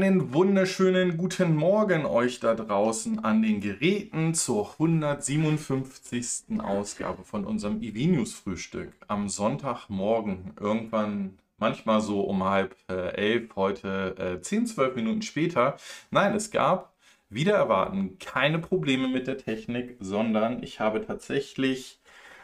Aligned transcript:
Einen 0.00 0.32
wunderschönen 0.32 1.18
guten 1.18 1.54
Morgen 1.54 2.06
euch 2.06 2.40
da 2.40 2.54
draußen 2.54 3.22
an 3.22 3.42
den 3.42 3.60
Geräten 3.60 4.32
zur 4.32 4.72
157. 4.72 6.58
Ausgabe 6.58 7.22
von 7.22 7.44
unserem 7.44 7.82
EV-News 7.82 8.32
Frühstück 8.32 8.94
am 9.08 9.28
Sonntagmorgen. 9.28 10.54
Irgendwann, 10.58 11.38
manchmal 11.58 12.00
so 12.00 12.22
um 12.22 12.44
halb 12.44 12.74
äh, 12.88 13.14
elf, 13.14 13.54
heute 13.56 14.14
äh, 14.16 14.40
10, 14.40 14.68
12 14.68 14.96
Minuten 14.96 15.20
später. 15.20 15.76
Nein, 16.10 16.34
es 16.34 16.50
gab 16.50 16.94
wieder 17.28 17.52
erwarten 17.52 18.18
keine 18.18 18.58
Probleme 18.58 19.06
mit 19.06 19.26
der 19.26 19.36
Technik, 19.36 19.98
sondern 20.00 20.62
ich 20.62 20.80
habe 20.80 21.04
tatsächlich 21.04 21.99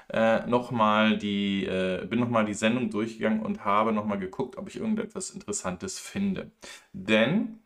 äh, 0.08 0.46
nochmal 0.46 1.18
die, 1.18 1.64
äh, 1.64 2.06
bin 2.06 2.20
nochmal 2.20 2.44
die 2.44 2.54
Sendung 2.54 2.90
durchgegangen 2.90 3.40
und 3.40 3.64
habe 3.64 3.92
nochmal 3.92 4.18
geguckt, 4.18 4.56
ob 4.56 4.68
ich 4.68 4.76
irgendetwas 4.76 5.30
Interessantes 5.30 5.98
finde. 5.98 6.50
Denn 6.92 7.58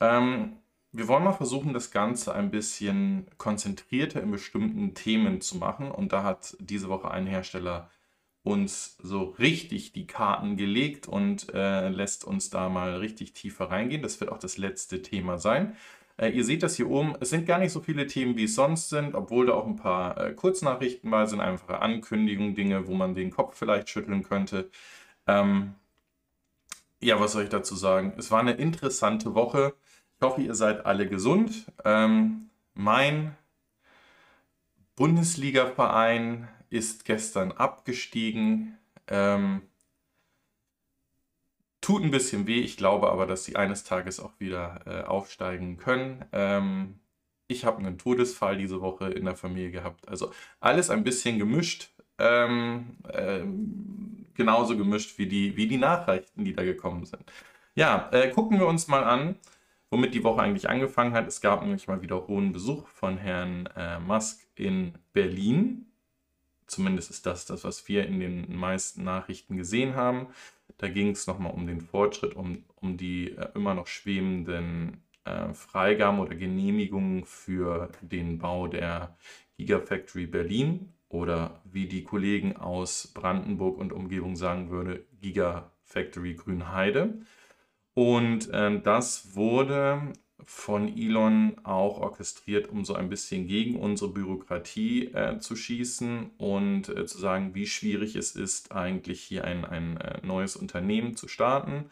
ähm, 0.00 0.56
wir 0.92 1.08
wollen 1.08 1.24
mal 1.24 1.32
versuchen, 1.32 1.72
das 1.72 1.90
Ganze 1.90 2.34
ein 2.34 2.50
bisschen 2.50 3.26
konzentrierter 3.38 4.22
in 4.22 4.30
bestimmten 4.30 4.94
Themen 4.94 5.40
zu 5.40 5.56
machen. 5.56 5.90
Und 5.90 6.12
da 6.12 6.22
hat 6.22 6.56
diese 6.60 6.88
Woche 6.88 7.10
ein 7.10 7.26
Hersteller 7.26 7.90
uns 8.42 8.96
so 9.02 9.22
richtig 9.38 9.92
die 9.92 10.06
Karten 10.06 10.56
gelegt 10.56 11.06
und 11.06 11.52
äh, 11.54 11.88
lässt 11.88 12.24
uns 12.24 12.50
da 12.50 12.68
mal 12.68 12.96
richtig 12.96 13.32
tiefer 13.32 13.70
reingehen. 13.70 14.02
Das 14.02 14.20
wird 14.20 14.32
auch 14.32 14.38
das 14.38 14.58
letzte 14.58 15.00
Thema 15.00 15.38
sein. 15.38 15.76
Äh, 16.22 16.30
ihr 16.30 16.44
seht 16.44 16.62
das 16.62 16.76
hier 16.76 16.88
oben. 16.88 17.14
Es 17.20 17.30
sind 17.30 17.46
gar 17.46 17.58
nicht 17.58 17.72
so 17.72 17.80
viele 17.80 18.06
Themen, 18.06 18.36
wie 18.36 18.44
es 18.44 18.54
sonst 18.54 18.90
sind, 18.90 19.14
obwohl 19.16 19.46
da 19.46 19.54
auch 19.54 19.66
ein 19.66 19.76
paar 19.76 20.16
äh, 20.18 20.32
Kurznachrichten 20.34 21.10
bei 21.10 21.26
sind, 21.26 21.40
einfache 21.40 21.82
Ankündigungen, 21.82 22.54
Dinge, 22.54 22.86
wo 22.86 22.94
man 22.94 23.14
den 23.16 23.30
Kopf 23.32 23.58
vielleicht 23.58 23.90
schütteln 23.90 24.22
könnte. 24.22 24.70
Ähm, 25.26 25.74
ja, 27.00 27.18
was 27.18 27.32
soll 27.32 27.42
ich 27.44 27.48
dazu 27.48 27.74
sagen? 27.74 28.14
Es 28.18 28.30
war 28.30 28.38
eine 28.38 28.52
interessante 28.52 29.34
Woche. 29.34 29.74
Ich 30.16 30.22
hoffe, 30.22 30.42
ihr 30.42 30.54
seid 30.54 30.86
alle 30.86 31.08
gesund. 31.08 31.66
Ähm, 31.84 32.50
mein 32.74 33.36
Bundesliga-Verein 34.94 36.46
ist 36.70 37.04
gestern 37.04 37.50
abgestiegen. 37.50 38.78
Ähm, 39.08 39.62
Tut 41.82 42.02
ein 42.02 42.12
bisschen 42.12 42.46
weh, 42.46 42.60
ich 42.60 42.76
glaube 42.76 43.10
aber, 43.10 43.26
dass 43.26 43.44
sie 43.44 43.56
eines 43.56 43.84
Tages 43.84 44.20
auch 44.20 44.32
wieder 44.38 44.80
äh, 44.86 45.02
aufsteigen 45.02 45.76
können. 45.78 46.24
Ähm, 46.32 47.00
ich 47.48 47.64
habe 47.64 47.78
einen 47.78 47.98
Todesfall 47.98 48.56
diese 48.56 48.80
Woche 48.80 49.10
in 49.10 49.24
der 49.24 49.36
Familie 49.36 49.72
gehabt. 49.72 50.08
Also 50.08 50.32
alles 50.60 50.90
ein 50.90 51.04
bisschen 51.04 51.38
gemischt. 51.38 51.90
Ähm, 52.18 52.98
ähm, 53.12 54.26
genauso 54.34 54.76
gemischt 54.76 55.18
wie 55.18 55.26
die, 55.26 55.56
wie 55.56 55.66
die 55.66 55.76
Nachrichten, 55.76 56.44
die 56.44 56.54
da 56.54 56.62
gekommen 56.62 57.04
sind. 57.04 57.24
Ja, 57.74 58.08
äh, 58.12 58.30
gucken 58.30 58.60
wir 58.60 58.68
uns 58.68 58.86
mal 58.86 59.02
an, 59.02 59.36
womit 59.90 60.14
die 60.14 60.24
Woche 60.24 60.40
eigentlich 60.42 60.68
angefangen 60.68 61.14
hat. 61.14 61.26
Es 61.26 61.40
gab 61.40 61.62
nämlich 61.62 61.88
mal 61.88 62.00
wieder 62.00 62.28
hohen 62.28 62.52
Besuch 62.52 62.86
von 62.86 63.18
Herrn 63.18 63.68
äh, 63.76 63.98
Musk 63.98 64.46
in 64.54 64.94
Berlin. 65.12 65.91
Zumindest 66.66 67.10
ist 67.10 67.26
das 67.26 67.44
das, 67.44 67.64
was 67.64 67.88
wir 67.88 68.06
in 68.06 68.20
den 68.20 68.54
meisten 68.56 69.04
Nachrichten 69.04 69.56
gesehen 69.56 69.94
haben. 69.94 70.28
Da 70.78 70.88
ging 70.88 71.10
es 71.10 71.26
nochmal 71.26 71.52
um 71.52 71.66
den 71.66 71.80
Fortschritt, 71.80 72.34
um, 72.34 72.64
um 72.76 72.96
die 72.96 73.32
äh, 73.32 73.48
immer 73.54 73.74
noch 73.74 73.86
schwebenden 73.86 75.02
äh, 75.24 75.52
Freigaben 75.52 76.18
oder 76.18 76.34
Genehmigungen 76.34 77.24
für 77.24 77.88
den 78.00 78.38
Bau 78.38 78.66
der 78.66 79.16
Gigafactory 79.58 80.26
Berlin 80.26 80.92
oder 81.08 81.60
wie 81.64 81.86
die 81.86 82.04
Kollegen 82.04 82.56
aus 82.56 83.12
Brandenburg 83.14 83.78
und 83.78 83.92
Umgebung 83.92 84.34
sagen 84.34 84.70
würde, 84.70 85.04
Gigafactory 85.20 86.34
Grünheide. 86.34 87.20
Und 87.94 88.48
äh, 88.50 88.80
das 88.80 89.34
wurde 89.36 90.12
von 90.46 90.88
Elon 90.96 91.56
auch 91.64 91.98
orchestriert, 91.98 92.68
um 92.68 92.84
so 92.84 92.94
ein 92.94 93.08
bisschen 93.08 93.46
gegen 93.46 93.78
unsere 93.78 94.10
Bürokratie 94.10 95.06
äh, 95.14 95.38
zu 95.38 95.56
schießen 95.56 96.30
und 96.38 96.88
äh, 96.88 97.06
zu 97.06 97.18
sagen, 97.18 97.54
wie 97.54 97.66
schwierig 97.66 98.16
es 98.16 98.36
ist, 98.36 98.72
eigentlich 98.72 99.20
hier 99.20 99.44
ein, 99.44 99.64
ein 99.64 99.96
äh, 99.98 100.24
neues 100.26 100.56
Unternehmen 100.56 101.16
zu 101.16 101.28
starten 101.28 101.86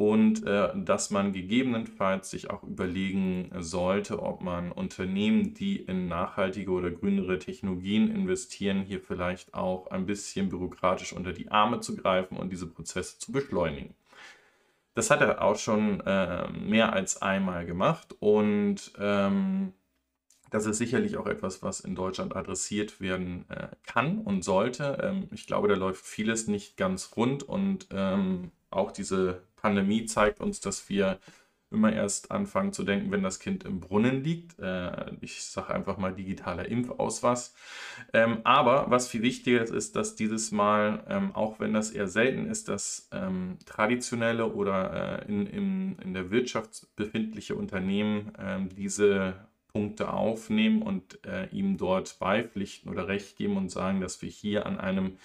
und 0.00 0.46
äh, 0.46 0.70
dass 0.74 1.10
man 1.10 1.34
gegebenenfalls 1.34 2.30
sich 2.30 2.48
auch 2.48 2.62
überlegen 2.62 3.50
sollte, 3.58 4.22
ob 4.22 4.40
man 4.40 4.72
Unternehmen, 4.72 5.52
die 5.52 5.76
in 5.76 6.08
nachhaltige 6.08 6.70
oder 6.70 6.90
grünere 6.90 7.38
Technologien 7.38 8.10
investieren, 8.10 8.80
hier 8.80 9.00
vielleicht 9.00 9.52
auch 9.52 9.88
ein 9.88 10.06
bisschen 10.06 10.48
bürokratisch 10.48 11.12
unter 11.12 11.34
die 11.34 11.50
Arme 11.50 11.80
zu 11.80 11.96
greifen 11.96 12.38
und 12.38 12.50
diese 12.50 12.66
Prozesse 12.66 13.18
zu 13.18 13.30
beschleunigen. 13.30 13.94
Das 14.94 15.10
hat 15.10 15.20
er 15.20 15.42
auch 15.42 15.56
schon 15.56 16.00
äh, 16.00 16.50
mehr 16.50 16.92
als 16.92 17.22
einmal 17.22 17.64
gemacht 17.64 18.16
und 18.18 18.92
ähm, 18.98 19.72
das 20.50 20.66
ist 20.66 20.78
sicherlich 20.78 21.16
auch 21.16 21.26
etwas, 21.26 21.62
was 21.62 21.80
in 21.80 21.94
Deutschland 21.94 22.34
adressiert 22.34 23.00
werden 23.00 23.48
äh, 23.50 23.68
kann 23.86 24.18
und 24.18 24.42
sollte. 24.42 24.98
Ähm, 25.02 25.28
ich 25.32 25.46
glaube, 25.46 25.68
da 25.68 25.74
läuft 25.74 26.04
vieles 26.04 26.48
nicht 26.48 26.76
ganz 26.76 27.12
rund 27.16 27.44
und 27.44 27.86
ähm, 27.92 28.50
auch 28.70 28.90
diese 28.90 29.42
Pandemie 29.56 30.06
zeigt 30.06 30.40
uns, 30.40 30.60
dass 30.60 30.88
wir 30.88 31.20
immer 31.70 31.92
erst 31.92 32.30
anfangen 32.30 32.72
zu 32.72 32.82
denken, 32.84 33.10
wenn 33.10 33.22
das 33.22 33.38
Kind 33.38 33.64
im 33.64 33.80
Brunnen 33.80 34.22
liegt. 34.24 34.58
Äh, 34.58 35.12
ich 35.20 35.44
sage 35.44 35.74
einfach 35.74 35.98
mal 35.98 36.12
digitaler 36.12 36.68
Impfausweis. 36.68 37.54
Ähm, 38.12 38.38
aber 38.44 38.90
was 38.90 39.08
viel 39.08 39.22
wichtiger 39.22 39.62
ist, 39.62 39.72
ist, 39.72 39.96
dass 39.96 40.16
dieses 40.16 40.52
Mal, 40.52 41.04
ähm, 41.08 41.34
auch 41.34 41.60
wenn 41.60 41.72
das 41.72 41.90
eher 41.90 42.08
selten 42.08 42.46
ist, 42.46 42.68
dass 42.68 43.08
ähm, 43.12 43.58
traditionelle 43.66 44.52
oder 44.52 45.22
äh, 45.22 45.28
in, 45.28 45.46
in, 45.46 45.98
in 45.98 46.14
der 46.14 46.30
Wirtschaft 46.30 46.88
befindliche 46.96 47.54
Unternehmen 47.54 48.32
ähm, 48.38 48.68
diese 48.70 49.34
Punkte 49.68 50.12
aufnehmen 50.12 50.82
und 50.82 51.24
äh, 51.24 51.46
ihm 51.50 51.76
dort 51.76 52.18
beipflichten 52.18 52.90
oder 52.90 53.06
Recht 53.06 53.36
geben 53.36 53.56
und 53.56 53.70
sagen, 53.70 54.00
dass 54.00 54.20
wir 54.22 54.28
hier 54.28 54.66
an 54.66 54.78
einem 54.78 55.16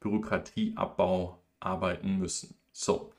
Bürokratieabbau 0.00 1.42
arbeiten 1.60 2.18
müssen. 2.18 2.56
So, 2.72 3.12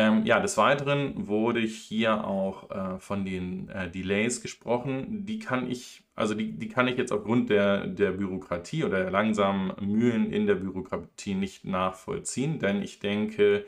ähm, 0.00 0.24
ja, 0.24 0.40
des 0.40 0.56
Weiteren 0.56 1.28
wurde 1.28 1.60
hier 1.60 2.24
auch 2.26 2.70
äh, 2.70 2.98
von 2.98 3.24
den 3.26 3.68
äh, 3.68 3.90
Delays 3.90 4.40
gesprochen. 4.40 5.26
Die 5.26 5.38
kann 5.38 5.70
ich, 5.70 6.04
also 6.14 6.34
die, 6.34 6.52
die 6.52 6.68
kann 6.68 6.88
ich 6.88 6.96
jetzt 6.96 7.12
aufgrund 7.12 7.50
der, 7.50 7.86
der 7.86 8.12
Bürokratie 8.12 8.84
oder 8.84 9.02
der 9.02 9.10
langsamen 9.10 9.72
Mühlen 9.80 10.32
in 10.32 10.46
der 10.46 10.54
Bürokratie 10.54 11.34
nicht 11.34 11.66
nachvollziehen, 11.66 12.58
denn 12.58 12.82
ich 12.82 12.98
denke, 13.00 13.66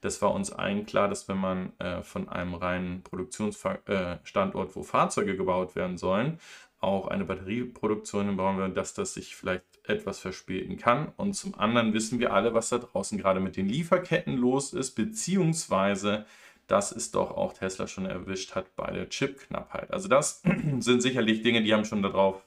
das 0.00 0.22
war 0.22 0.34
uns 0.34 0.52
allen 0.52 0.86
klar, 0.86 1.08
dass 1.08 1.28
wenn 1.28 1.38
man 1.38 1.72
äh, 1.78 2.02
von 2.02 2.28
einem 2.30 2.54
reinen 2.54 3.02
Produktionsstandort, 3.02 4.70
äh, 4.70 4.74
wo 4.74 4.82
Fahrzeuge 4.82 5.36
gebaut 5.36 5.76
werden 5.76 5.98
sollen, 5.98 6.38
auch 6.84 7.08
eine 7.08 7.24
Batterieproduktion 7.24 8.36
bauen 8.36 8.58
will, 8.58 8.70
dass 8.70 8.94
das 8.94 9.14
sich 9.14 9.34
vielleicht 9.34 9.64
etwas 9.84 10.20
verspäten 10.20 10.76
kann. 10.76 11.12
Und 11.16 11.34
zum 11.34 11.58
anderen 11.58 11.92
wissen 11.92 12.18
wir 12.18 12.32
alle, 12.32 12.54
was 12.54 12.68
da 12.68 12.78
draußen 12.78 13.18
gerade 13.18 13.40
mit 13.40 13.56
den 13.56 13.68
Lieferketten 13.68 14.36
los 14.36 14.72
ist, 14.72 14.92
beziehungsweise 14.92 16.26
dass 16.66 16.92
es 16.92 17.10
doch 17.10 17.36
auch 17.36 17.52
Tesla 17.52 17.86
schon 17.86 18.06
erwischt 18.06 18.54
hat 18.54 18.74
bei 18.76 18.90
der 18.90 19.08
Chipknappheit. 19.08 19.90
Also 19.90 20.08
das 20.08 20.42
sind 20.78 21.02
sicherlich 21.02 21.42
Dinge, 21.42 21.62
die 21.62 21.74
haben 21.74 21.84
schon 21.84 22.02
darauf 22.02 22.46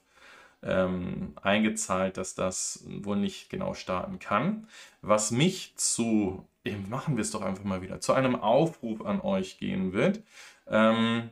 ähm, 0.64 1.34
eingezahlt, 1.42 2.18
dass 2.18 2.34
das 2.34 2.84
wohl 2.88 3.18
nicht 3.18 3.50
genau 3.50 3.74
starten 3.74 4.20
kann. 4.20 4.68
Was 5.02 5.32
mich 5.32 5.74
zu, 5.76 6.48
machen 6.90 7.16
wir 7.16 7.22
es 7.22 7.32
doch 7.32 7.42
einfach 7.42 7.64
mal 7.64 7.82
wieder, 7.82 8.00
zu 8.02 8.14
einem 8.14 8.36
Aufruf 8.36 9.06
an 9.06 9.22
euch 9.22 9.60
gehen 9.60 9.94
wird. 9.94 10.24
Ähm, 10.68 11.30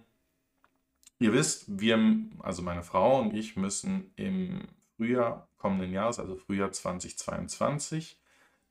ihr 1.20 1.34
wisst, 1.34 1.66
wir, 1.68 2.00
also 2.40 2.62
meine 2.62 2.84
Frau 2.84 3.20
und 3.20 3.34
ich 3.34 3.56
müssen 3.56 4.12
im 4.16 4.68
Frühjahr 4.96 5.50
kommenden 5.58 5.92
Jahres, 5.92 6.20
also 6.20 6.36
Frühjahr 6.36 6.72
2022, 6.72 8.20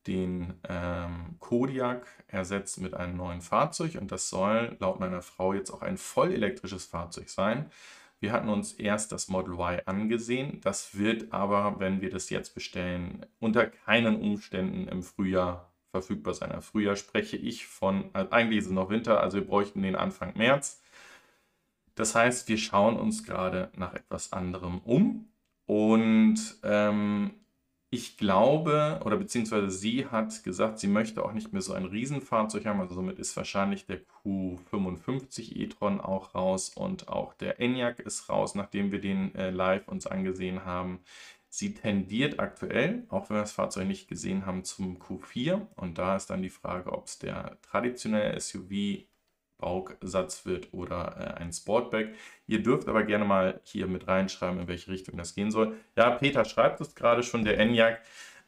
den 0.07 0.55
ähm, 0.69 1.37
Kodiak 1.39 2.07
ersetzt 2.27 2.81
mit 2.81 2.95
einem 2.95 3.17
neuen 3.17 3.41
Fahrzeug 3.41 3.97
und 4.01 4.13
das 4.13 4.29
soll 4.29 4.77
laut 4.79 5.01
meiner 5.01 5.23
Frau 5.23 5.55
jetzt 5.55 5.71
auch 5.71 5.83
ein 5.83 5.97
vollelektrisches 5.97 6.85
Fahrzeug 6.85 7.31
sein. 7.31 7.71
Wir 8.21 8.33
hatten 8.33 8.49
uns 8.49 8.73
erst 8.73 9.13
das 9.13 9.29
Model 9.29 9.55
Y 9.55 9.83
angesehen. 9.87 10.61
Das 10.63 10.97
wird 10.97 11.33
aber, 11.33 11.79
wenn 11.79 12.01
wir 12.01 12.11
das 12.11 12.31
jetzt 12.31 12.55
bestellen, 12.55 13.27
unter 13.39 13.67
keinen 13.67 14.17
Umständen 14.17 14.89
im 14.89 15.03
Frühjahr 15.03 15.71
verfügbar 15.91 16.35
sein. 16.35 16.51
Im 16.51 16.63
Frühjahr 16.63 16.97
spreche 16.97 17.37
ich 17.37 17.67
von, 17.67 18.11
also 18.15 18.31
eigentlich 18.31 18.61
ist 18.61 18.67
es 18.67 18.73
noch 18.73 18.89
Winter, 18.89 19.21
also 19.21 19.39
wir 19.39 19.47
bräuchten 19.47 19.83
den 19.83 19.95
Anfang 19.95 20.37
März. 20.37 20.83
Das 21.95 22.15
heißt, 22.15 22.49
wir 22.49 22.59
schauen 22.59 22.97
uns 22.97 23.25
gerade 23.25 23.71
nach 23.77 23.95
etwas 23.95 24.33
anderem 24.33 24.81
um. 24.81 25.29
Und 25.67 26.39
ähm, 26.63 27.33
ich 27.95 28.17
glaube, 28.17 29.01
oder 29.05 29.17
beziehungsweise 29.17 29.71
sie 29.71 30.07
hat 30.07 30.43
gesagt, 30.43 30.81
sie 30.81 30.89
möchte 30.89 31.25
auch 31.25 31.33
nicht 31.33 31.53
mehr 31.53 31.63
so 31.63 31.75
ein 31.75 31.85
Riesenfahrzeug 31.85 32.67
haben. 32.67 32.81
Also 32.81 32.97
somit 32.97 33.21
ist 33.21 33.37
wahrscheinlich 33.37 33.87
der 33.87 34.01
Q55 34.25 35.55
e-tron 35.57 36.01
auch 36.01 36.35
raus 36.35 36.71
und 36.71 37.09
auch 37.09 37.35
der 37.35 37.61
Enyaq 37.61 38.01
ist 38.01 38.29
raus, 38.29 38.57
nachdem 38.57 38.91
wir 38.91 39.01
den 39.01 39.33
äh, 39.37 39.51
live 39.51 39.87
uns 39.87 40.09
angesehen 40.09 40.65
haben. 40.65 41.01
Sie 41.49 41.73
tendiert 41.73 42.41
aktuell, 42.41 43.05
auch 43.11 43.31
wenn 43.31 43.37
wir 43.37 43.43
das 43.43 43.53
Fahrzeug 43.53 43.87
nicht 43.87 44.09
gesehen 44.09 44.45
haben, 44.45 44.65
zum 44.65 44.99
Q4. 44.99 45.69
Und 45.77 45.97
da 45.97 46.17
ist 46.17 46.31
dann 46.31 46.43
die 46.43 46.51
Frage, 46.51 46.93
ob 46.93 47.07
es 47.07 47.21
der 47.21 47.59
traditionelle 47.63 48.41
SUV 48.41 49.05
Baugsatz 49.65 50.45
wird 50.45 50.69
oder 50.73 51.17
äh, 51.19 51.43
ein 51.43 51.53
Sportback. 51.53 52.15
Ihr 52.47 52.63
dürft 52.63 52.87
aber 52.87 53.03
gerne 53.03 53.25
mal 53.25 53.61
hier 53.65 53.87
mit 53.87 54.07
reinschreiben, 54.07 54.61
in 54.61 54.69
welche 54.69 54.91
Richtung 54.91 55.17
das 55.17 55.35
gehen 55.35 55.51
soll. 55.51 55.75
Ja, 55.97 56.11
Peter 56.11 56.45
schreibt 56.45 56.83
es 56.83 56.95
gerade 56.95 57.23
schon, 57.23 57.45
der 57.45 57.59
Enyaq. 57.59 58.01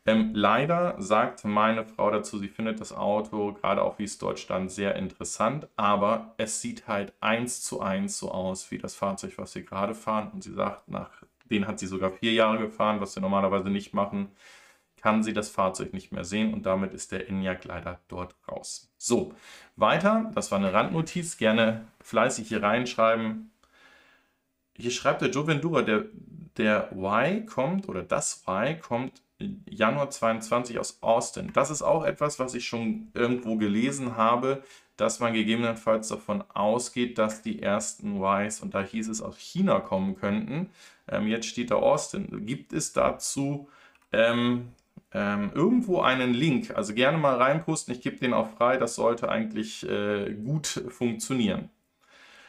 Ähm, 0.05 0.33
leider 0.35 0.95
sagt 0.99 1.45
meine 1.45 1.85
Frau 1.85 2.11
dazu, 2.11 2.39
sie 2.39 2.49
findet 2.49 2.81
das 2.81 2.93
Auto, 2.93 3.55
gerade 3.55 3.83
auch 3.83 3.99
wie 3.99 4.05
es 4.05 4.19
dort 4.19 4.39
stand, 4.39 4.71
sehr 4.71 4.95
interessant, 4.95 5.67
aber 5.75 6.35
es 6.37 6.61
sieht 6.61 6.87
halt 6.87 7.13
eins 7.21 7.63
zu 7.63 7.81
eins 7.81 8.17
so 8.17 8.31
aus 8.31 8.71
wie 8.71 8.79
das 8.79 8.95
Fahrzeug, 8.95 9.33
was 9.37 9.55
wir 9.57 9.65
gerade 9.65 9.95
fahren. 9.95 10.31
Und 10.33 10.45
sie 10.45 10.53
sagt, 10.53 10.89
nach 10.89 11.11
den 11.51 11.67
hat 11.67 11.81
sie 11.81 11.87
sogar 11.87 12.11
vier 12.13 12.33
Jahre 12.35 12.59
gefahren, 12.59 13.01
was 13.01 13.17
wir 13.17 13.21
normalerweise 13.23 13.71
nicht 13.71 13.95
machen 13.95 14.29
kann 15.07 15.23
sie 15.23 15.33
das 15.33 15.49
Fahrzeug 15.49 15.93
nicht 15.93 16.11
mehr 16.11 16.25
sehen 16.25 16.53
und 16.53 16.67
damit 16.67 16.93
ist 16.93 17.13
der 17.13 17.29
Enyaq 17.29 17.65
leider 17.65 18.01
dort 18.09 18.35
raus. 18.49 18.91
So, 18.99 19.33
weiter, 19.77 20.33
das 20.35 20.51
war 20.51 20.59
eine 20.59 20.73
Randnotiz, 20.73 21.37
gerne 21.37 21.87
fleißig 22.01 22.49
hier 22.49 22.61
reinschreiben. 22.61 23.53
Hier 24.77 24.91
schreibt 24.91 25.23
der 25.23 25.31
Joe 25.31 25.47
Vendura, 25.47 25.83
der, 25.83 26.07
der 26.57 26.91
Y 26.91 27.47
kommt 27.47 27.89
oder 27.89 28.03
das 28.03 28.43
Y 28.49 28.81
kommt 28.81 29.23
Januar 29.71 30.11
22 30.11 30.81
aus 30.81 31.01
Austin. 31.05 31.53
Das 31.53 31.71
ist 31.71 31.83
auch 31.83 32.03
etwas, 32.03 32.41
was 32.41 32.55
ich 32.55 32.67
schon 32.67 33.13
irgendwo 33.15 33.55
gelesen 33.59 34.17
habe, 34.17 34.65
dass 34.97 35.21
man 35.21 35.35
gegebenenfalls 35.35 36.09
davon 36.09 36.43
ausgeht, 36.53 37.17
dass 37.17 37.43
die 37.43 37.63
ersten 37.63 38.21
Ys, 38.21 38.59
und 38.59 38.75
da 38.75 38.83
hieß 38.83 39.07
es 39.07 39.23
aus 39.23 39.39
China 39.39 39.79
kommen 39.79 40.17
könnten. 40.17 40.69
Ähm, 41.07 41.29
jetzt 41.29 41.47
steht 41.47 41.71
da 41.71 41.77
Austin. 41.77 42.45
Gibt 42.45 42.73
es 42.73 42.93
dazu 42.93 43.69
ähm, 44.11 44.73
ähm, 45.13 45.51
irgendwo 45.55 46.01
einen 46.01 46.35
Link. 46.35 46.77
Also 46.77 46.95
gerne 46.95 47.19
mal 47.19 47.37
reinposten. 47.37 47.95
Ich 47.95 48.01
gebe 48.01 48.17
den 48.17 48.35
auch 48.35 48.51
frei. 48.51 48.77
Das 48.77 48.95
sollte 48.95 49.29
eigentlich 49.29 49.89
äh, 49.89 50.35
gut 50.35 50.67
funktionieren. 50.89 51.71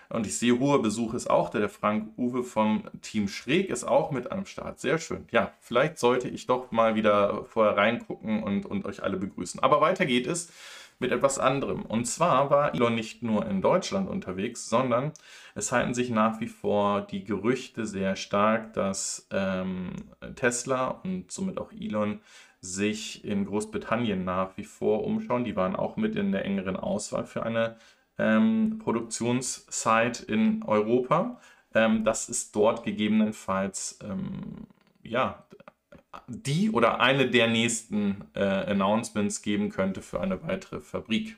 Und 0.09 0.25
ich 0.25 0.38
sehe, 0.38 0.57
hoher 0.57 0.81
Besuch 0.81 1.13
ist 1.13 1.30
auch 1.30 1.50
der, 1.50 1.59
der 1.59 1.69
Frank 1.69 2.18
Uwe 2.18 2.44
vom 2.44 2.83
Team 3.01 3.27
Schräg 3.27 3.69
ist 3.69 3.83
auch 3.83 4.12
mit 4.12 4.31
am 4.31 4.45
Start. 4.45 4.80
Sehr 4.80 5.00
schön. 5.00 5.25
Ja, 5.31 5.51
vielleicht 5.59 5.98
sollte 5.98 6.30
ich 6.30 6.45
doch 6.45 6.71
mal 6.71 6.95
wieder 6.95 7.44
vorher 7.45 7.75
reingucken 7.75 8.42
und, 8.42 8.65
und 8.65 8.86
euch 8.86 9.04
alle 9.04 9.18
begrüßen. 9.18 9.62
Aber 9.62 9.81
weiter 9.81 10.06
geht 10.06 10.25
es 10.25 10.51
mit 10.99 11.11
etwas 11.11 11.39
anderem. 11.39 11.83
Und 11.83 12.05
zwar 12.05 12.49
war 12.49 12.73
Elon 12.73 12.95
nicht 12.95 13.23
nur 13.23 13.45
in 13.45 13.61
Deutschland 13.61 14.09
unterwegs, 14.09 14.69
sondern 14.69 15.11
es 15.55 15.71
halten 15.71 15.94
sich 15.94 16.09
nach 16.09 16.39
wie 16.39 16.47
vor 16.47 17.01
die 17.01 17.23
Gerüchte 17.23 17.85
sehr 17.85 18.15
stark, 18.15 18.73
dass 18.73 19.27
ähm, 19.31 19.91
Tesla 20.35 20.88
und 21.03 21.31
somit 21.31 21.59
auch 21.59 21.71
Elon 21.71 22.19
sich 22.59 23.23
in 23.23 23.45
Großbritannien 23.45 24.25
nach 24.25 24.57
wie 24.57 24.63
vor 24.63 25.03
umschauen. 25.03 25.44
Die 25.44 25.55
waren 25.55 25.75
auch 25.75 25.97
mit 25.97 26.15
in 26.15 26.31
der 26.31 26.45
engeren 26.45 26.75
Auswahl 26.75 27.25
für 27.25 27.44
eine 27.44 27.77
ähm, 28.17 28.79
Produktionssite 28.79 30.25
in 30.25 30.63
Europa. 30.63 31.39
Ähm, 31.75 32.03
dass 32.03 32.29
es 32.29 32.51
dort 32.51 32.83
gegebenenfalls 32.83 33.99
ähm, 34.01 34.65
ja, 35.03 35.45
die 36.27 36.71
oder 36.71 36.99
eine 36.99 37.29
der 37.29 37.47
nächsten 37.47 38.25
äh, 38.33 38.43
Announcements 38.43 39.41
geben 39.41 39.69
könnte 39.69 40.01
für 40.01 40.21
eine 40.21 40.41
weitere 40.43 40.79
Fabrik. 40.79 41.37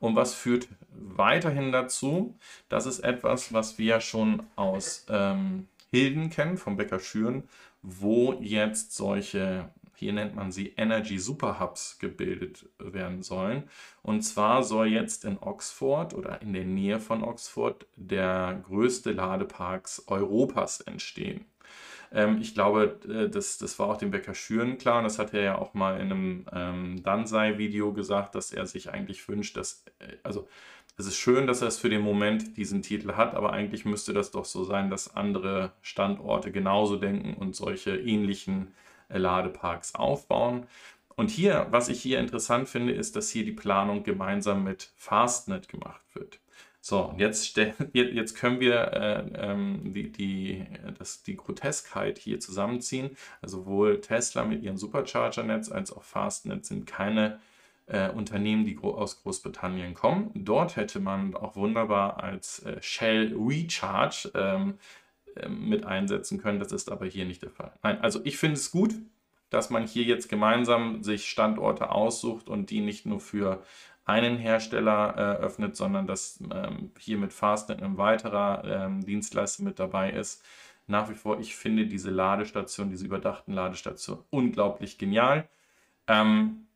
Und 0.00 0.16
was 0.16 0.34
führt 0.34 0.68
weiterhin 0.90 1.70
dazu? 1.70 2.36
Das 2.68 2.86
ist 2.86 3.00
etwas, 3.00 3.52
was 3.52 3.78
wir 3.78 4.00
schon 4.00 4.42
aus 4.56 5.06
ähm, 5.08 5.68
Hilden 5.90 6.30
kennen, 6.30 6.56
vom 6.56 6.76
Bäcker 6.76 6.98
Schüren, 6.98 7.44
wo 7.82 8.34
jetzt 8.40 8.96
solche 8.96 9.70
hier 10.02 10.12
nennt 10.12 10.34
man 10.34 10.50
sie 10.50 10.72
Energy 10.76 11.16
Superhubs 11.20 11.98
gebildet 12.00 12.68
werden 12.78 13.22
sollen. 13.22 13.68
Und 14.02 14.22
zwar 14.22 14.64
soll 14.64 14.88
jetzt 14.88 15.24
in 15.24 15.38
Oxford 15.38 16.12
oder 16.12 16.42
in 16.42 16.52
der 16.52 16.64
Nähe 16.64 16.98
von 16.98 17.22
Oxford 17.22 17.86
der 17.94 18.60
größte 18.64 19.12
Ladeparks 19.12 20.02
Europas 20.08 20.80
entstehen. 20.80 21.44
Ähm, 22.12 22.38
ich 22.40 22.54
glaube, 22.54 22.98
äh, 23.08 23.28
das, 23.28 23.58
das 23.58 23.78
war 23.78 23.88
auch 23.88 23.96
dem 23.96 24.10
Bäcker 24.10 24.34
Schüren 24.34 24.78
klar 24.78 24.98
und 24.98 25.04
das 25.04 25.18
hat 25.18 25.34
er 25.34 25.42
ja 25.42 25.58
auch 25.58 25.74
mal 25.74 26.00
in 26.00 26.12
einem 26.12 26.46
ähm, 26.52 27.02
Dansei-Video 27.02 27.92
gesagt, 27.92 28.34
dass 28.34 28.52
er 28.52 28.66
sich 28.66 28.90
eigentlich 28.90 29.26
wünscht, 29.28 29.56
dass, 29.56 29.84
äh, 29.98 30.16
also 30.22 30.48
es 30.98 31.06
ist 31.06 31.16
schön, 31.16 31.46
dass 31.46 31.62
er 31.62 31.68
es 31.68 31.78
für 31.78 31.88
den 31.88 32.02
Moment 32.02 32.56
diesen 32.56 32.82
Titel 32.82 33.14
hat, 33.14 33.34
aber 33.34 33.52
eigentlich 33.52 33.84
müsste 33.84 34.12
das 34.12 34.30
doch 34.30 34.44
so 34.44 34.64
sein, 34.64 34.90
dass 34.90 35.16
andere 35.16 35.72
Standorte 35.80 36.52
genauso 36.52 36.96
denken 36.96 37.34
und 37.34 37.56
solche 37.56 37.96
ähnlichen 37.96 38.74
Ladeparks 39.08 39.94
aufbauen. 39.94 40.66
Und 41.16 41.30
hier, 41.30 41.66
was 41.70 41.88
ich 41.88 42.00
hier 42.00 42.20
interessant 42.20 42.68
finde, 42.68 42.92
ist, 42.92 43.16
dass 43.16 43.30
hier 43.30 43.44
die 43.44 43.52
Planung 43.52 44.02
gemeinsam 44.02 44.64
mit 44.64 44.92
Fastnet 44.96 45.68
gemacht 45.68 46.04
wird. 46.14 46.41
So, 46.84 47.14
jetzt, 47.16 47.56
jetzt 47.92 48.34
können 48.34 48.58
wir 48.58 48.74
äh, 48.92 49.24
ähm, 49.36 49.92
die, 49.94 50.10
die, 50.10 50.66
das, 50.98 51.22
die 51.22 51.36
Groteskheit 51.36 52.18
hier 52.18 52.40
zusammenziehen. 52.40 53.16
Also 53.40 53.58
sowohl 53.58 54.00
Tesla 54.00 54.44
mit 54.44 54.64
ihrem 54.64 54.76
Supercharger-Netz 54.76 55.70
als 55.70 55.92
auch 55.92 56.02
Fastnet 56.02 56.66
sind 56.66 56.86
keine 56.86 57.38
äh, 57.86 58.10
Unternehmen, 58.10 58.64
die 58.64 58.74
gro 58.74 58.94
aus 58.96 59.22
Großbritannien 59.22 59.94
kommen. 59.94 60.32
Dort 60.34 60.74
hätte 60.74 60.98
man 60.98 61.36
auch 61.36 61.54
wunderbar 61.54 62.20
als 62.20 62.58
äh, 62.64 62.82
Shell 62.82 63.32
Recharge 63.38 64.32
ähm, 64.34 64.74
ähm, 65.36 65.68
mit 65.68 65.86
einsetzen 65.86 66.42
können. 66.42 66.58
Das 66.58 66.72
ist 66.72 66.90
aber 66.90 67.06
hier 67.06 67.26
nicht 67.26 67.42
der 67.42 67.50
Fall. 67.50 67.72
Nein, 67.84 68.00
also 68.00 68.20
ich 68.24 68.38
finde 68.38 68.56
es 68.56 68.72
gut, 68.72 68.92
dass 69.50 69.70
man 69.70 69.86
hier 69.86 70.02
jetzt 70.02 70.28
gemeinsam 70.28 71.04
sich 71.04 71.28
Standorte 71.28 71.90
aussucht 71.90 72.48
und 72.48 72.70
die 72.70 72.80
nicht 72.80 73.06
nur 73.06 73.20
für 73.20 73.62
einen 74.04 74.36
Hersteller 74.36 75.14
äh, 75.16 75.42
öffnet, 75.42 75.76
sondern 75.76 76.06
dass 76.06 76.40
ähm, 76.52 76.90
hier 76.98 77.18
mit 77.18 77.32
Fastnet 77.32 77.82
ein 77.82 77.98
weiterer 77.98 78.64
ähm, 78.64 79.04
Dienstleister 79.04 79.62
mit 79.62 79.78
dabei 79.78 80.10
ist. 80.10 80.44
Nach 80.88 81.08
wie 81.08 81.14
vor, 81.14 81.38
ich 81.38 81.54
finde 81.54 81.86
diese 81.86 82.10
Ladestation, 82.10 82.90
diese 82.90 83.06
überdachten 83.06 83.52
Ladestationen 83.52 84.24
unglaublich 84.30 84.98
genial. 84.98 85.48
Ähm, 86.08 86.66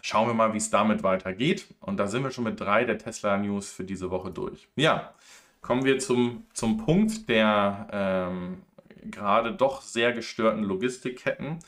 schauen 0.00 0.28
wir 0.28 0.34
mal, 0.34 0.52
wie 0.52 0.58
es 0.58 0.70
damit 0.70 1.02
weitergeht. 1.02 1.66
Und 1.80 1.96
da 1.96 2.06
sind 2.06 2.22
wir 2.22 2.30
schon 2.30 2.44
mit 2.44 2.60
drei 2.60 2.84
der 2.84 2.98
Tesla 2.98 3.36
News 3.36 3.72
für 3.72 3.84
diese 3.84 4.10
Woche 4.10 4.30
durch. 4.30 4.68
Ja, 4.76 5.14
kommen 5.60 5.84
wir 5.84 5.98
zum, 5.98 6.44
zum 6.52 6.78
Punkt 6.84 7.28
der 7.28 7.88
ähm, 7.92 8.62
gerade 9.10 9.52
doch 9.52 9.82
sehr 9.82 10.12
gestörten 10.12 10.62
Logistikketten. 10.62 11.58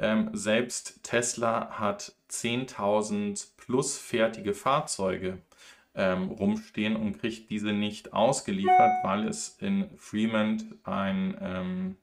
Ähm, 0.00 0.30
selbst 0.32 1.02
Tesla 1.02 1.78
hat 1.78 2.14
10.000 2.30 3.48
plus 3.58 3.98
fertige 3.98 4.54
Fahrzeuge 4.54 5.38
ähm, 5.94 6.30
rumstehen 6.30 6.96
und 6.96 7.20
kriegt 7.20 7.50
diese 7.50 7.72
nicht 7.72 8.12
ausgeliefert, 8.12 9.04
weil 9.04 9.28
es 9.28 9.56
in 9.60 9.90
Fremont 9.98 10.64
ein 10.84 11.36
ähm, 11.40 11.96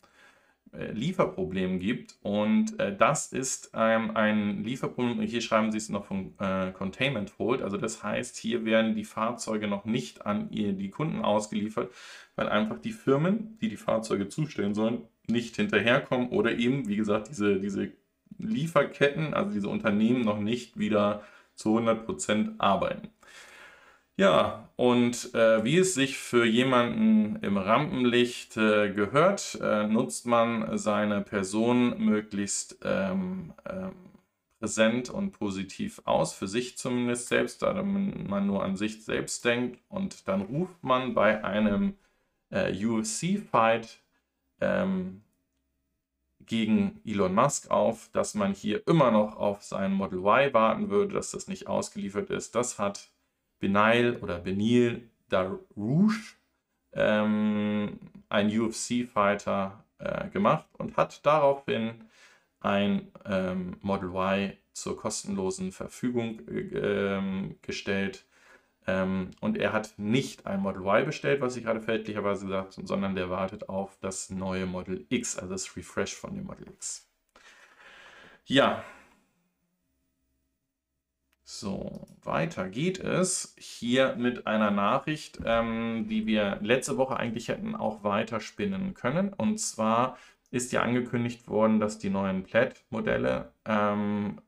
äh, 0.74 0.92
Lieferproblem 0.92 1.80
gibt. 1.80 2.18
Und 2.22 2.80
äh, 2.80 2.96
das 2.96 3.34
ist 3.34 3.72
ähm, 3.74 4.16
ein 4.16 4.63
Lieferproblem, 4.63 5.22
hier 5.22 5.42
schreiben 5.42 5.72
sie 5.72 5.77
es 5.77 5.89
noch 5.89 6.06
von 6.06 6.34
äh, 6.39 6.72
Containment 6.72 7.39
Hold. 7.39 7.62
Also 7.62 7.77
das 7.77 8.04
heißt, 8.04 8.38
hier 8.38 8.66
werden 8.66 8.96
die 8.96 9.06
Fahrzeuge 9.06 9.68
noch 9.68 9.86
nicht 9.86 10.25
an 10.25 10.51
ihr, 10.51 10.74
die 10.74 10.89
Kunden 10.89 11.22
ausgeliefert, 11.24 11.92
weil 12.36 12.50
einfach 12.50 12.80
die 12.80 12.92
Firmen, 12.92 13.58
die 13.60 13.70
die 13.70 13.77
Fahrzeuge 13.77 14.30
zustellen 14.30 14.74
sollen, 14.75 15.08
nicht 15.27 15.55
hinterherkommen 15.55 16.29
oder 16.29 16.57
eben, 16.57 16.88
wie 16.88 16.96
gesagt, 16.96 17.29
diese, 17.29 17.60
diese 17.60 17.91
Lieferketten, 18.38 19.34
also 19.34 19.51
diese 19.51 19.69
Unternehmen 19.69 20.22
noch 20.22 20.39
nicht 20.39 20.77
wieder 20.77 21.24
zu 21.55 21.77
100% 21.77 22.55
arbeiten. 22.60 23.10
Ja, 24.19 24.69
und 24.77 25.34
äh, 25.36 25.63
wie 25.63 25.77
es 25.77 25.93
sich 25.93 26.17
für 26.17 26.43
jemanden 26.46 27.36
im 27.43 27.57
Rampenlicht 27.57 28.57
äh, 28.57 28.91
gehört, 28.91 29.60
äh, 29.62 29.86
nutzt 29.86 30.25
man 30.25 30.75
seine 30.77 31.22
Person 31.22 32.03
möglichst 32.03 32.79
ähm, 32.84 33.53
ähm, 33.69 33.93
präsent 34.60 35.12
und 35.12 35.31
positiv 35.34 36.01
aus, 36.05 36.34
für 36.34 36.48
sich 36.48 36.79
zumindest 36.79 37.27
selbst, 37.27 37.62
da 37.62 37.81
man 37.84 38.48
nur 38.48 38.63
an 38.63 38.75
sich 38.75 39.05
selbst 39.05 39.46
denkt. 39.46 39.79
Und 39.88 40.27
dann 40.27 40.41
ruft 40.41 40.84
man 40.84 41.13
bei 41.13 41.43
einem 41.43 41.93
äh, 42.50 42.74
UFC-Fight 42.74 44.00
ähm, 44.62 45.24
gegen 46.46 47.02
Elon 47.06 47.36
Musk 47.36 47.70
auf, 47.70 48.10
dass 48.14 48.34
man 48.34 48.54
hier 48.54 48.88
immer 48.88 49.12
noch 49.12 49.36
auf 49.36 49.64
sein 49.64 49.94
Model 49.94 50.20
Y 50.20 50.54
warten 50.54 50.90
würde, 50.90 51.16
dass 51.16 51.32
das 51.32 51.48
nicht 51.48 51.68
ausgeliefert 51.68 52.30
ist. 52.30 52.56
Das 52.56 52.80
hat 52.80 53.12
Benail 53.60 54.18
oder 54.18 54.40
Benil 54.40 55.10
Darouche, 55.30 56.36
ähm, 56.94 58.00
ein 58.30 58.48
UFC-Fighter, 58.48 59.84
äh, 60.00 60.30
gemacht 60.30 60.68
und 60.78 60.96
hat 60.96 61.26
daraufhin 61.26 62.06
ein 62.60 63.12
ähm, 63.26 63.78
Model 63.82 64.10
Y 64.10 64.54
zur 64.74 64.98
kostenlosen 64.98 65.72
Verfügung 65.72 66.48
äh, 66.48 67.56
gestellt. 67.62 68.26
Ähm, 68.88 69.32
und 69.41 69.58
er 69.58 69.74
hat 69.74 69.94
nicht 69.98 70.48
ein 70.48 70.62
Model 70.62 70.82
Y 70.82 71.06
bestellt, 71.06 71.41
was 71.41 71.58
ich 71.58 71.63
gerade 71.63 71.82
fälschlicherweise 71.82 72.46
gesagt 72.46 72.77
habe, 72.77 72.88
sondern 72.88 73.15
der 73.15 73.29
wartet 73.29 73.70
auf 73.70 73.98
das 74.00 74.29
neue 74.29 74.65
Model 74.65 75.06
X, 75.10 75.38
also 75.38 75.51
das 75.51 75.75
Refresh 75.75 76.15
von 76.15 76.36
dem 76.36 76.46
Model 76.46 76.67
X. 76.70 77.10
Ja, 78.46 78.84
So, 81.50 82.06
weiter 82.24 82.67
geht 82.70 83.00
es 83.00 83.56
hier 83.58 84.15
mit 84.17 84.48
einer 84.48 84.70
Nachricht, 84.70 85.39
ähm, 85.46 86.06
die 86.10 86.25
wir 86.27 86.60
letzte 86.62 86.98
Woche 86.98 87.15
eigentlich 87.15 87.48
hätten 87.48 87.74
auch 87.74 88.03
weiter 88.03 88.41
spinnen 88.41 88.94
können. 88.94 89.32
Und 89.34 89.58
zwar 89.58 90.17
ist 90.51 90.74
ja 90.74 90.82
angekündigt 90.82 91.48
worden, 91.48 91.79
dass 91.79 92.00
die 92.00 92.10
neuen 92.10 92.44
Plaid-Modelle 92.44 93.53
ähm, 93.65 94.41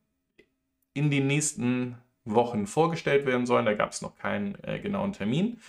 in 0.93 1.09
den 1.09 1.27
nächsten 1.27 1.97
Wochen 2.33 2.67
vorgestellt 2.67 3.25
werden 3.25 3.45
sollen. 3.45 3.65
Da 3.65 3.73
gab 3.73 3.91
es 3.91 4.01
noch 4.01 4.15
keinen 4.17 4.55
äh, 4.63 4.79
genauen 4.79 5.13
Termin. 5.13 5.59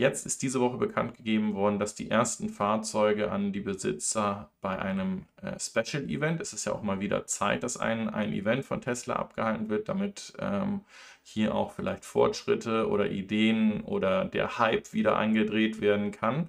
Jetzt 0.00 0.24
ist 0.24 0.40
diese 0.40 0.60
Woche 0.60 0.78
bekannt 0.78 1.18
gegeben 1.18 1.54
worden, 1.54 1.78
dass 1.78 1.94
die 1.94 2.10
ersten 2.10 2.48
Fahrzeuge 2.48 3.30
an 3.30 3.52
die 3.52 3.60
Besitzer 3.60 4.50
bei 4.62 4.78
einem 4.78 5.26
äh, 5.42 5.60
Special 5.60 6.08
Event, 6.08 6.40
es 6.40 6.54
ist 6.54 6.64
ja 6.64 6.72
auch 6.72 6.82
mal 6.82 7.00
wieder 7.00 7.26
Zeit, 7.26 7.62
dass 7.62 7.76
ein, 7.76 8.08
ein 8.08 8.32
Event 8.32 8.64
von 8.64 8.80
Tesla 8.80 9.16
abgehalten 9.16 9.68
wird, 9.68 9.90
damit 9.90 10.32
ähm, 10.38 10.80
hier 11.22 11.54
auch 11.54 11.72
vielleicht 11.72 12.06
Fortschritte 12.06 12.88
oder 12.88 13.10
Ideen 13.10 13.82
oder 13.82 14.24
der 14.24 14.58
Hype 14.58 14.94
wieder 14.94 15.18
eingedreht 15.18 15.82
werden 15.82 16.12
kann. 16.12 16.48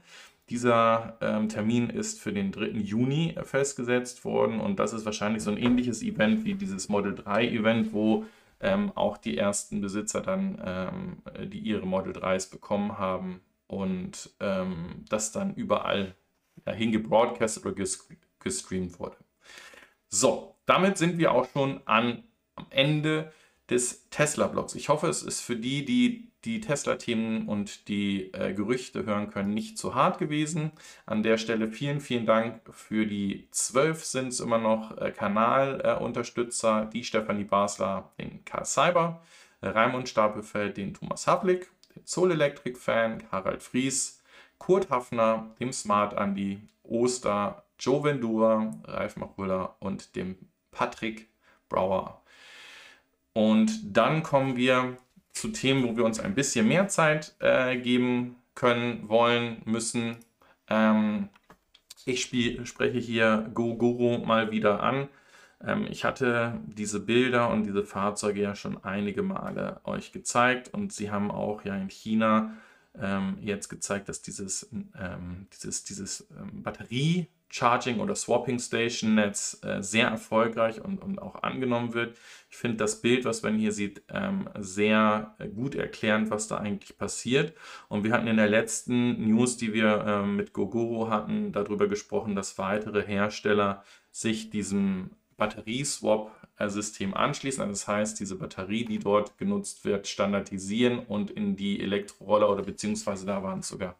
Dieser 0.50 1.18
ähm, 1.20 1.50
Termin 1.50 1.90
ist 1.90 2.22
für 2.22 2.32
den 2.32 2.54
3. 2.54 2.68
Juni 2.68 3.36
festgesetzt 3.44 4.24
worden 4.24 4.62
und 4.62 4.80
das 4.80 4.94
ist 4.94 5.04
wahrscheinlich 5.04 5.44
so 5.44 5.52
ein 5.52 5.58
ähnliches 5.58 6.02
Event 6.04 6.46
wie 6.46 6.54
dieses 6.54 6.88
Model 6.88 7.16
3 7.16 7.50
Event, 7.50 7.92
wo 7.92 8.26
ähm, 8.62 8.92
auch 8.96 9.18
die 9.18 9.38
ersten 9.38 9.82
Besitzer 9.82 10.22
dann, 10.22 10.62
ähm, 10.64 11.50
die 11.50 11.60
ihre 11.60 11.86
Model 11.86 12.14
3s 12.14 12.50
bekommen 12.50 12.98
haben 12.98 13.42
und 13.68 14.30
ähm, 14.40 15.06
das 15.10 15.32
dann 15.32 15.56
überall 15.56 16.16
ja, 16.66 16.74
hingebroadcastet 16.74 17.66
oder 17.66 17.86
gestreamt 18.40 19.00
wurde. 19.00 19.18
So, 20.10 20.56
damit 20.66 20.98
sind 20.98 21.18
wir 21.18 21.32
auch 21.32 21.48
schon 21.52 21.82
an, 21.86 22.24
am 22.56 22.68
Ende 22.70 23.32
des 23.70 24.10
Tesla-Blogs. 24.10 24.76
Ich 24.76 24.90
hoffe, 24.90 25.08
es 25.08 25.24
ist 25.24 25.42
für 25.42 25.56
die, 25.56 25.86
die 25.86 26.31
die 26.46 26.60
Tesla-Themen 26.60 27.48
und 27.48 27.88
die 27.88 28.34
äh, 28.34 28.54
Gerüchte 28.54 29.06
hören 29.06 29.30
können, 29.30 29.54
nicht 29.54 29.78
zu 29.78 29.94
hart 29.94 30.18
gewesen. 30.18 30.72
An 31.06 31.24
der 31.24 31.38
Stelle 31.38 31.68
vielen, 31.68 32.02
vielen 32.02 32.26
Dank 32.26 32.62
für 32.74 33.06
die 33.06 33.48
zwölf 33.52 34.04
sind 34.04 34.30
es 34.30 34.40
immer 34.40 34.58
noch 34.58 34.98
äh, 34.98 35.12
Kanalunterstützer, 35.12 36.84
äh, 36.84 36.90
die 36.90 37.04
Stefanie 37.04 37.44
Basler, 37.44 38.12
den 38.20 38.44
Karl 38.46 38.66
Cyber, 38.66 39.22
Raimund 39.62 40.10
Stapelfeld, 40.10 40.78
den 40.78 40.96
Thomas 40.96 41.28
Havlik, 41.28 41.70
den 41.96 42.06
Soul 42.06 42.32
Electric 42.32 42.80
Fan, 42.80 43.24
Harald 43.32 43.62
Fries, 43.62 44.22
Kurt 44.58 44.90
Hafner, 44.90 45.52
dem 45.60 45.72
Smart 45.72 46.14
Andy, 46.14 46.62
Oster, 46.84 47.64
Joe 47.80 48.04
Vendura, 48.04 48.72
Ralf 48.86 49.18
Machulla 49.18 49.76
und 49.80 50.16
dem 50.16 50.38
Patrick 50.72 51.28
Brauer. 51.70 52.22
Und 53.34 53.72
dann 53.84 54.24
kommen 54.24 54.56
wir 54.58 54.98
zu 55.34 55.50
Themen, 55.50 55.84
wo 55.88 55.98
wir 55.98 56.06
uns 56.06 56.20
ein 56.20 56.36
bisschen 56.36 56.68
mehr 56.68 56.88
Zeit 56.88 57.36
äh, 57.40 57.78
geben 57.78 58.36
können, 58.56 59.08
wollen, 59.10 59.62
müssen. 59.66 60.18
Ähm, 60.70 61.30
ich 62.06 62.22
spiel, 62.22 62.66
spreche 62.66 62.98
hier 62.98 63.50
Gogoro 63.54 64.20
mal 64.20 64.52
wieder 64.52 64.84
an. 64.84 65.08
Ähm, 65.64 65.88
ich 65.90 66.04
hatte 66.04 66.60
diese 66.66 67.00
Bilder 67.00 67.50
und 67.50 67.64
diese 67.64 67.84
Fahrzeuge 67.84 68.42
ja 68.42 68.56
schon 68.56 68.84
einige 68.84 69.22
Male 69.22 69.82
euch 69.84 70.12
gezeigt 70.12 70.74
und 70.74 70.92
sie 70.92 71.12
haben 71.12 71.32
auch 71.32 71.64
ja 71.64 71.76
in 71.76 71.90
China 71.90 72.56
ähm, 73.00 73.38
jetzt 73.42 73.70
gezeigt, 73.70 74.10
dass 74.10 74.22
dieses, 74.22 74.70
ähm, 75.00 75.48
dieses, 75.54 75.84
dieses 75.84 76.28
ähm, 76.38 76.64
Batterie 76.64 77.28
Charging 77.52 78.00
oder 78.00 78.16
Swapping 78.16 78.60
Station 78.60 79.16
Netz 79.16 79.60
äh, 79.64 79.82
sehr 79.84 80.08
erfolgreich 80.08 80.82
und, 80.84 81.02
und 81.02 81.22
auch 81.22 81.44
angenommen 81.44 81.94
wird. 81.94 82.18
Ich 82.50 82.58
finde 82.58 82.78
das 82.78 83.02
Bild, 83.02 83.26
was 83.26 83.44
man 83.44 83.58
hier 83.58 83.74
sieht, 83.74 84.04
ähm, 84.10 84.50
sehr 84.58 85.36
gut 85.56 85.76
erklärend, 85.76 86.32
was 86.32 86.48
da 86.48 86.58
eigentlich 86.58 86.98
passiert. 86.98 87.54
Und 87.90 88.04
wir 88.04 88.14
hatten 88.14 88.28
in 88.28 88.38
der 88.38 88.50
letzten 88.50 89.28
News, 89.28 89.58
die 89.58 89.74
wir 89.74 90.04
ähm, 90.08 90.38
mit 90.38 90.54
Gogoro 90.54 91.10
hatten, 91.10 91.52
darüber 91.52 91.88
gesprochen, 91.88 92.36
dass 92.36 92.58
weitere 92.58 93.06
Hersteller 93.06 93.84
sich 94.12 94.50
diesem 94.50 95.12
Batterieswap-System 95.38 97.14
anschließen. 97.14 97.62
Also 97.62 97.72
das 97.72 97.88
heißt, 97.88 98.20
diese 98.20 98.36
Batterie, 98.36 98.86
die 98.86 99.00
dort 99.00 99.38
genutzt 99.38 99.84
wird, 99.84 100.08
standardisieren 100.08 101.00
und 101.00 101.32
in 101.32 101.56
die 101.56 101.82
Elektroroller 101.82 102.50
oder 102.50 102.64
beziehungsweise 102.64 103.26
da 103.26 103.44
waren 103.44 103.60
es 103.60 103.68
sogar 103.68 103.98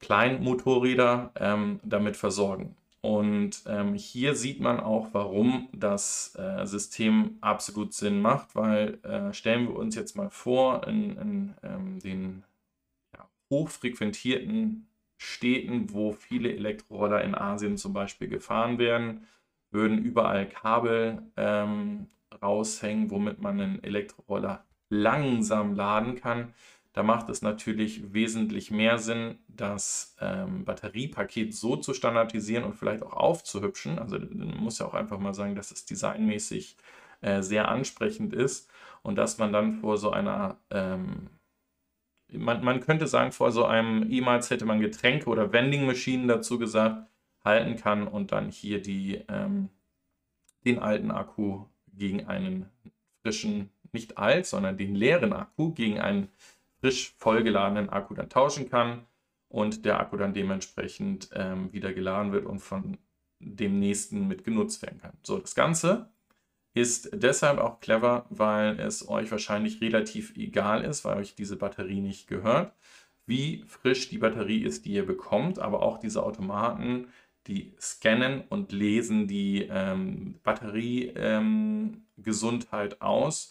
Kleinmotorräder 0.00 1.32
ähm, 1.36 1.80
damit 1.82 2.16
versorgen. 2.16 2.76
Und 3.02 3.62
ähm, 3.66 3.94
hier 3.94 4.34
sieht 4.34 4.60
man 4.60 4.78
auch, 4.78 5.08
warum 5.12 5.68
das 5.72 6.36
äh, 6.36 6.66
System 6.66 7.38
absolut 7.40 7.94
Sinn 7.94 8.20
macht, 8.20 8.54
weil 8.54 8.98
äh, 9.04 9.32
stellen 9.32 9.68
wir 9.68 9.76
uns 9.76 9.94
jetzt 9.94 10.16
mal 10.16 10.28
vor, 10.28 10.86
in, 10.86 11.16
in 11.16 11.54
ähm, 11.62 11.98
den 12.00 12.44
ja, 13.16 13.26
hochfrequentierten 13.50 14.86
Städten, 15.16 15.92
wo 15.92 16.12
viele 16.12 16.52
Elektroroller 16.54 17.22
in 17.22 17.34
Asien 17.34 17.78
zum 17.78 17.94
Beispiel 17.94 18.28
gefahren 18.28 18.78
werden, 18.78 19.26
würden 19.70 19.98
überall 19.98 20.46
Kabel 20.46 21.22
ähm, 21.36 22.06
raushängen, 22.42 23.10
womit 23.10 23.40
man 23.40 23.60
einen 23.60 23.84
Elektroroller 23.84 24.64
langsam 24.90 25.74
laden 25.74 26.16
kann. 26.16 26.52
Da 27.00 27.04
macht 27.04 27.30
es 27.30 27.40
natürlich 27.40 28.12
wesentlich 28.12 28.70
mehr 28.70 28.98
Sinn, 28.98 29.38
das 29.48 30.14
ähm, 30.20 30.66
Batteriepaket 30.66 31.54
so 31.54 31.76
zu 31.76 31.94
standardisieren 31.94 32.62
und 32.62 32.74
vielleicht 32.74 33.02
auch 33.02 33.14
aufzuhübschen. 33.14 33.98
Also 33.98 34.18
man 34.18 34.58
muss 34.58 34.80
ja 34.80 34.84
auch 34.84 34.92
einfach 34.92 35.18
mal 35.18 35.32
sagen, 35.32 35.54
dass 35.54 35.70
es 35.70 35.86
designmäßig 35.86 36.76
äh, 37.22 37.40
sehr 37.40 37.68
ansprechend 37.70 38.34
ist 38.34 38.70
und 39.00 39.16
dass 39.16 39.38
man 39.38 39.50
dann 39.50 39.80
vor 39.80 39.96
so 39.96 40.10
einer, 40.10 40.58
ähm, 40.70 41.30
man, 42.30 42.62
man 42.62 42.80
könnte 42.80 43.06
sagen, 43.06 43.32
vor 43.32 43.50
so 43.50 43.64
einem, 43.64 44.02
ehemals 44.10 44.50
hätte 44.50 44.66
man 44.66 44.82
Getränke 44.82 45.30
oder 45.30 45.54
Vending 45.54 45.86
Maschinen 45.86 46.28
dazu 46.28 46.58
gesagt, 46.58 47.08
halten 47.42 47.76
kann 47.76 48.08
und 48.08 48.30
dann 48.30 48.50
hier 48.50 48.82
die, 48.82 49.24
ähm, 49.28 49.70
den 50.66 50.78
alten 50.78 51.10
Akku 51.10 51.64
gegen 51.94 52.26
einen 52.26 52.68
frischen, 53.22 53.70
nicht 53.90 54.18
alt, 54.18 54.44
sondern 54.44 54.76
den 54.76 54.94
leeren 54.94 55.32
Akku 55.32 55.72
gegen 55.72 55.98
einen 55.98 56.28
frisch 56.80 57.14
vollgeladenen 57.18 57.90
Akku 57.90 58.14
dann 58.14 58.28
tauschen 58.28 58.70
kann 58.70 59.06
und 59.48 59.84
der 59.84 60.00
Akku 60.00 60.16
dann 60.16 60.34
dementsprechend 60.34 61.30
ähm, 61.34 61.72
wieder 61.72 61.92
geladen 61.92 62.32
wird 62.32 62.46
und 62.46 62.60
von 62.60 62.98
dem 63.38 63.78
nächsten 63.78 64.28
mit 64.28 64.44
genutzt 64.44 64.82
werden 64.82 65.00
kann. 65.00 65.12
So, 65.22 65.38
das 65.38 65.54
Ganze 65.54 66.10
ist 66.74 67.10
deshalb 67.12 67.58
auch 67.58 67.80
clever, 67.80 68.26
weil 68.30 68.78
es 68.78 69.08
euch 69.08 69.30
wahrscheinlich 69.30 69.80
relativ 69.80 70.36
egal 70.36 70.84
ist, 70.84 71.04
weil 71.04 71.18
euch 71.18 71.34
diese 71.34 71.56
Batterie 71.56 72.00
nicht 72.00 72.28
gehört, 72.28 72.72
wie 73.26 73.64
frisch 73.66 74.08
die 74.08 74.18
Batterie 74.18 74.62
ist, 74.62 74.84
die 74.84 74.92
ihr 74.92 75.06
bekommt, 75.06 75.58
aber 75.58 75.82
auch 75.82 75.98
diese 75.98 76.22
Automaten, 76.22 77.08
die 77.46 77.74
scannen 77.80 78.42
und 78.48 78.72
lesen 78.72 79.26
die 79.26 79.66
ähm, 79.70 80.38
Batteriegesundheit 80.42 82.92
ähm, 82.92 83.00
aus 83.00 83.48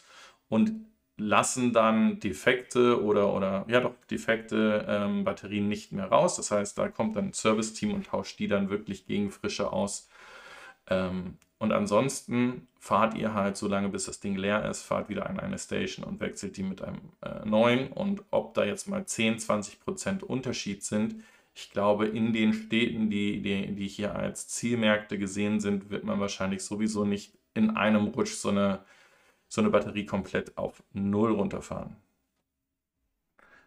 und 0.48 0.86
lassen 1.20 1.74
dann 1.74 2.20
defekte 2.20 3.04
oder, 3.04 3.34
oder 3.34 3.66
ja 3.68 3.82
doch 3.82 3.94
defekte 4.10 4.86
ähm, 4.88 5.24
Batterien 5.24 5.68
nicht 5.68 5.92
mehr 5.92 6.06
raus. 6.06 6.38
Das 6.38 6.52
heißt, 6.52 6.78
da 6.78 6.88
kommt 6.88 7.16
dann 7.16 7.28
ein 7.28 7.34
Service-Team 7.34 7.94
und 7.94 8.08
tauscht 8.08 8.40
die 8.40 8.48
dann 8.48 8.70
wirklich 8.70 9.06
gegen 9.06 9.30
frische 9.30 9.72
aus. 9.72 10.10
Ähm, 10.88 11.38
und 11.60 11.74
ansonsten 11.74 12.68
fahrt 12.80 13.16
ihr 13.16 13.34
halt 13.34 13.58
so 13.58 13.68
lange, 13.68 13.90
bis 13.90 14.06
das 14.06 14.22
Ding 14.22 14.38
leer 14.38 14.68
ist, 14.70 14.84
fahrt 14.84 15.10
wieder 15.10 15.30
an 15.30 15.40
eine 15.40 15.60
Station 15.60 16.06
und 16.06 16.22
wechselt 16.22 16.56
die 16.56 16.64
mit 16.64 16.82
einem 16.82 17.02
äh, 17.22 17.46
neuen. 17.46 17.92
Und 17.92 18.24
ob 18.32 18.54
da 18.54 18.64
jetzt 18.64 18.88
mal 18.88 19.06
10, 19.06 19.40
20 19.40 19.82
Prozent 19.82 20.24
Unterschied 20.24 20.84
sind, 20.84 21.16
ich 21.54 21.72
glaube, 21.72 22.08
in 22.08 22.32
den 22.32 22.54
Städten, 22.54 23.10
die, 23.10 23.42
die, 23.42 23.76
die 23.76 23.88
hier 23.88 24.16
als 24.16 24.48
Zielmärkte 24.48 25.18
gesehen 25.18 25.60
sind, 25.60 25.90
wird 25.90 26.06
man 26.06 26.22
wahrscheinlich 26.22 26.64
sowieso 26.64 27.04
nicht 27.04 27.34
in 27.54 27.72
einem 27.72 28.06
Rutsch 28.08 28.36
so 28.36 28.50
eine 28.50 28.80
so 29.50 29.62
eine 29.62 29.70
Batterie 29.70 30.06
komplett 30.06 30.58
auf 30.58 30.82
Null 30.94 31.34
runterfahren. 31.34 31.98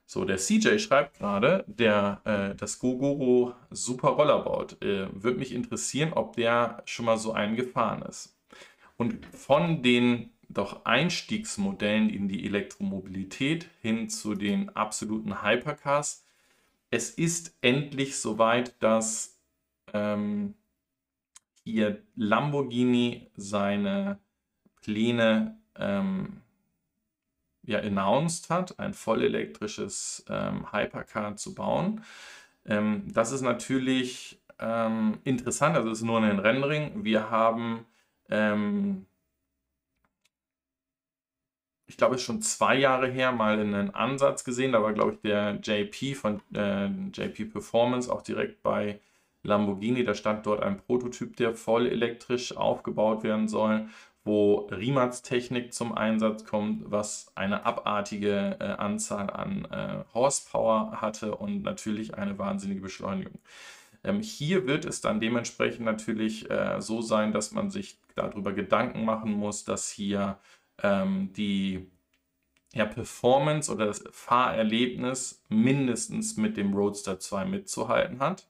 So, 0.06 0.24
der 0.24 0.36
CJ 0.36 0.78
schreibt 0.78 1.18
gerade, 1.18 1.64
der 1.66 2.20
äh, 2.24 2.54
das 2.54 2.78
Gogoro 2.78 3.54
Super 3.70 4.10
Roller 4.10 4.40
baut. 4.40 4.82
Äh, 4.82 5.08
Würde 5.12 5.38
mich 5.38 5.52
interessieren, 5.52 6.12
ob 6.12 6.36
der 6.36 6.82
schon 6.86 7.06
mal 7.06 7.18
so 7.18 7.32
einen 7.32 7.56
gefahren 7.56 8.02
ist. 8.02 8.36
Und 8.96 9.24
von 9.34 9.82
den 9.82 10.30
doch 10.48 10.84
Einstiegsmodellen 10.84 12.10
in 12.10 12.28
die 12.28 12.44
Elektromobilität 12.44 13.68
hin 13.80 14.08
zu 14.10 14.34
den 14.34 14.68
absoluten 14.76 15.42
Hypercars, 15.42 16.26
es 16.90 17.08
ist 17.08 17.56
endlich 17.62 18.18
soweit, 18.18 18.74
dass 18.82 19.40
ähm, 19.94 20.54
hier 21.64 22.02
Lamborghini 22.16 23.30
seine 23.34 24.18
Pläne 24.82 25.58
ähm, 25.78 26.42
ja, 27.64 27.78
announced 27.78 28.50
hat, 28.50 28.78
ein 28.78 28.94
vollelektrisches 28.94 30.24
ähm, 30.28 30.72
Hypercar 30.72 31.36
zu 31.36 31.54
bauen. 31.54 32.02
Ähm, 32.66 33.04
das 33.12 33.32
ist 33.32 33.42
natürlich 33.42 34.40
ähm, 34.58 35.18
interessant, 35.24 35.76
also 35.76 35.90
es 35.90 35.98
ist 35.98 36.04
nur 36.04 36.20
ein 36.20 36.38
Rendering. 36.38 37.04
Wir 37.04 37.30
haben 37.30 37.86
ähm, 38.30 39.06
ich 41.92 41.98
glaube, 41.98 42.14
es 42.14 42.22
ist 42.22 42.26
schon 42.26 42.40
zwei 42.40 42.76
Jahre 42.76 43.06
her, 43.08 43.32
mal 43.32 43.60
einen 43.60 43.94
Ansatz 43.94 44.44
gesehen. 44.44 44.72
Da 44.72 44.82
war, 44.82 44.94
glaube 44.94 45.12
ich, 45.12 45.20
der 45.20 45.58
JP 45.62 46.14
von 46.14 46.40
äh, 46.54 46.86
JP 46.86 47.52
Performance 47.52 48.10
auch 48.10 48.22
direkt 48.22 48.62
bei 48.62 48.98
Lamborghini. 49.42 50.02
Da 50.02 50.14
stand 50.14 50.46
dort 50.46 50.62
ein 50.62 50.78
Prototyp, 50.78 51.36
der 51.36 51.54
voll 51.54 51.86
elektrisch 51.86 52.56
aufgebaut 52.56 53.22
werden 53.24 53.46
soll, 53.46 53.88
wo 54.24 54.68
Riemats 54.70 55.22
Technik 55.22 55.72
zum 55.74 55.92
Einsatz 55.96 56.44
kommt, 56.44 56.90
was 56.90 57.32
eine 57.34 57.66
abartige 57.66 58.56
äh, 58.60 58.64
Anzahl 58.64 59.30
an 59.30 59.64
äh, 59.66 60.04
Horsepower 60.14 61.00
hatte 61.00 61.34
und 61.34 61.62
natürlich 61.62 62.14
eine 62.14 62.38
wahnsinnige 62.38 62.80
Beschleunigung. 62.80 63.38
Ähm, 64.04 64.20
hier 64.20 64.66
wird 64.66 64.84
es 64.84 65.00
dann 65.00 65.20
dementsprechend 65.20 65.84
natürlich 65.84 66.50
äh, 66.50 66.80
so 66.80 67.02
sein, 67.02 67.32
dass 67.32 67.52
man 67.52 67.70
sich 67.70 67.98
darüber 68.14 68.52
Gedanken 68.52 69.04
machen 69.04 69.32
muss, 69.32 69.64
dass 69.64 69.90
hier 69.90 70.38
ähm, 70.82 71.32
die 71.36 71.86
ja, 72.74 72.86
Performance 72.86 73.72
oder 73.72 73.86
das 73.86 74.04
Fahrerlebnis 74.10 75.42
mindestens 75.48 76.36
mit 76.36 76.56
dem 76.56 76.74
Roadster 76.74 77.18
2 77.18 77.44
mitzuhalten 77.44 78.20
hat. 78.20 78.48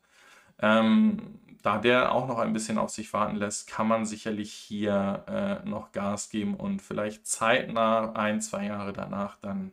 Ähm, 0.60 1.38
da 1.62 1.78
der 1.78 2.12
auch 2.12 2.26
noch 2.26 2.38
ein 2.38 2.52
bisschen 2.52 2.78
auf 2.78 2.90
sich 2.90 3.12
warten 3.12 3.37
lässt, 3.37 3.69
kann 3.69 3.88
man 3.88 4.04
sicherlich 4.04 4.52
hier 4.52 5.25
äh, 5.64 5.69
noch 5.69 5.92
Gas 5.92 6.28
geben 6.28 6.54
und 6.54 6.83
vielleicht 6.83 7.26
zeitnah, 7.26 8.12
ein, 8.12 8.40
zwei 8.40 8.66
Jahre 8.66 8.92
danach, 8.92 9.37
dann 9.37 9.73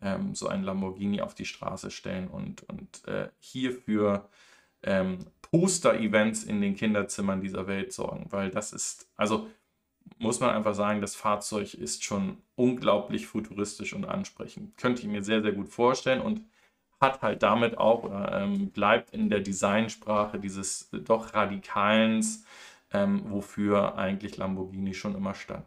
ähm, 0.00 0.34
so 0.34 0.48
ein 0.48 0.62
Lamborghini 0.62 1.20
auf 1.20 1.34
die 1.34 1.44
Straße 1.44 1.90
stellen 1.90 2.28
und, 2.28 2.62
und 2.68 3.06
äh, 3.06 3.28
hierfür 3.38 4.28
ähm, 4.82 5.26
Poster-Events 5.42 6.44
in 6.44 6.60
den 6.60 6.74
Kinderzimmern 6.74 7.40
dieser 7.40 7.66
Welt 7.66 7.92
sorgen, 7.92 8.26
weil 8.30 8.50
das 8.50 8.72
ist, 8.72 9.08
also 9.16 9.48
muss 10.18 10.40
man 10.40 10.50
einfach 10.50 10.74
sagen, 10.74 11.00
das 11.00 11.14
Fahrzeug 11.14 11.74
ist 11.74 12.04
schon 12.04 12.38
unglaublich 12.54 13.26
futuristisch 13.26 13.92
und 13.92 14.04
ansprechend. 14.04 14.76
Könnte 14.76 15.02
ich 15.02 15.08
mir 15.08 15.22
sehr, 15.22 15.42
sehr 15.42 15.52
gut 15.52 15.68
vorstellen 15.68 16.20
und 16.20 16.42
hat 17.06 17.22
halt 17.22 17.42
damit 17.42 17.78
auch, 17.78 18.10
ähm, 18.32 18.70
bleibt 18.70 19.12
in 19.12 19.30
der 19.30 19.40
Designsprache 19.40 20.38
dieses 20.38 20.88
doch 20.90 21.34
Radikalens, 21.34 22.44
ähm, 22.92 23.30
wofür 23.30 23.96
eigentlich 23.96 24.36
Lamborghini 24.36 24.94
schon 24.94 25.14
immer 25.14 25.34
stand. 25.34 25.66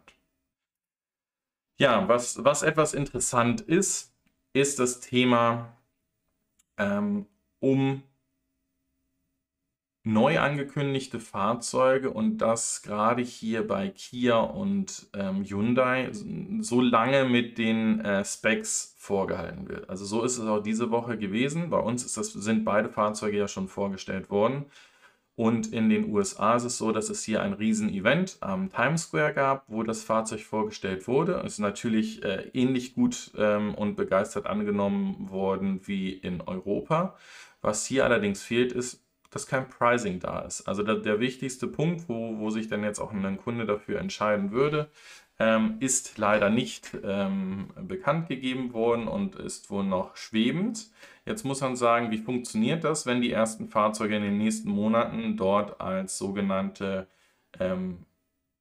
Ja, 1.78 2.06
was, 2.08 2.44
was 2.44 2.62
etwas 2.62 2.92
interessant 2.94 3.62
ist, 3.62 4.12
ist 4.52 4.78
das 4.78 5.00
Thema 5.00 5.72
ähm, 6.76 7.26
um 7.60 8.02
neu 10.02 10.38
angekündigte 10.38 11.20
Fahrzeuge 11.20 12.10
und 12.10 12.38
das 12.38 12.82
gerade 12.82 13.22
hier 13.22 13.66
bei 13.66 13.90
Kia 13.90 14.38
und 14.38 15.08
ähm, 15.14 15.44
Hyundai 15.44 16.10
so 16.60 16.80
lange 16.80 17.24
mit 17.24 17.58
den 17.58 18.00
äh, 18.00 18.24
Specs 18.24 18.94
vorgehalten 18.98 19.68
wird. 19.68 19.90
Also 19.90 20.06
so 20.06 20.24
ist 20.24 20.38
es 20.38 20.46
auch 20.46 20.62
diese 20.62 20.90
Woche 20.90 21.18
gewesen. 21.18 21.68
Bei 21.68 21.78
uns 21.78 22.10
das, 22.12 22.32
sind 22.32 22.64
beide 22.64 22.88
Fahrzeuge 22.88 23.36
ja 23.36 23.48
schon 23.48 23.68
vorgestellt 23.68 24.30
worden. 24.30 24.66
Und 25.36 25.72
in 25.72 25.88
den 25.88 26.12
USA 26.12 26.56
ist 26.56 26.64
es 26.64 26.76
so, 26.76 26.92
dass 26.92 27.08
es 27.08 27.22
hier 27.24 27.42
ein 27.42 27.54
Riesen-Event 27.54 28.38
am 28.40 28.70
Times 28.70 29.04
Square 29.04 29.32
gab, 29.32 29.64
wo 29.68 29.82
das 29.82 30.02
Fahrzeug 30.04 30.42
vorgestellt 30.42 31.08
wurde. 31.08 31.42
Es 31.44 31.54
ist 31.54 31.58
natürlich 31.60 32.22
äh, 32.24 32.50
ähnlich 32.52 32.94
gut 32.94 33.32
ähm, 33.38 33.74
und 33.74 33.96
begeistert 33.96 34.46
angenommen 34.46 35.30
worden 35.30 35.80
wie 35.86 36.12
in 36.12 36.42
Europa. 36.42 37.16
Was 37.62 37.86
hier 37.86 38.04
allerdings 38.04 38.42
fehlt, 38.42 38.72
ist 38.72 39.02
dass 39.30 39.46
kein 39.46 39.68
Pricing 39.68 40.20
da 40.20 40.40
ist. 40.40 40.62
Also 40.68 40.82
der, 40.82 40.96
der 40.96 41.20
wichtigste 41.20 41.66
Punkt, 41.66 42.08
wo, 42.08 42.38
wo 42.38 42.50
sich 42.50 42.68
dann 42.68 42.82
jetzt 42.82 42.98
auch 42.98 43.12
ein 43.12 43.38
Kunde 43.38 43.64
dafür 43.64 44.00
entscheiden 44.00 44.50
würde, 44.50 44.90
ähm, 45.38 45.76
ist 45.80 46.18
leider 46.18 46.50
nicht 46.50 46.90
ähm, 47.02 47.68
bekannt 47.80 48.28
gegeben 48.28 48.74
worden 48.74 49.08
und 49.08 49.36
ist 49.36 49.70
wohl 49.70 49.84
noch 49.84 50.16
schwebend. 50.16 50.90
Jetzt 51.24 51.44
muss 51.44 51.62
man 51.62 51.76
sagen, 51.76 52.10
wie 52.10 52.18
funktioniert 52.18 52.84
das, 52.84 53.06
wenn 53.06 53.22
die 53.22 53.32
ersten 53.32 53.68
Fahrzeuge 53.68 54.16
in 54.16 54.22
den 54.22 54.36
nächsten 54.36 54.68
Monaten 54.68 55.36
dort 55.36 55.80
als 55.80 56.18
sogenannte 56.18 57.06
ähm, 57.58 58.04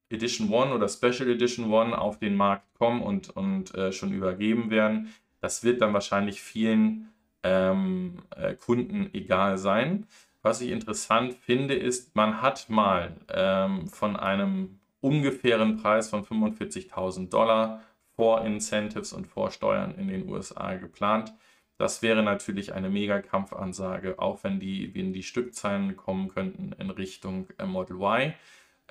Edition 0.10 0.50
One 0.50 0.74
oder 0.74 0.88
Special 0.88 1.30
Edition 1.30 1.72
One 1.72 1.98
auf 1.98 2.18
den 2.18 2.36
Markt 2.36 2.74
kommen 2.76 3.02
und, 3.02 3.30
und 3.30 3.76
äh, 3.76 3.92
schon 3.92 4.14
übergeben 4.14 4.70
werden? 4.70 5.14
Das 5.42 5.64
wird 5.64 5.82
dann 5.82 5.94
wahrscheinlich 5.94 6.42
vielen 6.42 7.10
ähm, 7.44 8.20
äh, 8.36 8.54
Kunden 8.54 9.10
egal 9.14 9.58
sein. 9.58 10.08
Was 10.42 10.62
ich 10.62 10.72
interessant 10.72 11.36
finde, 11.36 11.76
ist, 11.76 12.16
man 12.16 12.42
hat 12.42 12.70
mal 12.70 13.18
ähm, 13.30 13.88
von 13.88 14.16
einem 14.16 14.80
ungefähren 15.02 15.78
Preis 15.78 16.10
von 16.10 16.26
45.000 16.26 17.30
Dollar 17.30 17.82
vor 18.16 18.46
Incentives 18.46 19.14
und 19.14 19.28
vor 19.28 19.52
Steuern 19.52 19.96
in 19.96 20.08
den 20.08 20.30
USA 20.30 20.76
geplant. 20.76 21.34
Das 21.78 22.02
wäre 22.02 22.24
natürlich 22.24 22.74
eine 22.74 22.90
Mega-Kampfansage, 22.90 24.20
auch 24.20 24.44
wenn 24.44 24.60
die, 24.60 24.94
wenn 24.94 25.14
die 25.14 25.24
Stückzahlen 25.24 25.96
kommen 25.96 26.28
könnten 26.28 26.74
in 26.74 26.90
Richtung 26.90 27.48
äh, 27.58 27.66
Model 27.66 27.98
Y, 27.98 28.34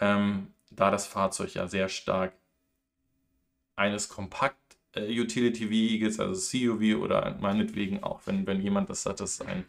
ähm, 0.01 0.55
da 0.71 0.91
das 0.91 1.07
Fahrzeug 1.07 1.55
ja 1.55 1.69
sehr 1.69 1.89
stark 1.89 2.33
eines 3.77 4.09
kompakt 4.09 4.57
äh, 4.93 5.21
Utility 5.21 5.71
Vehicles, 5.71 6.19
also 6.21 6.35
CUV 6.35 7.03
oder 7.03 7.37
meinetwegen 7.41 8.03
auch, 8.03 8.23
wenn, 8.27 8.47
wenn 8.47 8.63
jemand 8.63 8.91
das 8.91 9.07
hat, 9.07 9.21
das 9.21 9.41
ein 9.41 9.65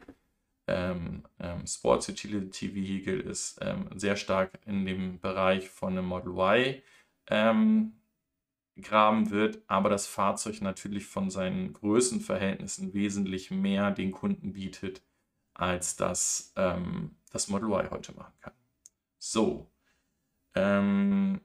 ähm, 0.70 1.24
ähm, 1.40 1.66
Sports 1.66 2.10
Utility 2.10 2.76
Vehicle 2.76 3.20
ist 3.20 3.58
ähm, 3.62 3.90
sehr 3.96 4.16
stark 4.16 4.52
in 4.66 4.86
dem 4.86 5.20
Bereich 5.20 5.70
von 5.70 5.98
einem 5.98 6.06
Model 6.06 6.34
Y 6.34 6.82
ähm, 7.28 7.94
graben 8.82 9.32
wird, 9.32 9.62
aber 9.68 9.90
das 9.90 10.08
Fahrzeug 10.08 10.62
natürlich 10.62 11.08
von 11.08 11.30
seinen 11.30 11.74
Größenverhältnissen 11.74 12.94
wesentlich 12.94 13.52
mehr 13.52 13.92
den 13.92 14.12
Kunden 14.12 14.54
bietet, 14.54 15.02
als 15.54 15.96
das 15.96 16.54
ähm, 16.56 17.16
das 17.32 17.50
Model 17.50 17.70
Y 17.70 17.90
heute 17.92 18.14
machen 18.14 18.34
kann. 18.40 18.54
So. 19.18 19.72
Ähm, 20.56 21.42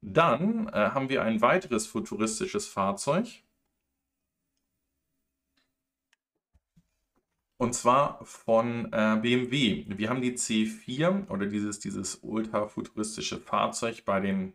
dann 0.00 0.68
äh, 0.68 0.90
haben 0.90 1.08
wir 1.08 1.22
ein 1.22 1.40
weiteres 1.40 1.86
futuristisches 1.86 2.66
Fahrzeug. 2.66 3.42
Und 7.58 7.74
zwar 7.74 8.24
von 8.24 8.92
äh, 8.92 9.18
BMW. 9.20 9.86
Wir 9.88 10.10
haben 10.10 10.20
die 10.20 10.32
C4 10.32 11.28
oder 11.30 11.46
dieses, 11.46 11.78
dieses 11.78 12.16
ultra-futuristische 12.22 13.38
Fahrzeug 13.38 14.04
bei 14.04 14.20
den 14.20 14.52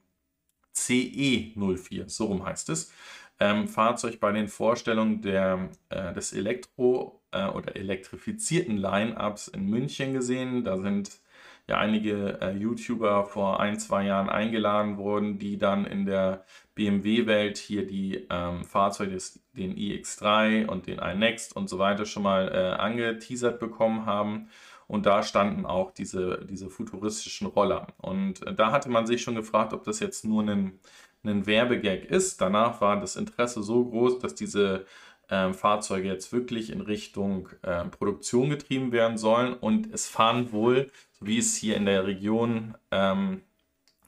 CE04, 0.76 2.10
so 2.10 2.26
rum 2.26 2.46
heißt 2.46 2.70
es. 2.70 2.92
Ähm, 3.40 3.68
Fahrzeug 3.68 4.20
bei 4.20 4.32
den 4.32 4.48
Vorstellungen 4.48 5.22
der, 5.22 5.70
äh, 5.90 6.14
des 6.14 6.34
Elektro- 6.34 7.22
äh, 7.32 7.48
oder 7.48 7.76
elektrifizierten 7.76 8.78
Line-Ups 8.78 9.48
in 9.48 9.68
München 9.70 10.14
gesehen. 10.14 10.64
Da 10.64 10.78
sind 10.78 11.20
ja 11.68 11.78
einige 11.78 12.40
äh, 12.42 12.52
YouTuber 12.52 13.26
vor 13.26 13.60
ein, 13.60 13.80
zwei 13.80 14.06
Jahren 14.06 14.30
eingeladen 14.30 14.98
worden, 14.98 15.40
die 15.40 15.58
dann 15.58 15.86
in 15.86 16.06
der 16.06 16.44
BMW-Welt 16.76 17.58
hier 17.58 17.86
die 17.86 18.28
ähm, 18.30 18.64
Fahrzeuge, 18.64 19.18
den 19.54 19.76
iX3 19.76 20.66
und 20.68 20.88
den 20.88 21.00
iNext 21.00 21.56
und 21.56 21.70
so 21.70 21.80
weiter 21.80 22.06
schon 22.06 22.24
mal 22.24 22.50
äh, 22.50 22.82
angeteasert 22.82 23.60
bekommen 23.60 24.06
haben. 24.06 24.50
Und 24.88 25.06
da 25.06 25.24
standen 25.24 25.66
auch 25.66 25.92
diese, 25.92 26.46
diese 26.50 26.70
futuristischen 26.70 27.48
Roller. 27.48 27.88
Und 27.98 28.46
äh, 28.46 28.54
da 28.54 28.72
hatte 28.72 28.90
man 28.90 29.08
sich 29.08 29.22
schon 29.22 29.36
gefragt, 29.36 29.74
ob 29.74 29.84
das 29.84 30.00
jetzt 30.02 30.26
nur 30.26 30.44
ein, 30.44 30.80
ein 31.24 31.46
Werbegag 31.46 32.06
ist. 32.06 32.42
Danach 32.42 32.82
war 32.82 33.00
das 33.00 33.16
Interesse 33.16 33.64
so 33.64 33.86
groß, 33.86 34.20
dass 34.20 34.36
diese 34.36 34.86
äh, 35.32 35.54
Fahrzeuge 35.54 36.08
jetzt 36.08 36.32
wirklich 36.32 36.72
in 36.72 36.82
Richtung 36.82 37.50
äh, 37.64 37.86
Produktion 37.86 38.50
getrieben 38.50 38.92
werden 38.92 39.18
sollen. 39.18 39.54
Und 39.54 39.92
es 39.94 40.08
fahren 40.08 40.52
wohl, 40.52 40.92
so 41.14 41.26
wie 41.26 41.38
es 41.38 41.56
hier 41.56 41.78
in 41.78 41.86
der 41.86 42.06
Region 42.06 42.76
ähm, 42.92 43.42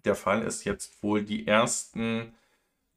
der 0.06 0.16
Fall 0.16 0.44
ist, 0.44 0.66
jetzt 0.66 1.02
wohl 1.02 1.24
die 1.24 1.48
ersten 1.48 2.34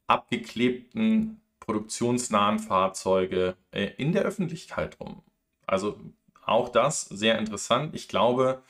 abgeklebten 0.07 1.41
produktionsnahen 1.61 2.59
Fahrzeuge 2.59 3.55
äh, 3.71 3.91
in 3.97 4.11
der 4.11 4.23
Öffentlichkeit 4.23 4.99
rum. 4.99 5.23
Also 5.65 5.99
auch 6.45 6.69
das 6.69 7.01
sehr 7.01 7.37
interessant. 7.37 7.93
Ich 7.95 8.07
glaube, 8.07 8.61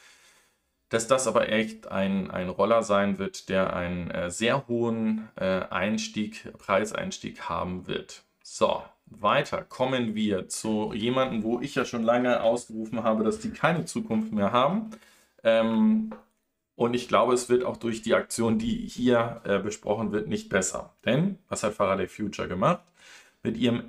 dass 0.89 1.07
das 1.07 1.27
aber 1.27 1.49
echt 1.49 1.87
ein, 1.87 2.31
ein 2.31 2.49
Roller 2.49 2.81
sein 2.81 3.17
wird, 3.17 3.49
der 3.49 3.75
einen 3.75 4.09
äh, 4.09 4.31
sehr 4.31 4.67
hohen 4.67 5.29
äh, 5.35 5.61
Einstieg, 5.69 6.51
Preiseinstieg 6.57 7.41
haben 7.49 7.87
wird. 7.87 8.23
So, 8.41 8.83
weiter 9.09 9.63
kommen 9.63 10.15
wir 10.15 10.47
zu 10.49 10.93
jemandem, 10.93 11.43
wo 11.43 11.59
ich 11.59 11.75
ja 11.75 11.85
schon 11.85 12.03
lange 12.03 12.41
ausgerufen 12.41 13.03
habe, 13.03 13.23
dass 13.23 13.39
die 13.39 13.51
keine 13.51 13.85
Zukunft 13.85 14.31
mehr 14.31 14.51
haben. 14.51 14.91
Ähm, 15.43 16.11
und 16.75 16.93
ich 16.93 17.07
glaube, 17.07 17.33
es 17.33 17.49
wird 17.49 17.63
auch 17.63 17.77
durch 17.77 18.03
die 18.03 18.13
Aktion, 18.13 18.59
die 18.59 18.87
hier 18.87 19.41
äh, 19.45 19.57
besprochen 19.59 20.11
wird, 20.11 20.27
nicht 20.27 20.49
besser. 20.49 20.93
Denn, 21.05 21.39
was 21.49 21.63
hat 21.63 21.73
Faraday 21.73 22.07
Future 22.07 22.47
gemacht? 22.47 22.83
Mit 23.41 23.57
ihrem 23.57 23.83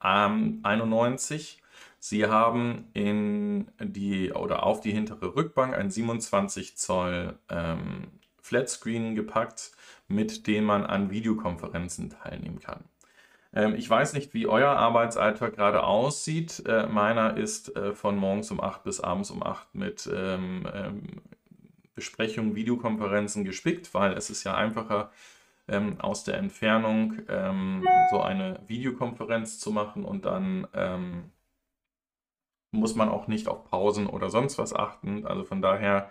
FF91, 0.00 1.58
sie 2.00 2.26
haben 2.26 2.88
in 2.94 3.70
die 3.78 4.32
oder 4.32 4.64
auf 4.64 4.80
die 4.80 4.90
hintere 4.92 5.36
Rückbank 5.36 5.74
ein 5.74 5.90
27 5.90 6.76
Zoll 6.76 7.38
ähm, 7.48 8.08
Flatscreen 8.40 9.14
gepackt, 9.14 9.70
mit 10.08 10.46
dem 10.46 10.64
man 10.64 10.84
an 10.84 11.10
Videokonferenzen 11.10 12.10
teilnehmen 12.10 12.58
kann. 12.58 12.84
Ähm, 13.54 13.74
ich 13.76 13.88
weiß 13.88 14.12
nicht, 14.14 14.34
wie 14.34 14.46
euer 14.46 14.70
Arbeitsalltag 14.70 15.54
gerade 15.54 15.84
aussieht. 15.84 16.62
Äh, 16.66 16.86
meiner 16.86 17.36
ist 17.36 17.74
äh, 17.76 17.94
von 17.94 18.16
morgens 18.16 18.50
um 18.50 18.60
8 18.60 18.82
bis 18.82 19.00
abends 19.00 19.30
um 19.30 19.42
8 19.42 19.74
mit 19.74 20.10
ähm, 20.12 20.66
ähm, 20.72 21.02
Besprechungen, 21.94 22.56
Videokonferenzen 22.56 23.44
gespickt, 23.44 23.94
weil 23.94 24.14
es 24.14 24.28
ist 24.28 24.42
ja 24.42 24.56
einfacher, 24.56 25.12
ähm, 25.68 26.00
aus 26.00 26.24
der 26.24 26.38
Entfernung 26.38 27.22
so 28.10 28.20
eine 28.20 28.60
Videokonferenz 28.66 29.60
zu 29.60 29.70
machen 29.70 30.04
und 30.04 30.24
dann 30.24 30.66
muss 32.72 32.96
man 32.96 33.08
auch 33.08 33.28
nicht 33.28 33.46
auf 33.48 33.64
Pausen 33.64 34.08
oder 34.08 34.28
sonst 34.28 34.58
was 34.58 34.74
achten. 34.74 35.24
Also 35.24 35.44
von 35.44 35.62
daher, 35.62 36.10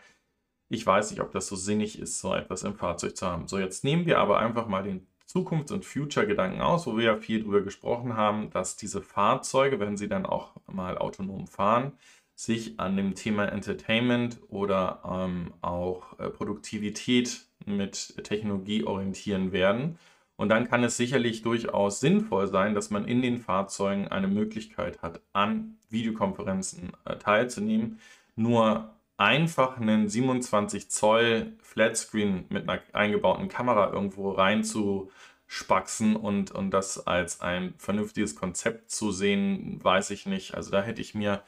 ich 0.69 0.85
weiß 0.85 1.11
nicht, 1.11 1.19
ob 1.19 1.31
das 1.33 1.47
so 1.47 1.57
sinnig 1.57 1.99
ist, 1.99 2.21
so 2.21 2.33
etwas 2.33 2.63
im 2.63 2.75
Fahrzeug 2.75 3.17
zu 3.17 3.27
haben. 3.27 3.47
So, 3.47 3.59
jetzt 3.59 3.83
nehmen 3.83 4.05
wir 4.05 4.19
aber 4.19 4.39
einfach 4.39 4.67
mal 4.67 4.83
den 4.83 5.05
Zukunfts- 5.25 5.71
und 5.71 5.85
Future-Gedanken 5.85 6.61
aus, 6.61 6.85
wo 6.85 6.97
wir 6.97 7.05
ja 7.05 7.17
viel 7.17 7.41
darüber 7.41 7.61
gesprochen 7.61 8.15
haben, 8.15 8.49
dass 8.51 8.75
diese 8.75 9.01
Fahrzeuge, 9.01 9.79
wenn 9.79 9.97
sie 9.97 10.07
dann 10.07 10.25
auch 10.25 10.51
mal 10.67 10.97
autonom 10.97 11.47
fahren, 11.47 11.93
sich 12.35 12.79
an 12.79 12.97
dem 12.97 13.15
Thema 13.15 13.45
Entertainment 13.45 14.39
oder 14.49 15.01
ähm, 15.05 15.53
auch 15.61 16.19
äh, 16.19 16.29
Produktivität 16.29 17.45
mit 17.65 18.15
Technologie 18.23 18.83
orientieren 18.83 19.51
werden. 19.51 19.97
Und 20.35 20.49
dann 20.49 20.67
kann 20.67 20.83
es 20.83 20.97
sicherlich 20.97 21.43
durchaus 21.43 21.99
sinnvoll 21.99 22.47
sein, 22.47 22.73
dass 22.73 22.89
man 22.89 23.05
in 23.05 23.21
den 23.21 23.37
Fahrzeugen 23.37 24.07
eine 24.07 24.27
Möglichkeit 24.27 25.01
hat, 25.01 25.21
an 25.31 25.77
Videokonferenzen 25.89 26.91
äh, 27.05 27.17
teilzunehmen. 27.17 27.99
Nur 28.35 28.93
einfach 29.23 29.77
einen 29.77 30.09
27 30.09 30.89
Zoll 30.89 31.53
Flatscreen 31.61 32.45
mit 32.49 32.67
einer 32.67 32.81
eingebauten 32.91 33.47
Kamera 33.47 33.91
irgendwo 33.91 34.31
rein 34.31 34.65
zu 34.65 35.11
spaxen 35.47 36.17
und, 36.17 36.51
und 36.51 36.71
das 36.71 37.07
als 37.07 37.39
ein 37.39 37.73
vernünftiges 37.77 38.35
Konzept 38.35 38.91
zu 38.91 39.11
sehen, 39.11 39.79
weiß 39.81 40.09
ich 40.09 40.25
nicht. 40.25 40.55
Also 40.55 40.71
da 40.71 40.81
hätte 40.81 41.01
ich 41.01 41.15
mir 41.15 41.41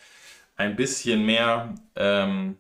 ein 0.56 0.78
bisschen 0.78 1.26
mehr 1.26 1.76
ähm, 1.96 2.58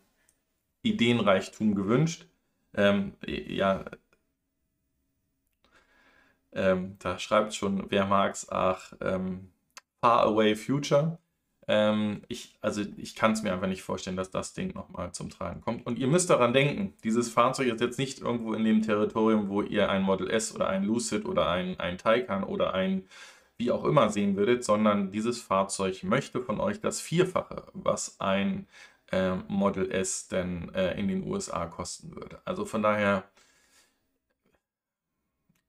Ideenreichtum 0.81 1.75
gewünscht. 1.75 2.25
Ähm, 2.73 3.13
ja, 3.25 3.85
ähm, 6.51 6.97
da 6.99 7.19
schreibt 7.19 7.53
schon, 7.55 7.89
wer 7.89 8.05
mag's, 8.05 8.49
ach, 8.49 8.93
ähm, 8.99 9.49
Far 10.01 10.23
Away 10.23 10.55
Future. 10.55 11.17
Ähm, 11.67 12.21
ich, 12.27 12.55
also 12.61 12.81
ich 12.97 13.15
kann 13.15 13.31
es 13.31 13.43
mir 13.43 13.53
einfach 13.53 13.67
nicht 13.67 13.81
vorstellen, 13.81 14.17
dass 14.17 14.29
das 14.29 14.53
Ding 14.53 14.73
nochmal 14.73 15.11
zum 15.13 15.29
Tragen 15.29 15.61
kommt. 15.61 15.85
Und 15.85 15.97
ihr 15.97 16.07
müsst 16.07 16.29
daran 16.29 16.53
denken, 16.53 16.93
dieses 17.03 17.31
Fahrzeug 17.31 17.67
ist 17.67 17.81
jetzt 17.81 17.99
nicht 17.99 18.19
irgendwo 18.19 18.53
in 18.53 18.63
dem 18.63 18.81
Territorium, 18.81 19.49
wo 19.49 19.61
ihr 19.61 19.89
ein 19.89 20.03
Model 20.03 20.29
S 20.29 20.53
oder 20.53 20.67
ein 20.69 20.83
Lucid 20.83 21.25
oder 21.25 21.49
ein, 21.49 21.79
ein 21.79 21.97
Taycan 21.97 22.43
oder 22.43 22.73
ein 22.73 23.07
wie 23.57 23.71
auch 23.71 23.85
immer 23.85 24.09
sehen 24.09 24.35
würdet, 24.35 24.63
sondern 24.63 25.11
dieses 25.11 25.41
Fahrzeug 25.41 26.03
möchte 26.03 26.41
von 26.41 26.59
euch 26.59 26.81
das 26.81 26.99
Vierfache, 26.99 27.63
was 27.73 28.19
ein 28.19 28.67
äh, 29.11 29.35
Model 29.47 29.91
S 29.91 30.27
denn 30.27 30.73
äh, 30.73 30.99
in 30.99 31.07
den 31.07 31.25
USA 31.25 31.65
kosten 31.65 32.15
würde. 32.15 32.41
Also 32.45 32.65
von 32.65 32.81
daher 32.81 33.23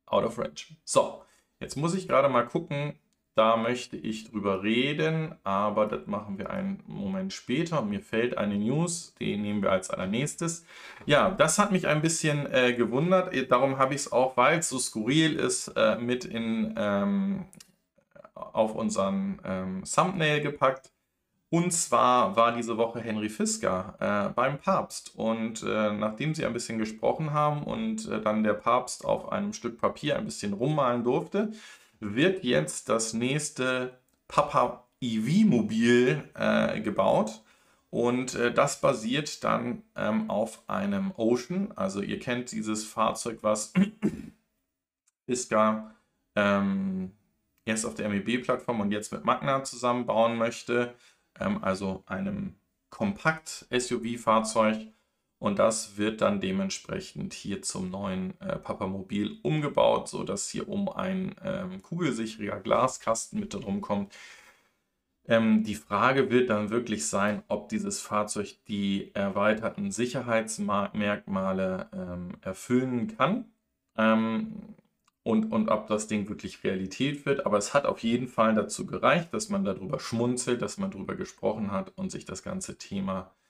out 0.07 0.25
of 0.25 0.39
range. 0.39 0.77
So, 0.85 1.23
jetzt 1.61 1.77
muss 1.77 1.95
ich 1.95 2.09
gerade 2.09 2.29
mal 2.29 2.47
gucken, 2.47 2.99
da 3.37 3.59
möchte 3.59 3.99
ich 3.99 4.31
drüber 4.31 4.63
reden, 4.63 5.35
aber 5.45 5.85
das 5.85 6.07
machen 6.07 6.39
wir 6.39 6.49
einen 6.49 6.83
Moment 6.87 7.35
später. 7.35 7.83
Mir 7.83 8.01
fällt 8.01 8.39
eine 8.39 8.57
News, 8.57 9.15
die 9.21 9.37
nehmen 9.37 9.63
wir 9.63 9.71
als 9.73 9.91
allernächstes. 9.91 10.65
Ja, 11.05 11.31
das 11.31 11.59
hat 11.59 11.71
mich 11.71 11.87
ein 11.87 12.01
bisschen 12.01 12.51
äh, 12.51 12.73
gewundert. 12.73 13.35
Darum 13.51 13.77
habe 13.77 13.93
ich 13.93 14.01
es 14.01 14.13
auch, 14.13 14.39
weil 14.39 14.61
es 14.61 14.71
so 14.71 14.79
skurril 14.79 15.35
ist, 15.35 15.69
äh, 15.77 15.97
mit 15.97 16.25
in, 16.25 16.75
ähm, 16.79 17.45
auf 18.35 18.75
unseren 18.75 19.39
ähm, 19.45 19.85
Thumbnail 19.85 20.41
gepackt. 20.41 20.91
Und 21.51 21.73
zwar 21.73 22.37
war 22.37 22.53
diese 22.53 22.79
Woche 22.79 23.01
Henry 23.01 23.29
Fisker 23.29 23.97
äh, 24.01 24.33
beim 24.33 24.59
Papst. 24.59 25.15
Und 25.15 25.63
äh, 25.63 25.93
nachdem 25.93 26.35
sie 26.35 26.47
ein 26.47 26.55
bisschen 26.55 26.79
gesprochen 26.79 27.35
haben 27.35 27.65
und 27.65 28.09
äh, 28.09 28.23
dann 28.23 28.43
der 28.43 28.55
Papst 28.55 29.05
auf 29.05 29.31
einem 29.31 29.53
Stück 29.53 29.79
Papier 29.79 30.17
ein 30.17 30.25
bisschen 30.25 30.55
rummalen 30.55 31.05
durfte, 31.05 31.53
wird 32.01 32.45
jetzt 32.45 32.89
das 32.89 33.13
nächste 33.13 33.99
Papa 34.29 34.87
EV-Mobil 35.01 36.23
äh, 36.35 36.81
gebaut. 36.81 37.43
Und 37.91 38.35
äh, 38.35 38.53
das 38.53 38.81
basiert 38.81 39.45
dann 39.45 39.83
ähm, 39.95 40.29
auf 40.29 40.69
einem 40.69 41.13
Ocean. 41.17 41.73
Also 41.77 42.03
ihr 42.03 42.19
kennt 42.19 42.53
dieses 42.53 42.85
Fahrzeug, 42.85 43.39
was 43.43 43.73
Fisker 45.27 45.95
ähm, 46.35 47.13
erst 47.65 47.87
auf 47.87 47.95
der 47.95 48.09
MEB-Plattform 48.09 48.81
und 48.81 48.91
jetzt 48.93 49.13
mit 49.13 49.25
Magna 49.25 49.65
zusammenbauen 49.65 50.37
möchte. 50.37 50.95
Ähm, 51.39 51.63
also 51.63 52.03
einem 52.07 52.57
Kompakt-SUV-Fahrzeug. 52.91 54.89
Und 55.39 55.59
das 55.59 55.99
wird 55.99 56.23
dann 56.23 56.41
dementsprechend 56.41 57.35
hier 57.35 57.61
zum 57.63 57.91
neuen 57.91 58.41
äh, 58.41 58.57
Papamobil 58.57 59.39
umgebaut, 59.43 60.09
sodass 60.09 60.49
hier 60.49 60.69
um 60.69 60.89
ein 60.89 61.35
ähm, 61.45 61.83
kugelsicherer 61.83 62.61
Glaskasten 62.61 63.41
mit 63.41 63.53
drum 63.53 63.83
kommt. 63.83 64.15
Ähm, 65.29 65.63
die 65.63 65.75
Frage 65.75 66.31
wird 66.31 66.51
dann 66.51 66.71
wirklich 66.71 67.07
sein, 67.07 67.43
ob 67.49 67.69
dieses 67.69 68.01
Fahrzeug 68.01 68.57
die 68.69 69.11
erweiterten 69.15 69.91
Sicherheitsmerkmale 69.91 71.89
ähm, 71.93 72.37
erfüllen 72.41 73.09
kann 73.17 73.45
ähm, 73.97 74.75
und, 75.23 75.53
und 75.53 75.69
ob 75.69 75.89
das 75.89 76.07
Ding 76.07 76.29
wirklich 76.31 76.65
Realität 76.65 77.27
wird. 77.27 77.45
Aber 77.45 77.59
es 77.59 77.75
hat 77.75 77.85
auf 77.85 77.99
jeden 78.01 78.29
Fall 78.29 78.55
dazu 78.55 78.87
gereicht, 78.87 79.35
dass 79.35 79.51
man 79.51 79.65
darüber 79.65 80.01
schmunzelt, 80.01 80.63
dass 80.63 80.79
man 80.79 80.91
darüber 80.91 81.15
gesprochen 81.17 81.73
hat 81.73 81.93
und 81.97 82.11
sich 82.11 82.25
das 82.25 82.43
ganze 82.43 82.79
Thema 82.79 83.33
äh, 83.33 83.46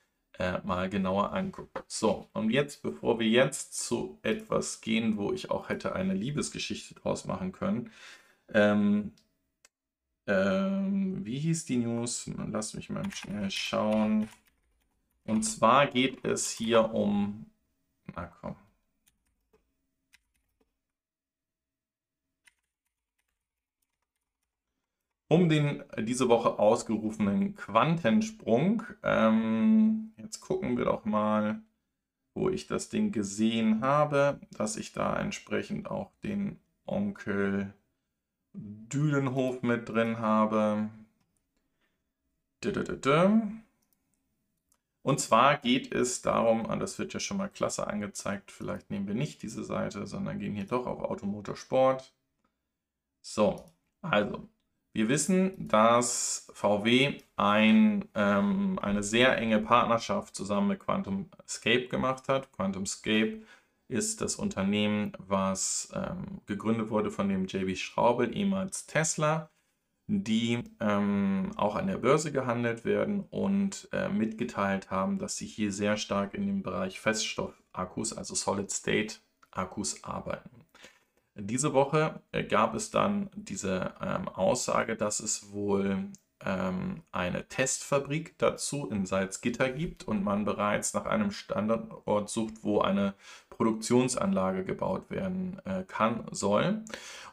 mal 0.64 0.88
genauer 0.90 1.32
anguckt. 1.32 1.82
So, 1.86 2.28
und 2.32 2.50
jetzt, 2.50 2.82
bevor 2.82 3.18
wir 3.18 3.28
jetzt 3.28 3.78
zu 3.86 4.18
etwas 4.22 4.80
gehen, 4.80 5.16
wo 5.16 5.32
ich 5.32 5.50
auch 5.50 5.68
hätte 5.68 5.94
eine 5.94 6.14
Liebesgeschichte 6.14 6.94
draus 6.94 7.24
machen 7.24 7.52
können, 7.52 7.90
ähm, 8.52 9.12
ähm, 10.26 11.24
wie 11.24 11.38
hieß 11.38 11.64
die 11.66 11.78
News? 11.78 12.30
Lass 12.50 12.74
mich 12.74 12.90
mal 12.90 13.10
schnell 13.12 13.50
schauen. 13.50 14.28
Und 15.24 15.42
zwar 15.42 15.86
geht 15.86 16.24
es 16.24 16.50
hier 16.50 16.92
um, 16.94 17.46
na 18.14 18.26
komm, 18.26 18.56
um 25.28 25.48
den 25.48 25.82
diese 25.98 26.28
Woche 26.28 26.58
ausgerufenen 26.58 27.54
Quantensprung. 27.54 28.82
Ähm, 29.02 30.12
jetzt 30.18 30.40
gucken 30.40 30.76
wir 30.76 30.84
doch 30.84 31.04
mal, 31.04 31.60
wo 32.34 32.48
ich 32.48 32.66
das 32.66 32.88
Ding 32.88 33.12
gesehen 33.12 33.80
habe, 33.80 34.40
dass 34.52 34.76
ich 34.76 34.92
da 34.92 35.18
entsprechend 35.18 35.90
auch 35.90 36.12
den 36.22 36.60
Onkel 36.84 37.72
Dülenhof 38.52 39.62
mit 39.62 39.88
drin 39.88 40.18
habe. 40.18 40.90
Und 45.02 45.20
zwar 45.20 45.58
geht 45.58 45.94
es 45.94 46.22
darum, 46.22 46.64
und 46.64 46.80
das 46.80 46.98
wird 46.98 47.12
ja 47.12 47.20
schon 47.20 47.36
mal 47.36 47.48
klasse 47.48 47.86
angezeigt, 47.86 48.50
vielleicht 48.50 48.90
nehmen 48.90 49.06
wir 49.06 49.14
nicht 49.14 49.42
diese 49.42 49.62
Seite, 49.64 50.06
sondern 50.06 50.38
gehen 50.38 50.54
hier 50.54 50.66
doch 50.66 50.86
auf 50.86 51.00
Automotorsport. 51.00 52.12
So, 53.20 53.64
also 54.02 54.48
wir 54.96 55.10
wissen, 55.10 55.68
dass 55.68 56.50
VW 56.54 57.18
ein, 57.36 58.08
ähm, 58.14 58.78
eine 58.80 59.02
sehr 59.02 59.36
enge 59.36 59.60
Partnerschaft 59.60 60.34
zusammen 60.34 60.68
mit 60.68 60.80
Quantum 60.80 61.28
Scape 61.46 61.88
gemacht 61.88 62.28
hat. 62.28 62.50
Quantum 62.52 62.86
Scape 62.86 63.42
ist 63.88 64.22
das 64.22 64.36
Unternehmen, 64.36 65.12
was 65.18 65.92
ähm, 65.94 66.40
gegründet 66.46 66.88
wurde 66.88 67.10
von 67.10 67.28
dem 67.28 67.44
JB 67.44 67.76
Schraubel, 67.76 68.34
ehemals 68.34 68.86
Tesla, 68.86 69.50
die 70.06 70.64
ähm, 70.80 71.50
auch 71.56 71.76
an 71.76 71.88
der 71.88 71.98
Börse 71.98 72.32
gehandelt 72.32 72.86
werden 72.86 73.20
und 73.28 73.90
äh, 73.92 74.08
mitgeteilt 74.08 74.90
haben, 74.90 75.18
dass 75.18 75.36
sie 75.36 75.46
hier 75.46 75.72
sehr 75.72 75.98
stark 75.98 76.32
in 76.32 76.46
dem 76.46 76.62
Bereich 76.62 77.00
Feststoffakkus, 77.00 78.16
also 78.16 78.34
Solid-State-Akkus 78.34 80.04
arbeiten. 80.04 80.65
Diese 81.38 81.74
Woche 81.74 82.20
äh, 82.32 82.44
gab 82.44 82.74
es 82.74 82.90
dann 82.90 83.28
diese 83.34 83.92
ähm, 84.00 84.28
Aussage, 84.28 84.96
dass 84.96 85.20
es 85.20 85.52
wohl 85.52 86.08
ähm, 86.44 87.02
eine 87.12 87.46
Testfabrik 87.46 88.38
dazu 88.38 88.88
in 88.90 89.04
Salzgitter 89.04 89.70
gibt 89.70 90.04
und 90.08 90.24
man 90.24 90.44
bereits 90.44 90.94
nach 90.94 91.04
einem 91.04 91.30
Standort 91.30 92.30
sucht, 92.30 92.54
wo 92.62 92.80
eine 92.80 93.14
Produktionsanlage 93.50 94.64
gebaut 94.64 95.10
werden 95.10 95.60
äh, 95.64 95.84
kann, 95.86 96.24
soll. 96.30 96.84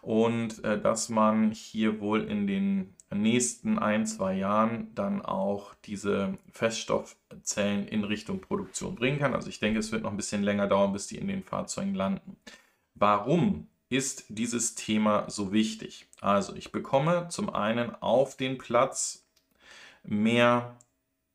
Und 0.01 0.63
äh, 0.65 0.81
dass 0.81 1.07
man 1.07 1.51
hier 1.51 2.01
wohl 2.01 2.23
in 2.23 2.45
den 2.45 2.95
nächsten 3.09 3.77
ein, 3.79 4.05
zwei 4.05 4.35
Jahren 4.35 4.93
dann 4.95 5.21
auch 5.23 5.75
diese 5.85 6.37
Feststoffzellen 6.51 7.87
in 7.87 8.03
Richtung 8.03 8.41
Produktion 8.41 8.95
bringen 8.95 9.19
kann. 9.19 9.33
Also 9.33 9.49
ich 9.49 9.59
denke, 9.59 9.79
es 9.79 9.91
wird 9.91 10.03
noch 10.03 10.11
ein 10.11 10.17
bisschen 10.17 10.43
länger 10.43 10.67
dauern, 10.67 10.91
bis 10.91 11.07
die 11.07 11.17
in 11.17 11.27
den 11.27 11.43
Fahrzeugen 11.43 11.93
landen. 11.93 12.37
Warum 12.95 13.67
ist 13.93 14.25
dieses 14.27 14.73
Thema 14.73 15.29
so 15.29 15.53
wichtig? 15.53 16.07
Also 16.19 16.55
ich 16.55 16.71
bekomme 16.71 17.27
zum 17.29 17.53
einen 17.53 17.93
auf 18.01 18.35
den 18.35 18.57
Platz 18.57 19.27
mehr 20.03 20.75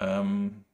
ähm, 0.00 0.64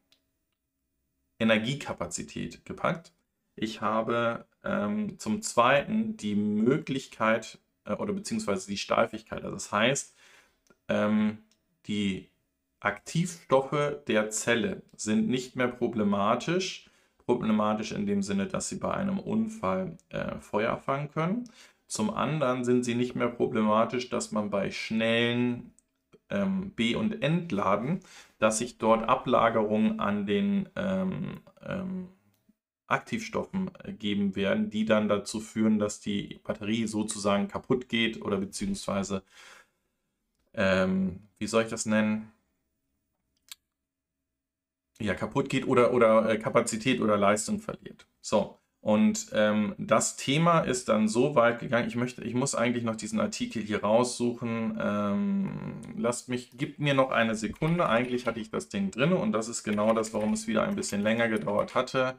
Energiekapazität 1.39 2.65
gepackt. 2.65 3.13
Ich 3.55 3.83
habe 3.83 4.47
ähm, 4.65 5.19
zum 5.19 5.43
Zweiten 5.43 6.17
die 6.17 6.35
Möglichkeit 6.35 7.59
äh, 7.85 7.93
oder 7.93 8.15
beziehungsweise 8.15 8.67
die 8.67 8.79
Steifigkeit. 8.79 9.43
Also 9.45 9.55
das 9.55 9.71
heißt, 9.71 10.15
ähm, 10.89 11.39
die 11.87 12.31
Aktivstoffe 12.81 13.99
der 14.09 14.31
Zelle 14.31 14.83
sind 14.97 15.29
nicht 15.29 15.55
mehr 15.55 15.69
problematisch. 15.69 16.91
Problematisch 17.27 17.93
in 17.93 18.07
dem 18.07 18.23
Sinne, 18.23 18.47
dass 18.47 18.69
sie 18.69 18.77
bei 18.77 18.93
einem 18.93 19.19
Unfall 19.19 19.99
äh, 20.11 20.39
Feuer 20.41 20.79
fangen 20.79 21.11
können. 21.11 21.45
Zum 21.87 22.11
anderen 22.11 22.65
sind 22.65 22.85
sie 22.85 22.95
nicht 22.95 23.15
mehr 23.15 23.29
problematisch, 23.29 24.09
dass 24.11 24.33
man 24.33 24.51
bei 24.51 24.71
schnellen 24.71 25.73
ähm, 26.31 26.73
B- 26.73 26.95
und 26.97 27.23
Entladen, 27.23 28.01
dass 28.39 28.59
sich 28.59 28.79
dort 28.79 29.09
Ablagerungen 29.09 30.01
an 30.01 30.27
den 30.27 30.69
ähm, 30.77 31.43
ähm, 31.63 32.09
Aktivstoffen 32.89 33.71
äh, 33.85 33.93
geben 33.93 34.37
werden, 34.37 34.71
die 34.71 34.85
dann 34.87 35.09
dazu 35.09 35.41
führen, 35.41 35.79
dass 35.79 36.01
die 36.01 36.41
Batterie 36.45 36.87
sozusagen 36.87 37.49
kaputt 37.49 37.89
geht 37.89 38.23
oder 38.23 38.39
beziehungsweise, 38.39 39.25
ähm, 40.55 41.29
wie 41.39 41.47
soll 41.47 41.65
ich 41.65 41.69
das 41.71 41.87
nennen? 41.87 42.33
Ja, 45.01 45.15
kaputt 45.15 45.49
geht 45.51 45.67
oder, 45.69 45.93
oder 45.93 46.29
äh, 46.31 46.39
Kapazität 46.39 47.01
oder 47.01 47.17
Leistung 47.17 47.59
verliert. 47.61 48.07
So, 48.21 48.59
und 48.85 49.29
ähm, 49.33 49.75
das 49.79 50.17
Thema 50.17 50.61
ist 50.61 50.91
dann 50.91 51.09
so 51.09 51.35
weit 51.35 51.59
gegangen, 51.59 51.89
ich 51.89 51.97
möchte, 51.97 52.23
ich 52.23 52.35
muss 52.35 52.55
eigentlich 52.55 52.85
noch 52.85 52.97
diesen 52.97 53.19
Artikel 53.19 53.63
hier 53.63 53.83
raussuchen. 53.83 54.79
Ähm, 54.79 55.81
lasst 55.97 56.29
mich, 56.29 56.51
gib 56.59 56.79
mir 56.79 56.93
noch 56.93 57.11
eine 57.11 57.35
Sekunde. 57.35 57.89
Eigentlich 57.89 58.27
hatte 58.27 58.41
ich 58.41 58.51
das 58.51 58.69
Ding 58.69 58.91
drin 58.91 59.15
und 59.15 59.33
das 59.33 59.49
ist 59.49 59.65
genau 59.65 59.95
das, 59.95 60.13
warum 60.13 60.35
es 60.35 60.47
wieder 60.47 60.65
ein 60.65 60.77
bisschen 60.77 61.01
länger 61.01 61.29
gedauert 61.29 61.75
hatte, 61.75 62.17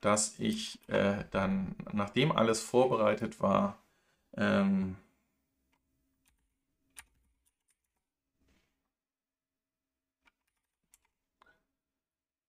dass 0.00 0.40
ich 0.40 0.80
äh, 0.88 1.24
dann, 1.30 1.76
nachdem 1.92 2.32
alles 2.32 2.62
vorbereitet 2.62 3.40
war, 3.40 3.78
ähm, 4.36 4.96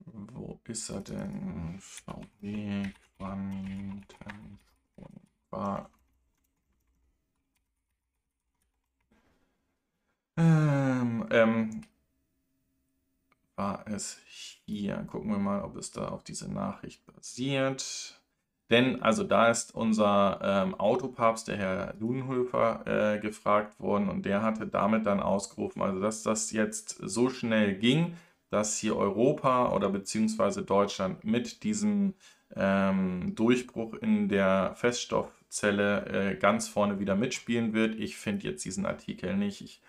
wo 0.05 0.59
ist 0.65 0.89
er 0.89 1.01
denn? 1.01 1.77
VW 1.79 2.91
War. 5.49 5.89
Ähm, 10.37 11.27
ähm, 11.31 11.81
war 13.55 13.85
es 13.87 14.19
hier. 14.65 14.95
Gucken 15.07 15.31
wir 15.31 15.37
mal, 15.37 15.63
ob 15.63 15.75
es 15.75 15.91
da 15.91 16.07
auf 16.07 16.23
diese 16.23 16.49
Nachricht 16.51 17.05
basiert. 17.05 18.21
Denn, 18.69 19.01
also 19.01 19.23
da 19.23 19.49
ist 19.49 19.73
unser 19.75 20.39
ähm, 20.43 20.75
Autopapst, 20.75 21.47
der 21.47 21.57
Herr 21.57 21.95
Ludenhöfer, 21.99 23.15
äh, 23.15 23.19
gefragt 23.19 23.79
worden 23.79 24.09
und 24.09 24.25
der 24.25 24.43
hatte 24.43 24.67
damit 24.67 25.05
dann 25.07 25.19
ausgerufen, 25.19 25.81
also 25.81 25.99
dass 25.99 26.23
das 26.23 26.51
jetzt 26.51 26.99
so 27.01 27.29
schnell 27.29 27.75
ging, 27.75 28.15
dass 28.49 28.77
hier 28.77 28.95
Europa 28.95 29.73
oder 29.73 29.89
beziehungsweise 29.89 30.63
Deutschland 30.63 31.23
mit 31.23 31.63
diesem 31.63 32.13
ähm, 32.55 33.35
Durchbruch 33.35 33.93
in 33.95 34.29
der 34.29 34.73
Feststoffzelle 34.75 36.05
äh, 36.05 36.35
ganz 36.35 36.67
vorne 36.67 36.99
wieder 36.99 37.15
mitspielen 37.15 37.73
wird. 37.73 37.95
Ich 37.95 38.17
finde 38.17 38.47
jetzt 38.47 38.65
diesen 38.65 38.85
Artikel 38.85 39.35
nicht. 39.35 39.61
Ich 39.61 39.81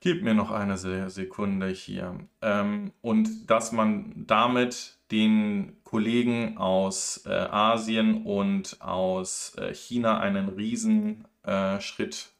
gebe 0.00 0.24
mir 0.24 0.34
noch 0.34 0.50
eine 0.50 0.76
Sekunde 0.76 1.68
hier. 1.68 2.18
Ähm, 2.42 2.92
und 3.00 3.48
dass 3.48 3.72
man 3.72 4.12
damit 4.26 4.98
den 5.10 5.76
Kollegen 5.84 6.58
aus 6.58 7.24
äh, 7.26 7.30
Asien 7.30 8.24
und 8.24 8.80
aus 8.80 9.54
äh, 9.56 9.74
China 9.74 10.18
einen 10.20 10.48
Riesenschritt 10.48 12.32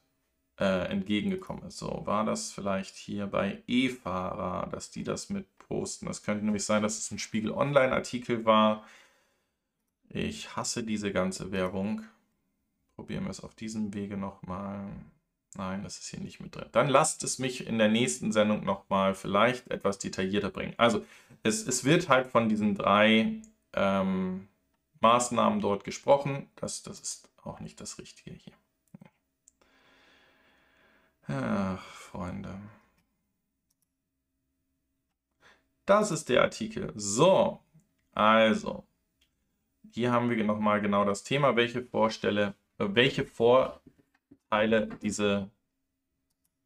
äh, 0.59 0.87
entgegengekommen 0.89 1.63
ist. 1.67 1.77
So, 1.77 2.01
war 2.05 2.25
das 2.25 2.51
vielleicht 2.51 2.95
hier 2.95 3.27
bei 3.27 3.63
E-Fahrer, 3.67 4.67
dass 4.71 4.91
die 4.91 5.03
das 5.03 5.29
mit 5.29 5.45
posten? 5.57 6.07
Das 6.07 6.23
könnte 6.23 6.43
nämlich 6.45 6.65
sein, 6.65 6.83
dass 6.83 6.97
es 6.97 7.11
ein 7.11 7.19
Spiegel 7.19 7.51
Online-Artikel 7.51 8.43
war. 8.43 8.83
Ich 10.13 10.55
hasse 10.55 10.83
diese 10.83 11.11
ganze 11.11 11.51
Werbung. 11.51 12.03
Probieren 12.95 13.23
wir 13.23 13.31
es 13.31 13.39
auf 13.39 13.55
diesem 13.55 13.95
Wege 13.95 14.15
nochmal. 14.15 14.87
Nein, 15.55 15.81
das 15.81 15.97
ist 15.97 16.09
hier 16.09 16.19
nicht 16.19 16.39
mit 16.39 16.55
drin. 16.55 16.69
Dann 16.71 16.87
lasst 16.87 17.23
es 17.23 17.39
mich 17.39 17.65
in 17.65 17.79
der 17.79 17.89
nächsten 17.89 18.31
Sendung 18.31 18.63
nochmal 18.63 19.15
vielleicht 19.15 19.71
etwas 19.71 19.97
detaillierter 19.97 20.51
bringen. 20.51 20.75
Also, 20.77 21.03
es, 21.41 21.65
es 21.65 21.83
wird 21.83 22.09
halt 22.09 22.27
von 22.27 22.47
diesen 22.47 22.75
drei 22.75 23.41
ähm, 23.73 24.47
Maßnahmen 25.01 25.61
dort 25.61 25.83
gesprochen. 25.83 26.47
Das, 26.57 26.83
das 26.83 26.99
ist 26.99 27.29
auch 27.43 27.59
nicht 27.59 27.81
das 27.81 27.97
Richtige 27.97 28.35
hier. 28.35 28.53
Ach, 31.27 31.83
Freunde. 31.83 32.59
Das 35.87 36.11
ist 36.11 36.29
der 36.29 36.43
Artikel. 36.43 36.91
So, 36.95 37.59
also, 38.13 38.85
hier 39.93 40.11
haben 40.11 40.29
wir 40.29 40.43
nochmal 40.43 40.81
genau 40.81 41.05
das 41.05 41.23
Thema, 41.23 41.55
welche 41.55 41.83
Vorstelle, 41.83 42.55
äh, 42.79 42.87
welche 42.89 43.25
Vorteile 43.25 44.87
diese 45.01 45.49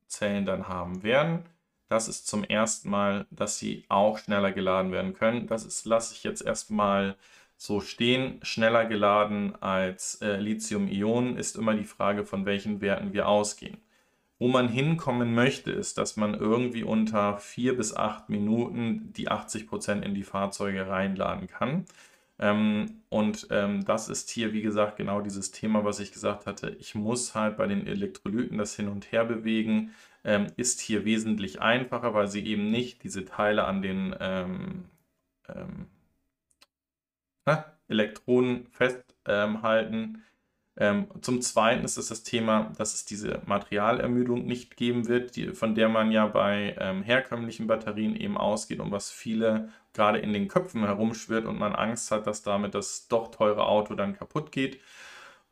Zellen 0.07 0.45
dann 0.45 0.67
haben 0.67 1.03
werden. 1.03 1.43
Das 1.89 2.07
ist 2.07 2.27
zum 2.27 2.43
ersten 2.43 2.89
Mal, 2.89 3.27
dass 3.31 3.59
sie 3.59 3.85
auch 3.89 4.17
schneller 4.17 4.51
geladen 4.51 4.91
werden 4.91 5.13
können. 5.13 5.47
Das 5.47 5.65
ist, 5.65 5.85
lasse 5.85 6.13
ich 6.13 6.23
jetzt 6.23 6.41
erstmal 6.41 7.15
so 7.55 7.79
stehen. 7.81 8.39
Schneller 8.43 8.85
geladen 8.85 9.55
als 9.61 10.21
äh, 10.21 10.37
Lithium-Ionen 10.37 11.37
ist 11.37 11.55
immer 11.55 11.73
die 11.75 11.85
Frage, 11.85 12.25
von 12.25 12.45
welchen 12.45 12.81
Werten 12.81 13.13
wir 13.13 13.27
ausgehen. 13.27 13.77
Wo 14.39 14.47
man 14.47 14.69
hinkommen 14.69 15.33
möchte, 15.33 15.71
ist, 15.71 15.97
dass 15.97 16.15
man 16.15 16.35
irgendwie 16.35 16.83
unter 16.83 17.37
vier 17.37 17.75
bis 17.75 17.95
acht 17.95 18.29
Minuten 18.29 19.11
die 19.13 19.29
80 19.29 19.67
Prozent 19.67 20.05
in 20.05 20.13
die 20.13 20.23
Fahrzeuge 20.23 20.87
reinladen 20.87 21.47
kann. 21.47 21.85
Ähm, 22.39 23.01
und 23.09 23.47
ähm, 23.51 23.83
das 23.85 24.09
ist 24.09 24.29
hier, 24.29 24.53
wie 24.53 24.61
gesagt, 24.61 24.97
genau 24.97 25.21
dieses 25.21 25.51
Thema, 25.51 25.83
was 25.83 25.99
ich 25.99 26.11
gesagt 26.11 26.45
hatte. 26.45 26.75
Ich 26.79 26.95
muss 26.95 27.33
halt 27.35 27.57
bei 27.57 27.67
den 27.67 27.87
Elektrolyten 27.87 28.57
das 28.57 28.75
hin 28.75 28.87
und 28.89 29.11
her 29.11 29.25
bewegen. 29.25 29.93
Ähm, 30.23 30.47
ist 30.57 30.81
hier 30.81 31.05
wesentlich 31.05 31.61
einfacher, 31.61 32.13
weil 32.13 32.27
sie 32.27 32.45
eben 32.45 32.69
nicht 32.69 33.03
diese 33.03 33.25
Teile 33.25 33.65
an 33.65 33.81
den 33.81 34.15
ähm, 34.19 34.85
ähm, 35.49 35.87
na, 37.45 37.65
Elektronen 37.87 38.67
festhalten. 38.67 40.23
Ähm, 40.79 41.07
zum 41.21 41.41
Zweiten 41.41 41.83
ist 41.83 41.97
es 41.97 42.07
das 42.07 42.23
Thema, 42.23 42.71
dass 42.77 42.93
es 42.93 43.05
diese 43.05 43.41
Materialermüdung 43.45 44.45
nicht 44.45 44.77
geben 44.77 45.07
wird, 45.07 45.35
die, 45.35 45.53
von 45.53 45.73
der 45.73 45.89
man 45.89 46.11
ja 46.11 46.27
bei 46.27 46.75
herkömmlichen 47.03 47.67
Batterien 47.67 48.15
eben 48.15 48.37
ausgeht 48.37 48.79
und 48.79 48.91
was 48.91 49.09
viele 49.09 49.69
gerade 49.93 50.19
in 50.19 50.31
den 50.31 50.47
Köpfen 50.47 50.83
herumschwirrt 50.85 51.45
und 51.45 51.57
man 51.57 51.75
Angst 51.75 52.11
hat, 52.11 52.27
dass 52.27 52.43
damit 52.43 52.75
das 52.75 53.07
doch 53.07 53.31
teure 53.31 53.65
Auto 53.65 53.95
dann 53.95 54.15
kaputt 54.15 54.51
geht. 54.51 54.79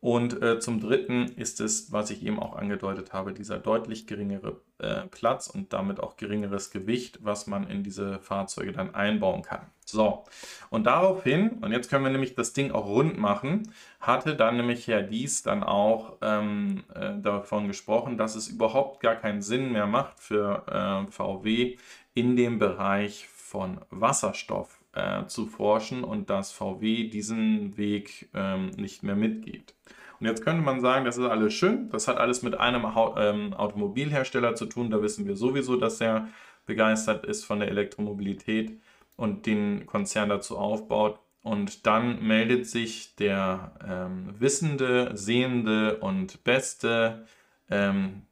Und 0.05 0.39
äh, 0.43 0.59
zum 0.59 0.79
Dritten 0.79 1.29
ist 1.29 1.59
es, 1.59 1.91
was 1.91 2.11
ich 2.11 2.23
eben 2.23 2.39
auch 2.39 2.55
angedeutet 2.55 3.11
habe, 3.11 3.33
dieser 3.33 3.57
deutlich 3.57 4.05
geringere 4.05 4.61
äh, 4.77 5.07
Platz 5.07 5.47
und 5.47 5.73
damit 5.73 5.99
auch 5.99 6.15
geringeres 6.15 6.69
Gewicht, 6.69 7.17
was 7.23 7.47
man 7.47 7.67
in 7.67 7.81
diese 7.81 8.19
Fahrzeuge 8.19 8.71
dann 8.71 8.93
einbauen 8.93 9.41
kann. 9.41 9.61
So, 9.83 10.23
und 10.69 10.83
daraufhin, 10.83 11.57
und 11.63 11.71
jetzt 11.71 11.89
können 11.89 12.03
wir 12.03 12.11
nämlich 12.11 12.35
das 12.35 12.53
Ding 12.53 12.71
auch 12.71 12.85
rund 12.85 13.17
machen, 13.17 13.73
hatte 13.99 14.35
dann 14.35 14.57
nämlich 14.57 14.87
Herr 14.87 15.01
Dies 15.01 15.41
dann 15.41 15.63
auch 15.63 16.17
ähm, 16.21 16.83
äh, 16.93 17.19
davon 17.19 17.65
gesprochen, 17.65 18.15
dass 18.15 18.35
es 18.35 18.47
überhaupt 18.47 18.99
gar 18.99 19.15
keinen 19.15 19.41
Sinn 19.41 19.71
mehr 19.71 19.87
macht 19.87 20.19
für 20.19 21.07
äh, 21.07 21.11
VW 21.11 21.77
in 22.13 22.35
dem 22.35 22.59
Bereich 22.59 23.27
von 23.27 23.81
Wasserstoff 23.89 24.74
äh, 24.95 25.25
zu 25.27 25.45
forschen 25.45 26.03
und 26.03 26.29
dass 26.29 26.51
VW 26.51 27.09
diesen 27.09 27.77
Weg 27.77 28.29
ähm, 28.33 28.71
nicht 28.77 29.03
mehr 29.03 29.15
mitgeht. 29.15 29.75
Und 30.19 30.27
jetzt 30.27 30.43
könnte 30.43 30.61
man 30.63 30.79
sagen, 30.79 31.05
das 31.05 31.17
ist 31.17 31.25
alles 31.25 31.53
schön, 31.53 31.89
das 31.89 32.07
hat 32.07 32.17
alles 32.17 32.41
mit 32.41 32.57
einem 32.57 32.85
ähm, 33.17 33.53
Automobilhersteller 33.53 34.55
zu 34.55 34.65
tun, 34.65 34.89
da 34.89 35.01
wissen 35.01 35.27
wir 35.27 35.35
sowieso, 35.35 35.75
dass 35.75 35.99
er 36.01 36.29
begeistert 36.65 37.25
ist 37.25 37.45
von 37.45 37.59
der 37.59 37.69
Elektromobilität 37.69 38.79
und 39.17 39.45
den 39.45 39.85
Konzern 39.85 40.29
dazu 40.29 40.57
aufbaut. 40.57 41.19
Und 41.43 41.85
dann 41.85 42.25
meldet 42.25 42.65
sich 42.65 43.15
der 43.17 43.73
ähm, 43.87 44.33
wissende, 44.39 45.11
sehende 45.15 45.97
und 45.97 46.43
beste 46.43 47.27
ähm, 47.69 48.23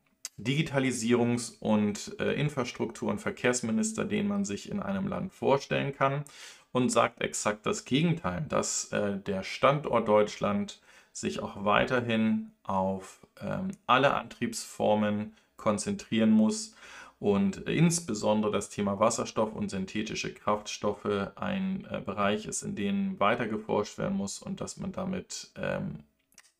Digitalisierungs- 0.44 1.58
und 1.60 2.16
äh, 2.20 2.34
Infrastruktur- 2.34 3.10
und 3.10 3.20
Verkehrsminister, 3.20 4.06
den 4.06 4.28
man 4.28 4.46
sich 4.46 4.70
in 4.70 4.80
einem 4.80 5.08
Land 5.08 5.34
vorstellen 5.34 5.94
kann 5.94 6.24
und 6.72 6.90
sagt 6.90 7.22
exakt 7.22 7.66
das 7.66 7.86
Gegenteil, 7.86 8.46
dass 8.50 8.92
äh, 8.92 9.18
der 9.18 9.44
Standort 9.44 10.08
Deutschland 10.08 10.82
sich 11.12 11.40
auch 11.40 11.64
weiterhin 11.64 12.52
auf 12.64 13.26
ähm, 13.40 13.72
alle 13.86 14.16
Antriebsformen 14.16 15.34
konzentrieren 15.56 16.32
muss 16.32 16.76
und 17.20 17.58
insbesondere 17.70 18.52
das 18.52 18.70
Thema 18.70 19.00
Wasserstoff 19.00 19.54
und 19.54 19.70
synthetische 19.70 20.34
Kraftstoffe 20.34 21.32
ein 21.36 21.88
äh, 21.90 22.02
Bereich 22.02 22.48
ist, 22.48 22.64
in 22.64 22.76
dem 22.76 23.20
weiter 23.20 23.48
geforscht 23.48 23.98
werden 23.98 24.18
muss 24.18 24.40
und 24.40 24.60
dass 24.60 24.78
man 24.78 24.92
damit 24.92 25.52
ähm, 25.56 26.04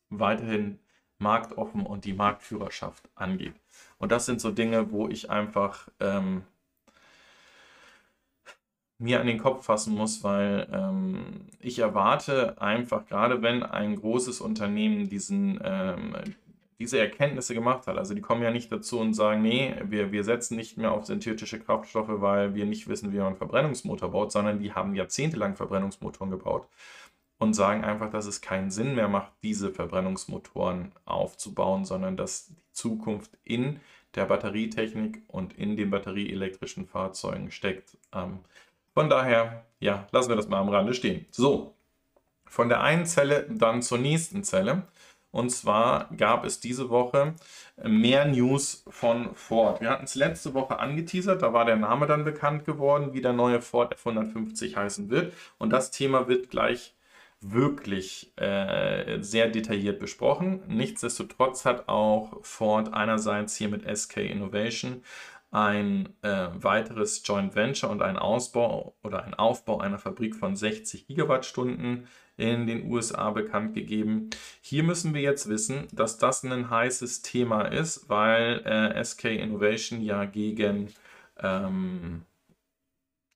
weiterhin 0.08 0.78
marktoffen 1.18 1.86
und 1.86 2.04
die 2.04 2.12
Marktführerschaft 2.12 3.08
angeht. 3.14 3.54
Und 3.98 4.12
das 4.12 4.26
sind 4.26 4.40
so 4.40 4.50
Dinge, 4.50 4.90
wo 4.90 5.08
ich 5.08 5.30
einfach 5.30 5.88
ähm, 6.00 6.42
mir 8.98 9.20
an 9.20 9.26
den 9.26 9.38
Kopf 9.38 9.64
fassen 9.64 9.94
muss, 9.94 10.22
weil 10.22 10.68
ähm, 10.72 11.46
ich 11.60 11.78
erwarte 11.78 12.60
einfach, 12.60 13.06
gerade 13.06 13.42
wenn 13.42 13.62
ein 13.62 13.96
großes 13.96 14.40
Unternehmen 14.40 15.08
diesen, 15.08 15.60
ähm, 15.64 16.14
diese 16.78 16.98
Erkenntnisse 16.98 17.54
gemacht 17.54 17.86
hat, 17.86 17.98
also 17.98 18.14
die 18.14 18.20
kommen 18.20 18.42
ja 18.42 18.50
nicht 18.50 18.70
dazu 18.70 19.00
und 19.00 19.14
sagen, 19.14 19.42
nee, 19.42 19.74
wir, 19.84 20.12
wir 20.12 20.24
setzen 20.24 20.56
nicht 20.56 20.76
mehr 20.76 20.92
auf 20.92 21.06
synthetische 21.06 21.58
Kraftstoffe, 21.58 22.20
weil 22.20 22.54
wir 22.54 22.66
nicht 22.66 22.88
wissen, 22.88 23.12
wie 23.12 23.18
man 23.18 23.28
einen 23.28 23.36
Verbrennungsmotor 23.36 24.10
baut, 24.10 24.32
sondern 24.32 24.58
die 24.58 24.72
haben 24.72 24.94
jahrzehntelang 24.94 25.56
Verbrennungsmotoren 25.56 26.30
gebaut 26.30 26.68
und 27.44 27.54
sagen 27.54 27.84
einfach, 27.84 28.10
dass 28.10 28.26
es 28.26 28.40
keinen 28.40 28.70
Sinn 28.70 28.94
mehr 28.94 29.08
macht, 29.08 29.32
diese 29.42 29.70
Verbrennungsmotoren 29.70 30.92
aufzubauen, 31.04 31.84
sondern 31.84 32.16
dass 32.16 32.46
die 32.46 32.56
Zukunft 32.72 33.30
in 33.44 33.80
der 34.14 34.24
Batterietechnik 34.24 35.22
und 35.28 35.52
in 35.52 35.76
den 35.76 35.90
batterieelektrischen 35.90 36.86
Fahrzeugen 36.86 37.50
steckt. 37.50 37.98
Ähm, 38.12 38.40
von 38.94 39.10
daher, 39.10 39.66
ja, 39.78 40.06
lassen 40.10 40.30
wir 40.30 40.36
das 40.36 40.48
mal 40.48 40.60
am 40.60 40.68
Rande 40.70 40.94
stehen. 40.94 41.26
So, 41.30 41.74
von 42.46 42.68
der 42.68 42.80
einen 42.80 43.06
Zelle 43.06 43.46
dann 43.50 43.82
zur 43.82 43.98
nächsten 43.98 44.42
Zelle. 44.42 44.84
Und 45.30 45.50
zwar 45.50 46.08
gab 46.16 46.44
es 46.44 46.60
diese 46.60 46.90
Woche 46.90 47.34
mehr 47.82 48.24
News 48.24 48.84
von 48.88 49.34
Ford. 49.34 49.80
Wir 49.80 49.90
hatten 49.90 50.04
es 50.04 50.14
letzte 50.14 50.54
Woche 50.54 50.78
angeteasert, 50.78 51.42
da 51.42 51.52
war 51.52 51.64
der 51.64 51.74
Name 51.74 52.06
dann 52.06 52.24
bekannt 52.24 52.64
geworden, 52.64 53.12
wie 53.12 53.20
der 53.20 53.32
neue 53.32 53.60
Ford 53.60 53.96
F150 53.96 54.76
heißen 54.76 55.10
wird. 55.10 55.34
Und 55.58 55.70
das 55.70 55.90
Thema 55.90 56.28
wird 56.28 56.50
gleich 56.50 56.93
wirklich 57.52 58.32
äh, 58.36 59.20
sehr 59.20 59.48
detailliert 59.48 59.98
besprochen. 59.98 60.62
Nichtsdestotrotz 60.66 61.64
hat 61.64 61.88
auch 61.88 62.38
Ford 62.42 62.92
einerseits 62.92 63.56
hier 63.56 63.68
mit 63.68 63.84
SK 63.96 64.18
Innovation 64.18 65.02
ein 65.50 66.08
äh, 66.22 66.48
weiteres 66.54 67.22
Joint 67.24 67.54
Venture 67.54 67.90
und 67.90 68.02
ein 68.02 68.16
Ausbau 68.16 68.96
oder 69.04 69.24
ein 69.24 69.34
Aufbau 69.34 69.78
einer 69.78 69.98
Fabrik 69.98 70.34
von 70.34 70.56
60 70.56 71.06
Gigawattstunden 71.06 72.08
in 72.36 72.66
den 72.66 72.90
USA 72.90 73.30
bekannt 73.30 73.74
gegeben. 73.74 74.30
Hier 74.60 74.82
müssen 74.82 75.14
wir 75.14 75.20
jetzt 75.20 75.48
wissen, 75.48 75.86
dass 75.92 76.18
das 76.18 76.42
ein 76.42 76.70
heißes 76.70 77.22
Thema 77.22 77.62
ist, 77.62 78.08
weil 78.08 78.62
äh, 78.64 79.04
SK 79.04 79.26
Innovation 79.26 80.00
ja 80.00 80.24
gegen 80.24 80.88
ähm, 81.38 82.22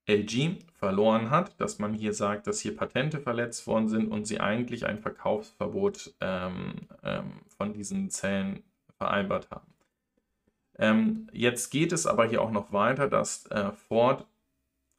LG 0.09 0.57
verloren 0.73 1.31
hat, 1.31 1.61
dass 1.61 1.79
man 1.79 1.93
hier 1.93 2.15
sagt, 2.15 2.47
dass 2.47 2.61
hier 2.61 2.75
Patente 2.75 3.21
verletzt 3.21 3.67
worden 3.67 3.89
sind 3.89 4.11
und 4.11 4.27
sie 4.27 4.41
eigentlich 4.41 4.87
ein 4.87 4.99
Verkaufsverbot 4.99 6.15
ähm, 6.21 6.89
ähm, 7.03 7.33
von 7.57 7.73
diesen 7.73 8.11
Zellen 8.11 8.63
vereinbart 8.97 9.51
haben. 9.51 9.67
Ähm, 10.79 11.29
jetzt 11.33 11.71
geht 11.71 11.93
es 11.93 12.07
aber 12.07 12.27
hier 12.27 12.41
auch 12.41 12.53
noch 12.53 12.73
weiter, 12.73 13.09
dass 13.09 13.47
äh, 13.47 13.73
Ford 13.73 14.27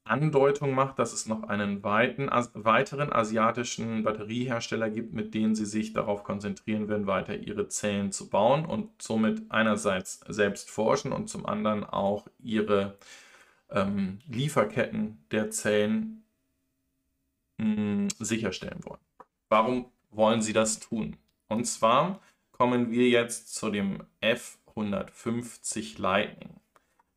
Andeutung 0.04 0.74
macht, 0.74 0.98
dass 1.00 1.14
es 1.14 1.28
noch 1.28 1.44
einen 1.44 1.84
weiten, 1.84 2.30
as 2.30 2.52
weiteren 2.54 3.14
asiatischen 3.14 4.04
Batteriehersteller 4.04 4.90
gibt, 4.90 5.14
mit 5.14 5.34
denen 5.34 5.56
sie 5.56 5.66
sich 5.66 5.94
darauf 5.94 6.24
konzentrieren 6.24 6.88
werden, 6.90 7.06
weiter 7.08 7.36
ihre 7.36 7.68
Zellen 7.68 8.12
zu 8.12 8.30
bauen 8.30 8.66
und 8.66 9.02
somit 9.02 9.44
einerseits 9.50 10.22
selbst 10.28 10.72
forschen 10.72 11.12
und 11.12 11.30
zum 11.30 11.46
anderen 11.46 11.84
auch 11.84 12.28
ihre 12.40 12.98
ähm, 13.72 14.20
Lieferketten 14.28 15.24
der 15.32 15.52
Zellen 15.52 16.24
mh, 17.58 17.66
hm, 17.66 18.10
sicherstellen 18.20 18.84
wollen. 18.84 19.02
Warum 19.50 19.92
wollen 20.12 20.42
sie 20.42 20.54
das 20.54 20.80
tun? 20.80 21.18
Und 21.48 21.66
zwar 21.66 22.20
kommen 22.52 22.92
wir 22.92 23.08
jetzt 23.10 23.54
zu 23.54 23.70
dem 23.70 24.04
F150 24.22 26.00
Lightning, 26.00 26.60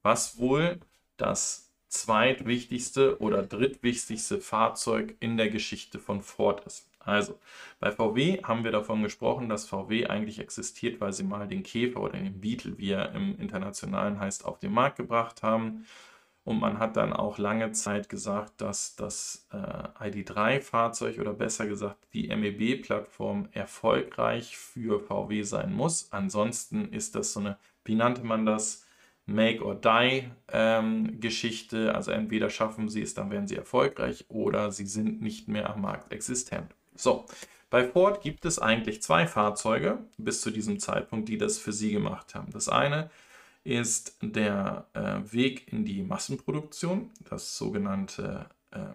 was 0.02 0.38
wohl 0.38 0.80
das 1.16 1.70
zweitwichtigste 1.88 3.20
oder 3.20 3.42
drittwichtigste 3.42 4.40
Fahrzeug 4.40 5.14
in 5.20 5.36
der 5.36 5.50
Geschichte 5.50 5.98
von 5.98 6.22
Ford 6.22 6.64
ist. 6.66 6.88
Also, 7.00 7.38
bei 7.80 7.90
VW 7.90 8.42
haben 8.44 8.64
wir 8.64 8.70
davon 8.70 9.02
gesprochen, 9.02 9.48
dass 9.48 9.66
VW 9.66 10.06
eigentlich 10.06 10.38
existiert, 10.38 11.00
weil 11.00 11.12
sie 11.12 11.24
mal 11.24 11.48
den 11.48 11.64
Käfer 11.64 12.00
oder 12.00 12.16
den 12.16 12.40
Beetle, 12.40 12.78
wie 12.78 12.92
er 12.92 13.12
im 13.12 13.36
Internationalen 13.38 14.20
heißt, 14.20 14.44
auf 14.44 14.60
den 14.60 14.72
Markt 14.72 14.96
gebracht 14.96 15.42
haben 15.42 15.84
und 16.44 16.58
man 16.58 16.78
hat 16.78 16.96
dann 16.96 17.12
auch 17.12 17.38
lange 17.38 17.72
Zeit 17.72 18.08
gesagt, 18.08 18.60
dass 18.60 18.96
das 18.96 19.46
äh, 19.52 20.08
ID3-Fahrzeug 20.08 21.20
oder 21.20 21.34
besser 21.34 21.66
gesagt 21.66 21.98
die 22.12 22.34
MEB-Plattform 22.34 23.48
erfolgreich 23.52 24.56
für 24.56 25.00
VW 25.00 25.42
sein 25.42 25.72
muss. 25.72 26.12
Ansonsten 26.12 26.92
ist 26.92 27.14
das 27.14 27.32
so 27.32 27.40
eine, 27.40 27.58
wie 27.84 27.94
nannte 27.94 28.24
man 28.24 28.44
das, 28.44 28.84
Make-or-Die-Geschichte. 29.26 31.76
Ähm, 31.76 31.94
also 31.94 32.10
entweder 32.10 32.50
schaffen 32.50 32.88
sie 32.88 33.02
es, 33.02 33.14
dann 33.14 33.30
werden 33.30 33.46
sie 33.46 33.54
erfolgreich 33.56 34.24
oder 34.28 34.72
sie 34.72 34.86
sind 34.86 35.22
nicht 35.22 35.46
mehr 35.46 35.70
am 35.70 35.82
Markt 35.82 36.12
existent. 36.12 36.74
So, 36.96 37.26
bei 37.70 37.84
Ford 37.84 38.20
gibt 38.20 38.44
es 38.44 38.58
eigentlich 38.58 39.00
zwei 39.00 39.28
Fahrzeuge 39.28 39.98
bis 40.18 40.40
zu 40.40 40.50
diesem 40.50 40.80
Zeitpunkt, 40.80 41.28
die 41.28 41.38
das 41.38 41.58
für 41.58 41.72
sie 41.72 41.92
gemacht 41.92 42.34
haben. 42.34 42.50
Das 42.52 42.68
eine 42.68 43.10
ist 43.64 44.16
der 44.20 44.88
äh, 44.94 45.32
Weg 45.32 45.72
in 45.72 45.84
die 45.84 46.02
Massenproduktion, 46.02 47.10
das 47.28 47.56
sogenannte 47.56 48.48
ähm, 48.72 48.94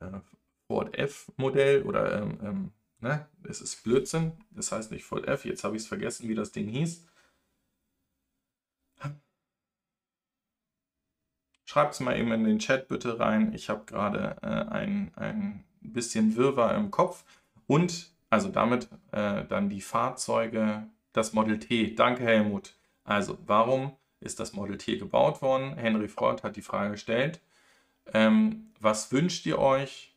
äh, 0.00 0.20
Ford 0.66 0.96
F-Modell 0.96 1.82
oder 1.82 2.22
ähm, 2.22 2.38
ähm, 2.42 2.72
ne, 3.00 3.26
es 3.44 3.60
ist 3.60 3.82
Blödsinn, 3.82 4.32
das 4.50 4.72
heißt 4.72 4.92
nicht 4.92 5.04
Ford 5.04 5.26
F, 5.26 5.44
jetzt 5.44 5.64
habe 5.64 5.76
ich 5.76 5.82
es 5.82 5.88
vergessen, 5.88 6.28
wie 6.28 6.34
das 6.34 6.52
Ding 6.52 6.68
hieß. 6.68 7.06
Schreibt 11.70 11.94
es 11.94 12.00
mal 12.00 12.18
eben 12.18 12.32
in 12.32 12.42
den 12.42 12.58
Chat 12.58 12.88
bitte 12.88 13.20
rein. 13.20 13.52
Ich 13.54 13.70
habe 13.70 13.84
gerade 13.84 14.36
äh, 14.42 14.46
ein, 14.46 15.12
ein 15.14 15.64
bisschen 15.80 16.34
Wirrwarr 16.34 16.74
im 16.74 16.90
Kopf. 16.90 17.24
Und 17.68 18.10
also 18.28 18.48
damit 18.48 18.88
äh, 19.12 19.44
dann 19.44 19.68
die 19.68 19.80
Fahrzeuge, 19.80 20.88
das 21.12 21.32
Model 21.32 21.60
T. 21.60 21.94
Danke, 21.94 22.24
Helmut. 22.24 22.74
Also, 23.10 23.38
warum 23.44 23.96
ist 24.20 24.38
das 24.38 24.52
Model 24.52 24.78
T 24.78 24.96
gebaut 24.96 25.42
worden? 25.42 25.76
Henry 25.76 26.06
Ford 26.06 26.44
hat 26.44 26.54
die 26.54 26.62
Frage 26.62 26.92
gestellt. 26.92 27.40
Ähm, 28.14 28.70
was 28.78 29.10
wünscht 29.10 29.44
ihr 29.46 29.58
euch? 29.58 30.14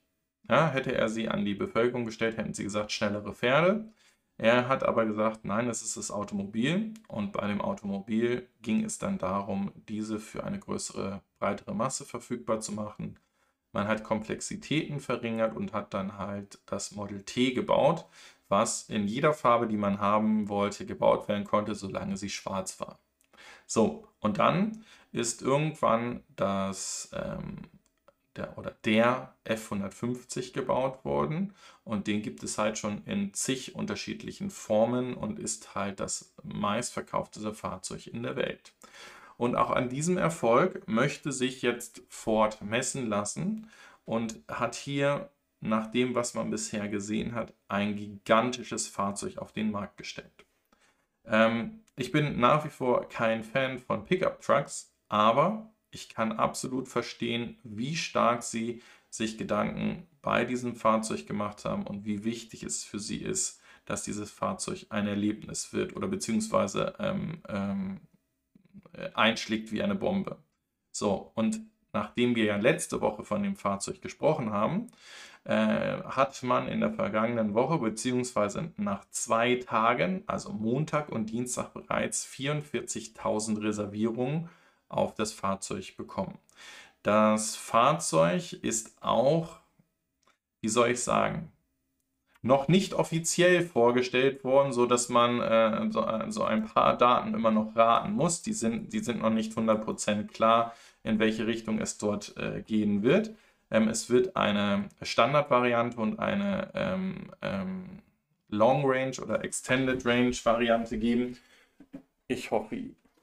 Ja, 0.48 0.70
hätte 0.70 0.94
er 0.94 1.10
sie 1.10 1.28
an 1.28 1.44
die 1.44 1.56
Bevölkerung 1.56 2.06
gestellt, 2.06 2.38
hätten 2.38 2.54
sie 2.54 2.64
gesagt, 2.64 2.92
schnellere 2.92 3.34
Pferde. 3.34 3.92
Er 4.38 4.68
hat 4.68 4.84
aber 4.84 5.06
gesagt, 5.08 5.44
nein, 5.44 5.70
es 5.70 5.82
ist 5.82 5.98
das 5.98 6.12
Automobil. 6.12 6.94
Und 7.08 7.32
bei 7.32 7.48
dem 7.48 7.62
Automobil 7.62 8.48
ging 8.62 8.84
es 8.86 9.00
dann 9.00 9.18
darum, 9.18 9.72
diese 9.90 10.20
für 10.20 10.44
eine 10.44 10.60
größere, 10.60 11.22
breitere 11.40 11.74
Masse 11.74 12.06
verfügbar 12.06 12.60
zu 12.60 12.74
machen. 12.74 13.18
Man 13.72 13.88
hat 13.88 14.04
Komplexitäten 14.04 15.00
verringert 15.00 15.56
und 15.56 15.74
hat 15.74 15.96
dann 15.96 16.20
halt 16.20 16.60
das 16.68 16.92
Model 16.92 17.24
T 17.24 17.54
gebaut, 17.54 18.06
was 18.54 18.88
in 18.88 19.08
jeder 19.08 19.34
Farbe, 19.34 19.66
die 19.66 19.78
man 19.78 20.00
haben 20.00 20.48
wollte, 20.48 20.86
gebaut 20.86 21.28
werden 21.28 21.44
konnte, 21.44 21.74
solange 21.74 22.18
sie 22.18 22.30
schwarz 22.30 22.80
war. 22.80 23.00
So, 23.66 24.08
und 24.20 24.38
dann 24.38 24.86
ist 25.12 25.42
irgendwann 25.42 26.24
das 26.36 27.10
ähm, 27.14 27.58
der, 28.36 28.56
oder 28.60 28.76
der 28.86 29.34
F150 29.46 30.54
gebaut 30.54 31.04
worden 31.04 31.56
und 31.84 32.06
den 32.06 32.22
gibt 32.22 32.44
es 32.44 32.60
halt 32.60 32.78
schon 32.78 33.04
in 33.06 33.34
zig 33.34 33.74
unterschiedlichen 33.74 34.52
Formen 34.52 35.16
und 35.16 35.40
ist 35.40 35.74
halt 35.74 36.00
das 36.00 36.34
meistverkaufteste 36.44 37.54
Fahrzeug 37.54 38.06
in 38.06 38.22
der 38.22 38.36
Welt. 38.36 38.74
Und 39.38 39.56
auch 39.56 39.72
an 39.72 39.90
diesem 39.90 40.18
Erfolg 40.18 40.88
möchte 40.88 41.32
sich 41.32 41.64
jetzt 41.64 42.04
Ford 42.08 42.62
messen 42.62 43.08
lassen 43.08 43.70
und 44.06 44.40
hat 44.48 44.76
hier 44.76 45.30
nach 45.64 45.88
dem, 45.88 46.14
was 46.16 46.34
man 46.34 46.50
bisher 46.50 46.88
gesehen 46.88 47.34
hat, 47.36 47.54
ein 47.68 47.96
gigantisches 47.96 48.88
Fahrzeug 48.88 49.38
auf 49.38 49.52
den 49.52 49.72
Markt 49.72 49.98
gestellt. 49.98 50.46
Ähm, 51.26 51.82
ich 51.96 52.12
bin 52.12 52.40
nach 52.40 52.66
wie 52.66 52.70
vor 52.70 53.08
kein 53.08 53.44
Fan 53.44 53.80
von 53.80 54.06
Pickup-Trucks, 54.06 54.94
aber 55.08 55.74
ich 55.92 56.10
kann 56.10 56.32
absolut 56.32 56.88
verstehen, 56.88 57.58
wie 57.64 57.96
stark 57.96 58.44
sie 58.44 58.82
sich 59.10 59.38
Gedanken 59.38 60.08
bei 60.22 60.44
diesem 60.44 60.76
Fahrzeug 60.76 61.28
gemacht 61.28 61.66
haben 61.66 61.86
und 61.86 62.06
wie 62.06 62.24
wichtig 62.24 62.64
es 62.64 62.84
für 62.84 63.00
sie 63.00 63.18
ist, 63.18 63.62
dass 63.86 64.04
dieses 64.04 64.32
Fahrzeug 64.32 64.88
ein 64.90 65.08
Erlebnis 65.08 65.72
wird 65.72 65.96
oder 65.96 66.08
beziehungsweise 66.08 66.96
ähm, 67.00 67.44
ähm, 67.48 68.02
einschlägt 69.14 69.72
wie 69.72 69.84
eine 69.84 69.96
Bombe. 69.96 70.38
So, 70.92 71.32
und 71.36 71.62
nachdem 71.94 72.36
wir 72.36 72.46
ja 72.46 72.58
letzte 72.58 73.02
Woche 73.02 73.24
von 73.24 73.44
dem 73.44 73.56
Fahrzeug 73.56 74.02
gesprochen 74.02 74.52
haben, 74.52 74.88
äh, 75.46 76.02
hat 76.04 76.42
man 76.44 76.68
in 76.68 76.80
der 76.80 76.92
vergangenen 76.92 77.54
Woche 77.54 77.78
beziehungsweise 77.78 78.72
nach 78.78 79.06
zwei 79.12 79.56
Tagen, 79.56 80.24
also 80.26 80.52
Montag 80.52 81.10
und 81.10 81.28
Dienstag 81.28 81.74
bereits 81.74 82.26
44.000 82.26 83.62
Reservierungen 83.62 84.50
auf 84.90 85.16
das 85.16 85.34
Fahrzeug 85.34 85.96
bekommen. 85.98 86.38
Das 87.04 87.56
Fahrzeug 87.56 88.54
ist 88.54 88.96
auch, 89.02 89.58
wie 90.62 90.70
soll 90.70 90.92
ich 90.92 91.04
sagen, 91.04 91.52
noch 92.42 92.68
nicht 92.68 92.94
offiziell 92.94 93.62
vorgestellt 93.62 94.44
worden, 94.44 94.74
sodass 94.74 95.10
man 95.10 95.42
äh, 95.42 95.92
so, 95.92 96.06
äh, 96.06 96.32
so, 96.32 96.44
ein 96.44 96.66
paar 96.66 96.98
Daten 96.98 97.34
immer 97.34 97.52
noch 97.52 97.76
raten 97.76 98.14
muss. 98.14 98.42
Die 98.42 98.54
sind, 98.54 98.92
die 98.92 99.00
sind 99.00 99.22
noch 99.22 99.30
nicht 99.30 99.58
100% 99.58 100.28
klar, 100.28 100.74
in 101.04 101.20
welche 101.20 101.46
Richtung 101.48 101.80
es 101.80 101.98
dort 101.98 102.36
äh, 102.38 102.62
gehen 102.62 103.04
wird. 103.04 103.32
Ähm, 103.70 103.88
es 103.88 104.10
wird 104.10 104.36
eine 104.36 104.90
Standardvariante 105.02 105.98
und 106.00 106.20
eine 106.20 106.70
ähm, 106.74 107.32
ähm, 107.42 108.00
Long 108.50 108.84
Range 108.86 109.16
oder 109.22 109.44
Extended 109.44 110.06
Range 110.06 110.36
Variante 110.44 110.98
geben. 110.98 111.38
Ich 112.28 112.52
hoffe, 112.52 112.78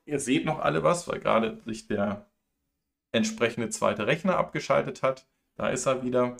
ihr 0.04 0.18
seht 0.18 0.44
noch 0.44 0.58
alle 0.58 0.82
was, 0.82 1.08
weil 1.08 1.20
gerade 1.20 1.58
sich 1.64 1.86
der 1.86 2.26
entsprechende 3.12 3.70
zweite 3.70 4.06
Rechner 4.06 4.36
abgeschaltet 4.36 5.02
hat. 5.02 5.26
Da 5.56 5.68
ist 5.68 5.86
er 5.86 6.02
wieder. 6.02 6.36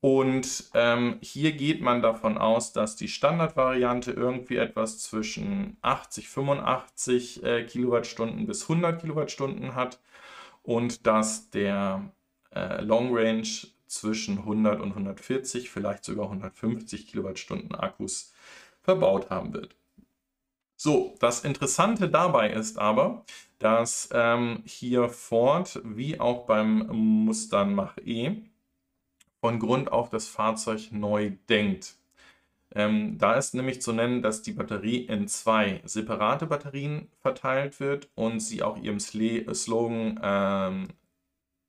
Und 0.00 0.70
ähm, 0.74 1.16
hier 1.20 1.52
geht 1.52 1.80
man 1.80 2.02
davon 2.02 2.38
aus, 2.38 2.72
dass 2.72 2.96
die 2.96 3.08
Standardvariante 3.08 4.12
irgendwie 4.12 4.56
etwas 4.56 4.98
zwischen 4.98 5.78
80, 5.80 6.28
85 6.28 7.42
äh, 7.42 7.64
Kilowattstunden 7.64 8.46
bis 8.46 8.62
100 8.62 9.00
Kilowattstunden 9.00 9.74
hat 9.74 9.98
und 10.66 11.06
dass 11.06 11.48
der 11.50 12.10
äh, 12.52 12.82
Long 12.82 13.16
Range 13.16 13.48
zwischen 13.86 14.38
100 14.38 14.80
und 14.80 14.90
140, 14.90 15.70
vielleicht 15.70 16.04
sogar 16.04 16.26
150 16.26 17.06
Kilowattstunden 17.06 17.74
Akkus 17.74 18.32
verbaut 18.82 19.30
haben 19.30 19.54
wird. 19.54 19.76
So, 20.76 21.14
das 21.20 21.44
Interessante 21.44 22.08
dabei 22.08 22.50
ist 22.50 22.78
aber, 22.78 23.24
dass 23.58 24.08
ähm, 24.12 24.62
hier 24.66 25.08
Ford 25.08 25.80
wie 25.84 26.20
auch 26.20 26.46
beim 26.46 26.86
Mustang 27.24 27.74
Mach-E 27.74 28.42
von 29.40 29.60
Grund 29.60 29.90
auf 29.90 30.10
das 30.10 30.26
Fahrzeug 30.26 30.88
neu 30.90 31.32
denkt. 31.48 31.96
Ähm, 32.76 33.16
da 33.16 33.36
ist 33.36 33.54
nämlich 33.54 33.80
zu 33.80 33.94
nennen, 33.94 34.20
dass 34.20 34.42
die 34.42 34.52
Batterie 34.52 35.06
in 35.06 35.28
zwei 35.28 35.80
separate 35.86 36.46
Batterien 36.46 37.08
verteilt 37.22 37.80
wird 37.80 38.10
und 38.14 38.40
sie 38.40 38.62
auch 38.62 38.76
ihrem 38.76 39.00
Sle 39.00 39.54
Slogan 39.54 40.20
ähm, 40.22 40.88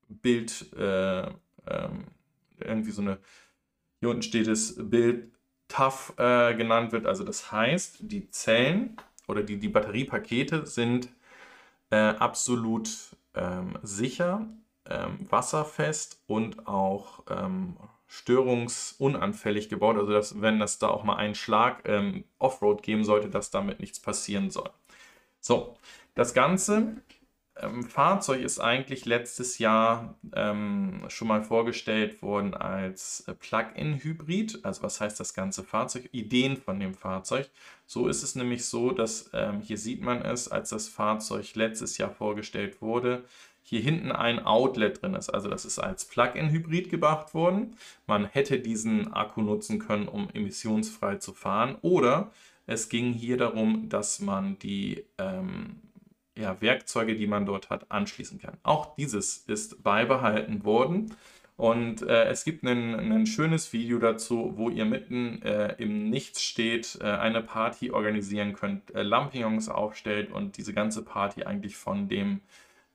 Bild, 0.10 0.74
äh, 0.74 1.28
ähm, 1.66 2.08
irgendwie 2.60 2.92
so 2.92 3.02
eine, 3.02 3.20
hier 4.02 4.10
unten 4.10 4.22
steht 4.22 4.48
es, 4.48 4.76
Bild 4.78 5.32
tough 5.70 6.14
äh, 6.18 6.54
genannt 6.56 6.92
wird. 6.92 7.06
Also 7.06 7.24
das 7.24 7.54
heißt, 7.54 8.00
die 8.02 8.30
Zellen 8.30 8.98
oder 9.30 9.44
die, 9.44 9.60
die 9.60 9.70
Batteriepakete 9.70 10.66
sind 10.66 11.08
äh, 11.90 11.96
absolut 11.96 12.90
ähm, 13.34 13.80
sicher, 13.82 14.46
ähm, 14.90 15.20
wasserfest 15.30 16.22
und 16.28 16.68
auch 16.68 17.24
ähm, 17.30 17.78
störungsunanfällig 18.08 19.70
gebaut. 19.70 19.98
Also 19.98 20.12
dass, 20.12 20.42
wenn 20.42 20.60
das 20.60 20.80
da 20.80 20.88
auch 20.88 21.04
mal 21.04 21.16
einen 21.16 21.36
Schlag 21.36 21.84
ähm, 21.86 22.24
Offroad 22.40 22.82
geben 22.84 23.04
sollte, 23.04 23.30
dass 23.30 23.52
damit 23.52 23.80
nichts 23.80 24.00
passieren 24.00 24.50
soll. 24.50 24.70
So, 25.40 25.78
das 26.16 26.34
Ganze 26.34 26.98
ähm, 27.62 27.84
Fahrzeug 27.84 28.42
ist 28.42 28.60
eigentlich 28.60 29.06
letztes 29.06 29.58
Jahr 29.58 30.16
ähm, 30.36 31.06
schon 31.08 31.28
mal 31.28 31.44
vorgestellt 31.44 32.22
worden 32.22 32.54
als 32.54 33.24
äh, 33.28 33.34
Plug-in-Hybrid. 33.34 34.64
Also 34.64 34.84
was 34.84 35.02
heißt 35.02 35.20
das 35.20 35.34
ganze 35.34 35.64
Fahrzeug? 35.64 36.10
Ideen 36.12 36.58
von 36.58 36.80
dem 36.80 36.94
Fahrzeug. 36.94 37.50
So 37.86 38.08
ist 38.08 38.24
es 38.24 38.36
nämlich 38.36 38.66
so, 38.66 38.92
dass 38.92 39.30
ähm, 39.34 39.62
hier 39.62 39.78
sieht 39.78 40.02
man 40.02 40.22
es, 40.22 40.50
als 40.50 40.70
das 40.70 40.88
Fahrzeug 40.88 41.56
letztes 41.56 41.98
Jahr 41.98 42.12
vorgestellt 42.12 42.82
wurde, 42.82 43.24
hier 43.70 43.82
hinten 43.82 44.14
ein 44.14 44.40
Outlet 44.40 45.02
drin 45.02 45.14
ist. 45.14 45.30
Also 45.30 45.50
das 45.50 45.66
ist 45.66 45.78
als 45.78 46.06
Plug-in-Hybrid 46.06 46.90
gebracht 46.90 47.34
worden. 47.34 47.76
Man 48.06 48.24
hätte 48.24 48.60
diesen 48.60 49.12
Akku 49.12 49.42
nutzen 49.42 49.80
können, 49.80 50.08
um 50.08 50.30
emissionsfrei 50.34 51.16
zu 51.18 51.34
fahren. 51.34 51.76
Oder 51.82 52.32
es 52.66 52.88
ging 52.88 53.12
hier 53.12 53.36
darum, 53.36 53.90
dass 53.90 54.22
man 54.22 54.58
die 54.60 55.04
ähm, 55.18 55.82
ja, 56.38 56.62
Werkzeuge, 56.62 57.16
die 57.16 57.28
man 57.28 57.46
dort 57.46 57.70
hat, 57.70 57.92
anschließen 57.92 58.40
kann. 58.40 58.58
Auch 58.64 58.96
dieses 58.96 59.40
ist 59.48 59.84
beibehalten 59.84 60.64
worden. 60.64 61.14
Und 61.58 62.04
äh, 62.04 62.26
es 62.26 62.46
gibt 62.46 62.64
ein 62.64 63.26
schönes 63.26 63.74
Video 63.74 64.00
dazu, 64.00 64.54
wo 64.56 64.70
ihr 64.70 64.86
mitten 64.86 65.42
äh, 65.42 65.76
im 65.78 66.10
Nichts 66.10 66.42
steht, 66.42 67.00
äh, 67.02 67.06
eine 67.06 67.42
Party 67.42 67.92
organisieren 67.92 68.54
könnt, 68.54 68.96
äh, 68.96 69.02
Lampions 69.02 69.68
aufstellt 69.68 70.32
und 70.32 70.56
diese 70.56 70.74
ganze 70.74 71.04
Party 71.04 71.44
eigentlich 71.44 71.76
von 71.76 72.08
dem 72.08 72.40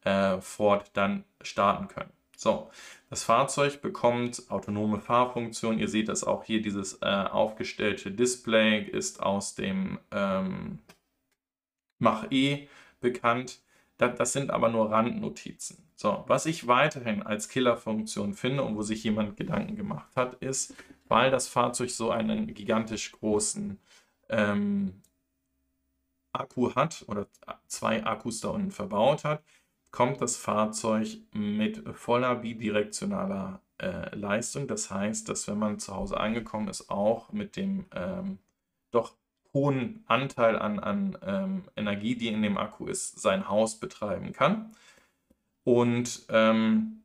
äh, 0.04 0.40
Ford 0.40 0.90
dann 0.94 1.24
starten 1.42 1.88
könnt. 1.88 2.12
So, 2.36 2.70
das 3.08 3.22
Fahrzeug 3.22 3.82
bekommt 3.82 4.50
autonome 4.50 4.98
Fahrfunktion. 4.98 5.78
Ihr 5.78 5.88
seht 5.88 6.08
das 6.08 6.24
auch 6.24 6.44
hier, 6.44 6.60
dieses 6.60 7.00
äh, 7.02 7.06
aufgestellte 7.06 8.10
Display 8.10 8.82
ist 8.82 9.22
aus 9.22 9.54
dem 9.54 10.00
ähm, 10.10 10.80
Mach-E 11.98 12.68
bekannt. 13.00 13.60
Das, 13.96 14.18
das 14.18 14.32
sind 14.32 14.50
aber 14.50 14.70
nur 14.70 14.90
Randnotizen. 14.90 15.86
So, 15.94 16.24
was 16.26 16.46
ich 16.46 16.66
weiterhin 16.66 17.22
als 17.22 17.48
Killerfunktion 17.48 18.34
finde 18.34 18.64
und 18.64 18.74
wo 18.74 18.82
sich 18.82 19.04
jemand 19.04 19.36
Gedanken 19.36 19.76
gemacht 19.76 20.16
hat, 20.16 20.34
ist, 20.42 20.74
weil 21.06 21.30
das 21.30 21.46
Fahrzeug 21.46 21.90
so 21.90 22.10
einen 22.10 22.54
gigantisch 22.54 23.12
großen 23.12 23.78
ähm, 24.30 25.00
Akku 26.32 26.74
hat 26.74 27.04
oder 27.06 27.28
zwei 27.68 28.04
Akkus 28.04 28.40
da 28.40 28.48
unten 28.48 28.72
verbaut 28.72 29.22
hat, 29.22 29.44
kommt 29.92 30.20
das 30.20 30.36
Fahrzeug 30.36 31.18
mit 31.32 31.84
voller 31.94 32.36
bidirektionaler 32.36 33.60
äh, 33.78 34.14
Leistung. 34.16 34.66
Das 34.66 34.90
heißt, 34.90 35.28
dass 35.28 35.46
wenn 35.46 35.58
man 35.58 35.78
zu 35.78 35.94
Hause 35.94 36.18
angekommen 36.18 36.68
ist, 36.68 36.90
auch 36.90 37.30
mit 37.32 37.56
dem 37.56 37.84
ähm, 37.94 38.38
doch 38.90 39.14
hohen 39.54 40.02
Anteil 40.06 40.58
an, 40.58 40.80
an 40.80 41.18
ähm, 41.24 41.64
Energie, 41.76 42.16
die 42.16 42.28
in 42.28 42.42
dem 42.42 42.56
Akku 42.56 42.86
ist, 42.86 43.20
sein 43.20 43.48
Haus 43.48 43.78
betreiben 43.78 44.32
kann. 44.32 44.72
Und 45.64 46.22
ähm, 46.30 47.02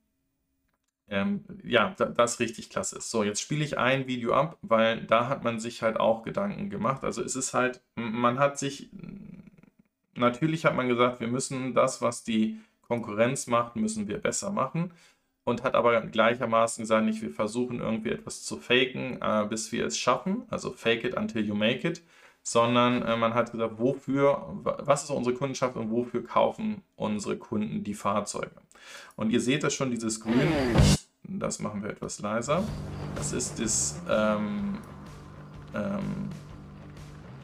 ähm, 1.10 1.44
ja, 1.64 1.94
da, 1.98 2.06
das 2.06 2.40
richtig 2.40 2.70
klasse 2.70 2.98
ist. 2.98 3.12
So, 3.12 3.24
jetzt 3.24 3.42
spiele 3.42 3.66
ich 3.66 3.78
ein 3.78 4.08
Video 4.08 4.34
ab, 4.34 4.58
weil 4.62 5.04
da 5.06 5.28
hat 5.28 5.44
man 5.44 5.60
sich 5.60 5.82
halt 5.82 6.00
auch 6.00 6.24
Gedanken 6.24 6.70
gemacht. 6.70 7.04
Also 7.04 7.22
es 7.22 7.36
ist 7.36 7.54
halt, 7.54 7.82
man 7.96 8.40
hat 8.40 8.58
sich, 8.58 8.90
natürlich 10.16 10.66
hat 10.66 10.76
man 10.76 10.88
gesagt, 10.88 11.20
wir 11.20 11.28
müssen 11.28 11.74
das, 11.74 12.02
was 12.02 12.24
die 12.24 12.60
Konkurrenz 12.88 13.48
macht, 13.48 13.76
müssen 13.76 14.08
wir 14.08 14.18
besser 14.18 14.52
machen. 14.52 14.94
Und 15.44 15.64
hat 15.64 15.76
aber 15.76 16.02
gleichermaßen 16.02 16.84
gesagt, 16.84 17.06
nicht, 17.06 17.22
wir 17.22 17.30
versuchen 17.30 17.80
irgendwie 17.80 18.10
etwas 18.10 18.44
zu 18.44 18.58
faken, 18.58 19.22
äh, 19.22 19.46
bis 19.50 19.72
wir 19.72 19.86
es 19.86 19.98
schaffen. 19.98 20.44
Also 20.50 20.72
fake 20.72 21.06
it 21.06 21.16
until 21.16 21.46
you 21.46 21.56
make 21.56 21.88
it 21.88 22.04
sondern 22.48 23.02
äh, 23.02 23.18
man 23.18 23.34
hat 23.34 23.52
gesagt, 23.52 23.78
wofür, 23.78 24.42
was 24.64 25.04
ist 25.04 25.10
unsere 25.10 25.36
Kundenschaft 25.36 25.76
und 25.76 25.92
wofür 25.92 26.24
kaufen 26.24 26.82
unsere 26.96 27.36
Kunden 27.36 27.84
die 27.84 27.94
Fahrzeuge. 27.94 28.56
Und 29.18 29.32
ihr 29.32 29.42
seht 29.42 29.64
das 29.64 29.74
schon, 29.74 29.92
dieses 29.92 30.22
Grün, 30.22 30.48
das 31.24 31.60
machen 31.60 31.84
wir 31.84 31.90
etwas 31.90 32.20
leiser. 32.20 32.64
Das 33.16 33.34
ist 33.34 33.60
das 33.60 34.00
ähm, 34.10 34.78
ähm, 35.76 36.30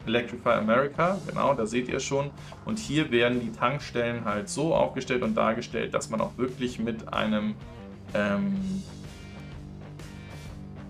Electrify 0.06 0.54
America, 0.54 1.18
genau, 1.28 1.54
da 1.54 1.66
seht 1.66 1.88
ihr 1.88 2.00
schon. 2.00 2.32
Und 2.66 2.80
hier 2.80 3.12
werden 3.12 3.40
die 3.40 3.52
Tankstellen 3.52 4.26
halt 4.26 4.50
so 4.50 4.76
aufgestellt 4.76 5.24
und 5.24 5.36
dargestellt, 5.36 5.94
dass 5.94 6.10
man 6.10 6.22
auch 6.22 6.38
wirklich 6.38 6.80
mit 6.80 7.14
einem 7.14 7.56
ähm, 8.14 8.84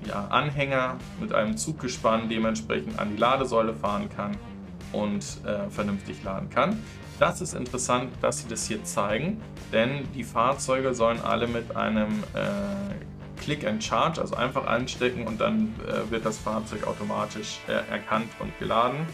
ja, 0.07 0.27
Anhänger 0.27 0.97
mit 1.19 1.33
einem 1.33 1.57
Zuggespann 1.57 2.29
dementsprechend 2.29 2.99
an 2.99 3.11
die 3.11 3.17
Ladesäule 3.17 3.73
fahren 3.73 4.09
kann 4.09 4.37
und 4.91 5.23
äh, 5.45 5.69
vernünftig 5.69 6.23
laden 6.23 6.49
kann. 6.49 6.79
Das 7.19 7.41
ist 7.41 7.53
interessant, 7.53 8.11
dass 8.21 8.39
sie 8.39 8.47
das 8.47 8.67
hier 8.67 8.83
zeigen, 8.83 9.41
denn 9.71 10.11
die 10.13 10.23
Fahrzeuge 10.23 10.93
sollen 10.93 11.21
alle 11.21 11.47
mit 11.47 11.75
einem 11.75 12.23
äh, 12.33 13.12
Click 13.37 13.65
and 13.65 13.83
Charge, 13.83 14.21
also 14.21 14.35
einfach 14.35 14.65
anstecken 14.65 15.27
und 15.27 15.41
dann 15.41 15.73
äh, 15.87 16.09
wird 16.11 16.25
das 16.25 16.37
Fahrzeug 16.37 16.87
automatisch 16.87 17.59
äh, 17.67 17.71
erkannt 17.91 18.29
und 18.39 18.57
geladen. 18.59 19.05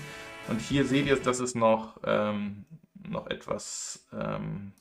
Und 0.48 0.62
hier 0.62 0.86
seht 0.86 1.08
ihr, 1.08 1.16
dass 1.16 1.40
es 1.40 1.56
noch, 1.56 2.00
ähm, 2.06 2.66
noch 3.08 3.28
etwas 3.28 4.08
ähm, 4.14 4.74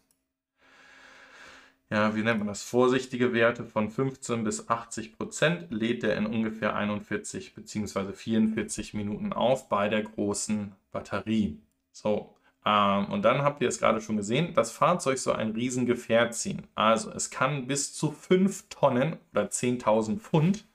ja, 1.90 2.14
wie 2.14 2.22
nennt 2.22 2.38
man 2.38 2.48
das, 2.48 2.62
vorsichtige 2.62 3.32
Werte 3.32 3.64
von 3.64 3.90
15 3.90 4.44
bis 4.44 4.68
80 4.68 5.16
Prozent 5.16 5.70
lädt 5.70 6.04
er 6.04 6.16
in 6.16 6.26
ungefähr 6.26 6.76
41 6.76 7.54
bzw. 7.54 8.12
44 8.12 8.92
Minuten 8.92 9.32
auf 9.32 9.68
bei 9.70 9.88
der 9.88 10.02
großen 10.02 10.74
Batterie. 10.92 11.62
So, 11.92 12.36
und 12.68 13.22
dann 13.22 13.42
habt 13.42 13.62
ihr 13.62 13.68
es 13.68 13.78
gerade 13.78 14.00
schon 14.00 14.16
gesehen, 14.16 14.52
das 14.54 14.72
Fahrzeug 14.72 15.18
soll 15.18 15.36
ein 15.36 15.52
Riesengefährt 15.52 16.34
ziehen. 16.34 16.66
Also 16.74 17.10
es 17.12 17.30
kann 17.30 17.66
bis 17.66 17.94
zu 17.94 18.10
5 18.10 18.68
Tonnen 18.68 19.16
oder 19.32 19.44
10.000 19.44 20.18
Pfund 20.18 20.66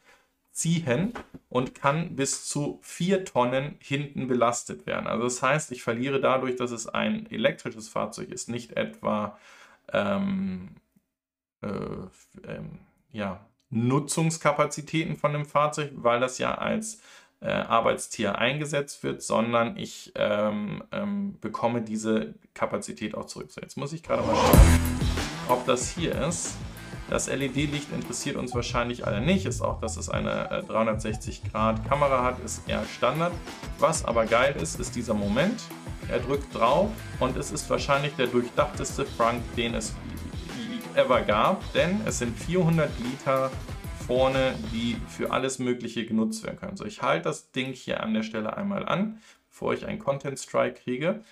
ziehen 0.51 1.13
und 1.49 1.75
kann 1.75 2.15
bis 2.15 2.45
zu 2.47 2.79
4 2.83 3.25
Tonnen 3.25 3.75
hinten 3.79 4.27
belastet 4.27 4.85
werden. 4.85 5.07
Also 5.07 5.23
das 5.23 5.41
heißt, 5.41 5.71
ich 5.71 5.83
verliere 5.83 6.21
dadurch, 6.21 6.55
dass 6.55 6.71
es 6.71 6.87
ein 6.87 7.29
elektrisches 7.31 7.89
Fahrzeug 7.89 8.29
ist, 8.29 8.49
nicht 8.49 8.77
etwa 8.77 9.37
ähm, 9.91 10.75
äh, 11.61 11.67
ähm, 12.47 12.79
ja, 13.11 13.45
Nutzungskapazitäten 13.69 15.17
von 15.17 15.33
dem 15.33 15.45
Fahrzeug, 15.45 15.91
weil 15.95 16.19
das 16.19 16.37
ja 16.37 16.55
als 16.55 17.01
äh, 17.43 17.49
Arbeitstier 17.49 18.37
eingesetzt 18.37 19.03
wird, 19.03 19.21
sondern 19.21 19.75
ich 19.77 20.13
ähm, 20.15 20.83
ähm, 20.91 21.37
bekomme 21.41 21.81
diese 21.81 22.35
Kapazität 22.53 23.15
auch 23.15 23.25
zurück. 23.25 23.51
So, 23.51 23.59
jetzt 23.61 23.75
muss 23.75 23.91
ich 23.91 24.01
gerade 24.01 24.23
mal 24.23 24.35
schauen, 24.35 24.79
ob 25.49 25.65
das 25.65 25.89
hier 25.89 26.15
ist. 26.27 26.55
Das 27.09 27.27
LED-Licht 27.27 27.91
interessiert 27.91 28.37
uns 28.37 28.55
wahrscheinlich 28.55 29.05
alle 29.05 29.19
nicht, 29.19 29.45
ist 29.45 29.61
auch, 29.61 29.81
dass 29.81 29.97
es 29.97 30.09
eine 30.09 30.49
äh, 30.49 30.61
360-Grad-Kamera 30.61 32.23
hat, 32.23 32.39
ist 32.39 32.67
eher 32.67 32.85
Standard. 32.85 33.33
Was 33.77 34.05
aber 34.05 34.25
geil 34.25 34.55
ist, 34.59 34.79
ist 34.79 34.95
dieser 34.95 35.13
Moment. 35.13 35.61
Er 36.09 36.19
drückt 36.19 36.55
drauf 36.55 36.89
und 37.19 37.35
es 37.35 37.51
ist 37.51 37.69
wahrscheinlich 37.69 38.15
der 38.15 38.27
durchdachteste 38.27 39.05
Frank, 39.05 39.41
den 39.57 39.75
es 39.75 39.93
ever 40.95 41.21
gab, 41.21 41.61
denn 41.73 42.01
es 42.05 42.19
sind 42.19 42.37
400 42.37 42.89
Liter 42.99 43.51
vorne, 44.07 44.53
die 44.71 44.97
für 45.07 45.31
alles 45.31 45.59
Mögliche 45.59 46.05
genutzt 46.05 46.43
werden 46.43 46.57
können. 46.57 46.77
So, 46.77 46.85
ich 46.85 47.01
halte 47.01 47.25
das 47.25 47.51
Ding 47.51 47.73
hier 47.73 48.03
an 48.03 48.13
der 48.13 48.23
Stelle 48.23 48.57
einmal 48.57 48.85
an, 48.87 49.19
bevor 49.49 49.73
ich 49.73 49.85
einen 49.85 49.99
Content 49.99 50.39
Strike 50.39 50.81
kriege. 50.81 51.23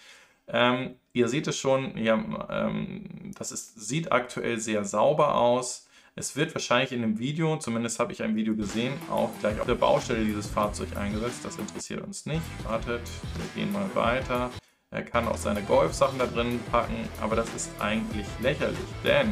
Ähm, 0.48 0.96
ihr 1.14 1.28
seht 1.28 1.48
es 1.48 1.58
schon, 1.58 1.98
ja, 1.98 2.16
ähm, 2.50 3.32
das 3.38 3.52
ist, 3.52 3.80
sieht 3.80 4.12
aktuell 4.12 4.60
sehr 4.60 4.84
sauber 4.84 5.36
aus. 5.36 5.88
Es 6.16 6.36
wird 6.36 6.54
wahrscheinlich 6.54 6.92
in 6.92 7.02
dem 7.02 7.20
Video, 7.20 7.58
zumindest 7.58 8.00
habe 8.00 8.12
ich 8.12 8.22
ein 8.22 8.36
Video 8.36 8.56
gesehen, 8.56 8.94
auch 9.10 9.30
gleich 9.40 9.60
auf 9.60 9.66
der 9.66 9.76
Baustelle 9.76 10.26
dieses 10.26 10.48
Fahrzeug 10.48 10.98
eingesetzt. 10.98 11.46
Das 11.46 11.58
interessiert 11.58 12.02
uns 12.02 12.26
nicht. 12.26 12.42
Wartet, 12.64 13.02
wir 13.38 13.64
gehen 13.64 13.72
mal 13.72 13.90
weiter. 13.94 14.52
Er 14.90 15.04
kann 15.04 15.26
auch 15.30 15.38
seine 15.38 15.62
Golf-Sachen 15.62 16.20
da 16.20 16.26
drin 16.26 16.60
packen, 16.70 17.08
aber 17.22 17.38
das 17.38 17.54
ist 17.56 17.72
eigentlich 17.80 18.28
lächerlich, 18.42 18.78
denn 19.06 19.32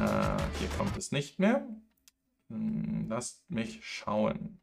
äh, 0.00 0.58
hier 0.58 0.68
kommt 0.78 0.96
es 0.96 1.12
nicht 1.12 1.38
mehr. 1.38 1.66
Hm, 2.48 3.06
lasst 3.08 3.50
mich 3.50 3.84
schauen. 3.84 4.60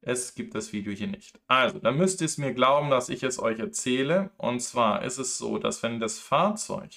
Es 0.00 0.34
gibt 0.34 0.54
das 0.54 0.72
Video 0.72 0.92
hier 0.92 1.06
nicht. 1.06 1.38
Also, 1.46 1.78
dann 1.78 1.96
müsst 1.96 2.20
ihr 2.20 2.24
es 2.24 2.38
mir 2.38 2.54
glauben, 2.54 2.90
dass 2.90 3.08
ich 3.08 3.22
es 3.22 3.38
euch 3.38 3.58
erzähle. 3.60 4.30
Und 4.36 4.60
zwar 4.60 5.02
ist 5.04 5.18
es 5.18 5.38
so, 5.38 5.58
dass 5.58 5.82
wenn 5.82 6.00
das 6.00 6.18
Fahrzeug 6.18 6.90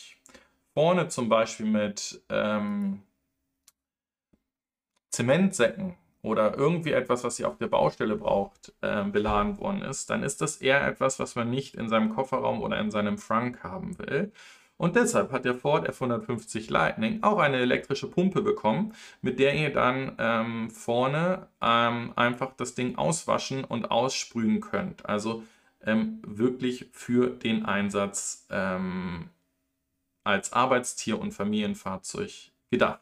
vorne 0.73 1.07
zum 1.09 1.29
Beispiel 1.29 1.67
mit 1.67 2.21
ähm, 2.29 3.03
Zementsäcken 5.11 5.95
oder 6.23 6.57
irgendwie 6.57 6.93
etwas, 6.93 7.23
was 7.23 7.39
ihr 7.39 7.47
auf 7.47 7.57
der 7.57 7.67
Baustelle 7.67 8.15
braucht, 8.15 8.73
äh, 8.81 9.03
beladen 9.03 9.59
worden 9.59 9.83
ist, 9.83 10.09
dann 10.09 10.23
ist 10.23 10.41
das 10.41 10.57
eher 10.57 10.85
etwas, 10.87 11.19
was 11.19 11.35
man 11.35 11.51
nicht 11.51 11.75
in 11.75 11.87
seinem 11.89 12.09
Kofferraum 12.09 12.61
oder 12.61 12.79
in 12.79 12.89
seinem 12.89 13.19
Frank 13.19 13.63
haben 13.63 13.99
will. 13.99 14.31
Und 14.77 14.95
deshalb 14.97 15.31
hat 15.31 15.45
der 15.45 15.55
Ford 15.55 15.89
F150 15.89 16.69
Lightning 16.69 17.23
auch 17.23 17.39
eine 17.39 17.57
elektrische 17.57 18.07
Pumpe 18.07 18.41
bekommen, 18.41 18.93
mit 19.21 19.39
der 19.39 19.55
ihr 19.55 19.71
dann 19.71 20.15
ähm, 20.19 20.69
vorne 20.69 21.47
ähm, 21.61 22.11
einfach 22.15 22.53
das 22.57 22.75
Ding 22.75 22.97
auswaschen 22.97 23.63
und 23.63 23.89
aussprühen 23.89 24.59
könnt. 24.59 25.05
Also 25.05 25.43
ähm, 25.85 26.21
wirklich 26.25 26.89
für 26.91 27.29
den 27.29 27.65
Einsatz 27.65 28.47
ähm, 28.49 29.29
als 30.25 30.51
Arbeitstier- 30.51 31.19
und 31.19 31.31
Familienfahrzeug 31.31 32.31
gedacht. 32.69 33.01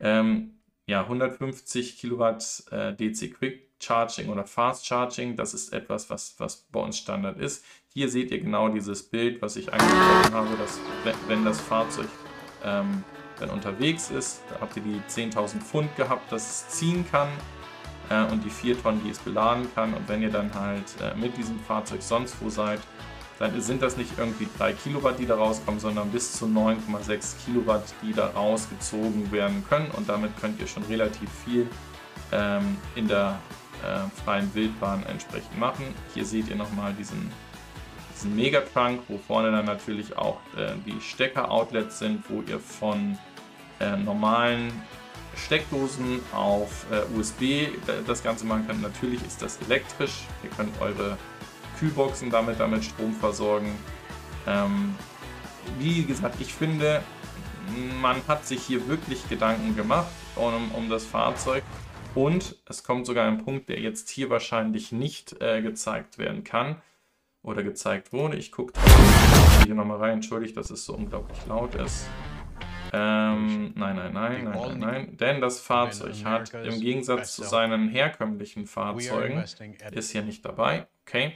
Ähm, 0.00 0.58
ja, 0.86 1.02
150 1.02 1.96
Kilowatt 1.96 2.64
äh, 2.70 2.92
DC 2.92 3.32
Quick 3.32 3.73
Charging 3.84 4.28
oder 4.28 4.44
Fast 4.44 4.86
Charging, 4.86 5.36
das 5.36 5.54
ist 5.54 5.72
etwas, 5.72 6.10
was, 6.10 6.34
was 6.38 6.64
bei 6.72 6.80
uns 6.80 6.98
Standard 6.98 7.38
ist. 7.38 7.64
Hier 7.88 8.08
seht 8.08 8.30
ihr 8.30 8.40
genau 8.40 8.68
dieses 8.68 9.02
Bild, 9.02 9.40
was 9.42 9.56
ich 9.56 9.72
angesprochen 9.72 10.34
habe, 10.34 10.56
dass 10.56 10.80
wenn 11.28 11.44
das 11.44 11.60
Fahrzeug 11.60 12.08
ähm, 12.64 13.04
dann 13.38 13.50
unterwegs 13.50 14.10
ist, 14.10 14.42
da 14.50 14.60
habt 14.60 14.76
ihr 14.76 14.82
die 14.82 15.00
10.000 15.08 15.60
Pfund 15.60 15.94
gehabt, 15.96 16.30
das 16.32 16.68
es 16.68 16.68
ziehen 16.78 17.04
kann 17.10 17.28
äh, 18.10 18.24
und 18.32 18.44
die 18.44 18.50
4 18.50 18.82
Tonnen, 18.82 19.02
die 19.04 19.10
es 19.10 19.18
beladen 19.18 19.72
kann. 19.74 19.94
Und 19.94 20.08
wenn 20.08 20.22
ihr 20.22 20.30
dann 20.30 20.52
halt 20.54 20.84
äh, 21.00 21.14
mit 21.16 21.36
diesem 21.36 21.58
Fahrzeug 21.60 22.02
sonst 22.02 22.36
wo 22.40 22.48
seid, 22.48 22.80
dann 23.38 23.60
sind 23.60 23.82
das 23.82 23.96
nicht 23.96 24.10
irgendwie 24.16 24.48
3 24.58 24.72
Kilowatt, 24.74 25.18
die 25.18 25.26
da 25.26 25.34
rauskommen, 25.34 25.80
sondern 25.80 26.10
bis 26.10 26.32
zu 26.32 26.46
9,6 26.46 27.44
Kilowatt, 27.44 27.82
die 28.02 28.12
da 28.12 28.28
rausgezogen 28.28 29.30
werden 29.32 29.64
können. 29.68 29.90
Und 29.90 30.08
damit 30.08 30.36
könnt 30.40 30.60
ihr 30.60 30.66
schon 30.66 30.84
relativ 30.84 31.28
viel 31.44 31.68
ähm, 32.32 32.76
in 32.94 33.08
der 33.08 33.38
äh, 33.84 34.22
freien 34.24 34.52
Wildbahn 34.54 35.04
entsprechend 35.06 35.58
machen. 35.58 35.84
Hier 36.14 36.24
seht 36.24 36.48
ihr 36.48 36.56
nochmal 36.56 36.92
diesen, 36.94 37.30
diesen 38.14 38.34
Megatrunk, 38.34 39.00
wo 39.08 39.18
vorne 39.18 39.50
dann 39.50 39.66
natürlich 39.66 40.16
auch 40.16 40.38
äh, 40.56 40.72
die 40.86 41.00
Stecker-Outlets 41.00 41.98
sind, 41.98 42.24
wo 42.28 42.42
ihr 42.42 42.58
von 42.58 43.18
äh, 43.80 43.96
normalen 43.96 44.72
Steckdosen 45.36 46.20
auf 46.32 46.86
äh, 46.90 47.18
USB 47.18 47.68
das 48.06 48.22
Ganze 48.22 48.46
machen 48.46 48.66
könnt. 48.66 48.82
Natürlich 48.82 49.24
ist 49.26 49.42
das 49.42 49.58
elektrisch. 49.66 50.22
Ihr 50.42 50.50
könnt 50.50 50.80
eure 50.80 51.18
Kühlboxen 51.78 52.30
damit, 52.30 52.60
damit 52.60 52.84
Strom 52.84 53.12
versorgen. 53.14 53.76
Ähm, 54.46 54.94
wie 55.78 56.04
gesagt, 56.04 56.36
ich 56.40 56.54
finde, 56.54 57.02
man 58.00 58.16
hat 58.28 58.46
sich 58.46 58.62
hier 58.62 58.86
wirklich 58.88 59.28
Gedanken 59.28 59.74
gemacht 59.74 60.06
um, 60.36 60.70
um 60.72 60.88
das 60.88 61.04
Fahrzeug. 61.04 61.62
Und 62.14 62.56
es 62.66 62.84
kommt 62.84 63.06
sogar 63.06 63.26
ein 63.26 63.38
Punkt, 63.38 63.68
der 63.68 63.80
jetzt 63.80 64.08
hier 64.08 64.30
wahrscheinlich 64.30 64.92
nicht 64.92 65.40
äh, 65.42 65.62
gezeigt 65.62 66.18
werden 66.18 66.44
kann 66.44 66.80
oder 67.42 67.64
gezeigt 67.64 68.12
wurde. 68.12 68.36
Ich 68.36 68.52
gucke 68.52 68.72
hier 69.66 69.74
nochmal 69.74 69.98
rein. 69.98 70.12
Entschuldigt, 70.14 70.56
dass 70.56 70.70
es 70.70 70.84
so 70.84 70.94
unglaublich 70.94 71.38
laut 71.46 71.74
ist. 71.74 72.06
Ähm, 72.92 73.72
nein, 73.74 73.96
nein, 73.96 74.12
nein, 74.12 74.44
nein, 74.44 74.54
nein, 74.54 74.78
nein. 74.78 75.16
Denn 75.16 75.40
das 75.40 75.60
Fahrzeug 75.60 76.24
hat 76.24 76.54
im 76.54 76.80
Gegensatz 76.80 77.34
zu 77.34 77.42
seinen 77.42 77.88
herkömmlichen 77.88 78.66
Fahrzeugen, 78.66 79.42
ist 79.90 80.12
hier 80.12 80.22
nicht 80.22 80.44
dabei, 80.44 80.86
okay, 81.04 81.32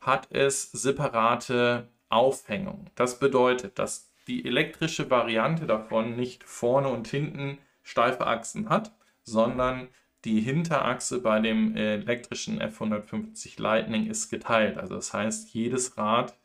hat 0.00 0.26
es 0.32 0.72
separate 0.72 1.86
Aufhängung. 2.08 2.86
Das 2.96 3.20
bedeutet, 3.20 3.78
dass 3.78 4.10
die 4.26 4.44
elektrische 4.44 5.08
Variante 5.08 5.66
davon 5.66 6.16
nicht 6.16 6.42
vorne 6.42 6.88
und 6.88 7.06
hinten 7.06 7.58
steife 7.84 8.26
Achsen 8.26 8.68
hat, 8.68 8.90
sondern 9.22 9.86
die 10.26 10.40
Hinterachse 10.40 11.20
bei 11.20 11.40
dem 11.40 11.76
elektrischen 11.76 12.60
F150 12.60 13.60
Lightning 13.62 14.08
ist 14.08 14.28
geteilt. 14.28 14.76
Also 14.76 14.96
das 14.96 15.14
heißt, 15.14 15.54
jedes 15.54 15.96
Rad 15.96 16.36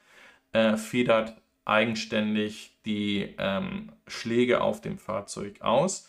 äh, 0.54 0.78
federt 0.78 1.36
eigenständig 1.66 2.78
die 2.86 3.36
ähm, 3.38 3.92
Schläge 4.08 4.62
auf 4.62 4.82
dem 4.82 5.00
Fahrzeug 5.00 5.62
aus. 5.62 6.08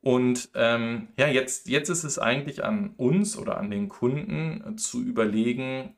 Und 0.00 0.50
ähm, 0.54 1.08
ja, 1.16 1.28
jetzt, 1.28 1.68
jetzt 1.68 1.88
ist 1.88 2.04
es 2.04 2.18
eigentlich 2.18 2.64
an 2.64 2.94
uns 2.96 3.36
oder 3.36 3.58
an 3.58 3.70
den 3.70 3.88
Kunden 3.88 4.78
zu 4.78 5.02
überlegen, 5.02 5.94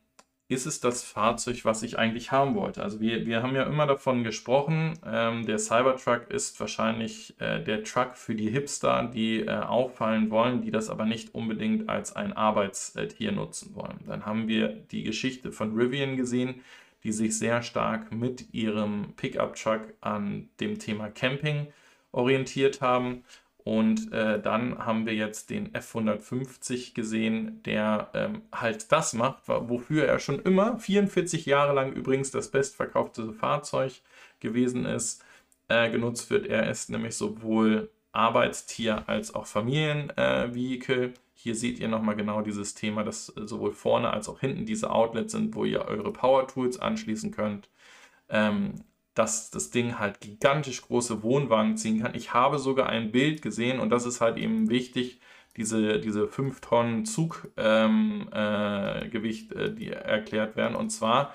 ist 0.50 0.66
es 0.66 0.80
das 0.80 1.04
Fahrzeug, 1.04 1.64
was 1.64 1.84
ich 1.84 1.96
eigentlich 1.96 2.32
haben 2.32 2.56
wollte. 2.56 2.82
Also 2.82 3.00
wir, 3.00 3.24
wir 3.24 3.40
haben 3.40 3.54
ja 3.54 3.62
immer 3.62 3.86
davon 3.86 4.24
gesprochen, 4.24 4.98
ähm, 5.06 5.46
der 5.46 5.60
Cybertruck 5.60 6.28
ist 6.28 6.58
wahrscheinlich 6.58 7.40
äh, 7.40 7.62
der 7.62 7.84
Truck 7.84 8.16
für 8.16 8.34
die 8.34 8.50
Hipster, 8.50 9.04
die 9.14 9.42
äh, 9.42 9.50
auffallen 9.50 10.28
wollen, 10.30 10.60
die 10.60 10.72
das 10.72 10.90
aber 10.90 11.04
nicht 11.04 11.36
unbedingt 11.36 11.88
als 11.88 12.16
ein 12.16 12.32
Arbeitstier 12.32 13.30
nutzen 13.30 13.76
wollen. 13.76 14.00
Dann 14.08 14.26
haben 14.26 14.48
wir 14.48 14.68
die 14.68 15.04
Geschichte 15.04 15.52
von 15.52 15.72
Rivian 15.76 16.16
gesehen, 16.16 16.62
die 17.04 17.12
sich 17.12 17.38
sehr 17.38 17.62
stark 17.62 18.10
mit 18.10 18.52
ihrem 18.52 19.14
Pickup-Truck 19.16 19.94
an 20.00 20.48
dem 20.58 20.80
Thema 20.80 21.10
Camping 21.10 21.68
orientiert 22.10 22.80
haben 22.80 23.22
und 23.64 24.12
äh, 24.12 24.40
dann 24.40 24.78
haben 24.78 25.06
wir 25.06 25.14
jetzt 25.14 25.50
den 25.50 25.72
F150 25.72 26.94
gesehen, 26.94 27.62
der 27.64 28.10
ähm, 28.14 28.42
halt 28.52 28.90
das 28.92 29.12
macht, 29.12 29.48
wofür 29.48 30.06
er 30.06 30.18
schon 30.18 30.40
immer 30.40 30.78
44 30.78 31.46
Jahre 31.46 31.74
lang 31.74 31.92
übrigens 31.92 32.30
das 32.30 32.50
bestverkaufte 32.50 33.32
Fahrzeug 33.32 33.92
gewesen 34.40 34.86
ist, 34.86 35.24
äh, 35.68 35.90
genutzt 35.90 36.30
wird. 36.30 36.46
Er 36.46 36.70
ist 36.70 36.90
nämlich 36.90 37.16
sowohl 37.16 37.90
Arbeitstier 38.12 39.08
als 39.08 39.34
auch 39.34 39.46
Familienvehikel. 39.46 41.04
Äh, 41.10 41.12
Hier 41.34 41.54
seht 41.54 41.78
ihr 41.78 41.88
nochmal 41.88 42.16
genau 42.16 42.42
dieses 42.42 42.74
Thema, 42.74 43.04
dass 43.04 43.26
sowohl 43.26 43.72
vorne 43.72 44.10
als 44.10 44.28
auch 44.28 44.40
hinten 44.40 44.66
diese 44.66 44.90
Outlets 44.90 45.32
sind, 45.32 45.54
wo 45.54 45.64
ihr 45.64 45.84
eure 45.86 46.12
Power 46.12 46.48
Tools 46.48 46.78
anschließen 46.80 47.30
könnt. 47.30 47.68
Ähm, 48.28 48.84
dass 49.14 49.50
das 49.50 49.70
Ding 49.70 49.98
halt 49.98 50.20
gigantisch 50.20 50.82
große 50.82 51.22
Wohnwagen 51.22 51.76
ziehen 51.76 52.02
kann. 52.02 52.14
Ich 52.14 52.32
habe 52.32 52.58
sogar 52.58 52.88
ein 52.88 53.10
Bild 53.10 53.42
gesehen 53.42 53.80
und 53.80 53.90
das 53.90 54.06
ist 54.06 54.20
halt 54.20 54.36
eben 54.36 54.70
wichtig, 54.70 55.20
diese, 55.56 55.98
diese 55.98 56.28
5 56.28 56.60
Tonnen 56.60 57.04
Zuggewicht, 57.04 57.52
ähm, 57.56 58.28
äh, 58.32 59.06
äh, 59.06 59.74
die 59.74 59.88
erklärt 59.88 60.56
werden. 60.56 60.76
Und 60.76 60.90
zwar, 60.90 61.34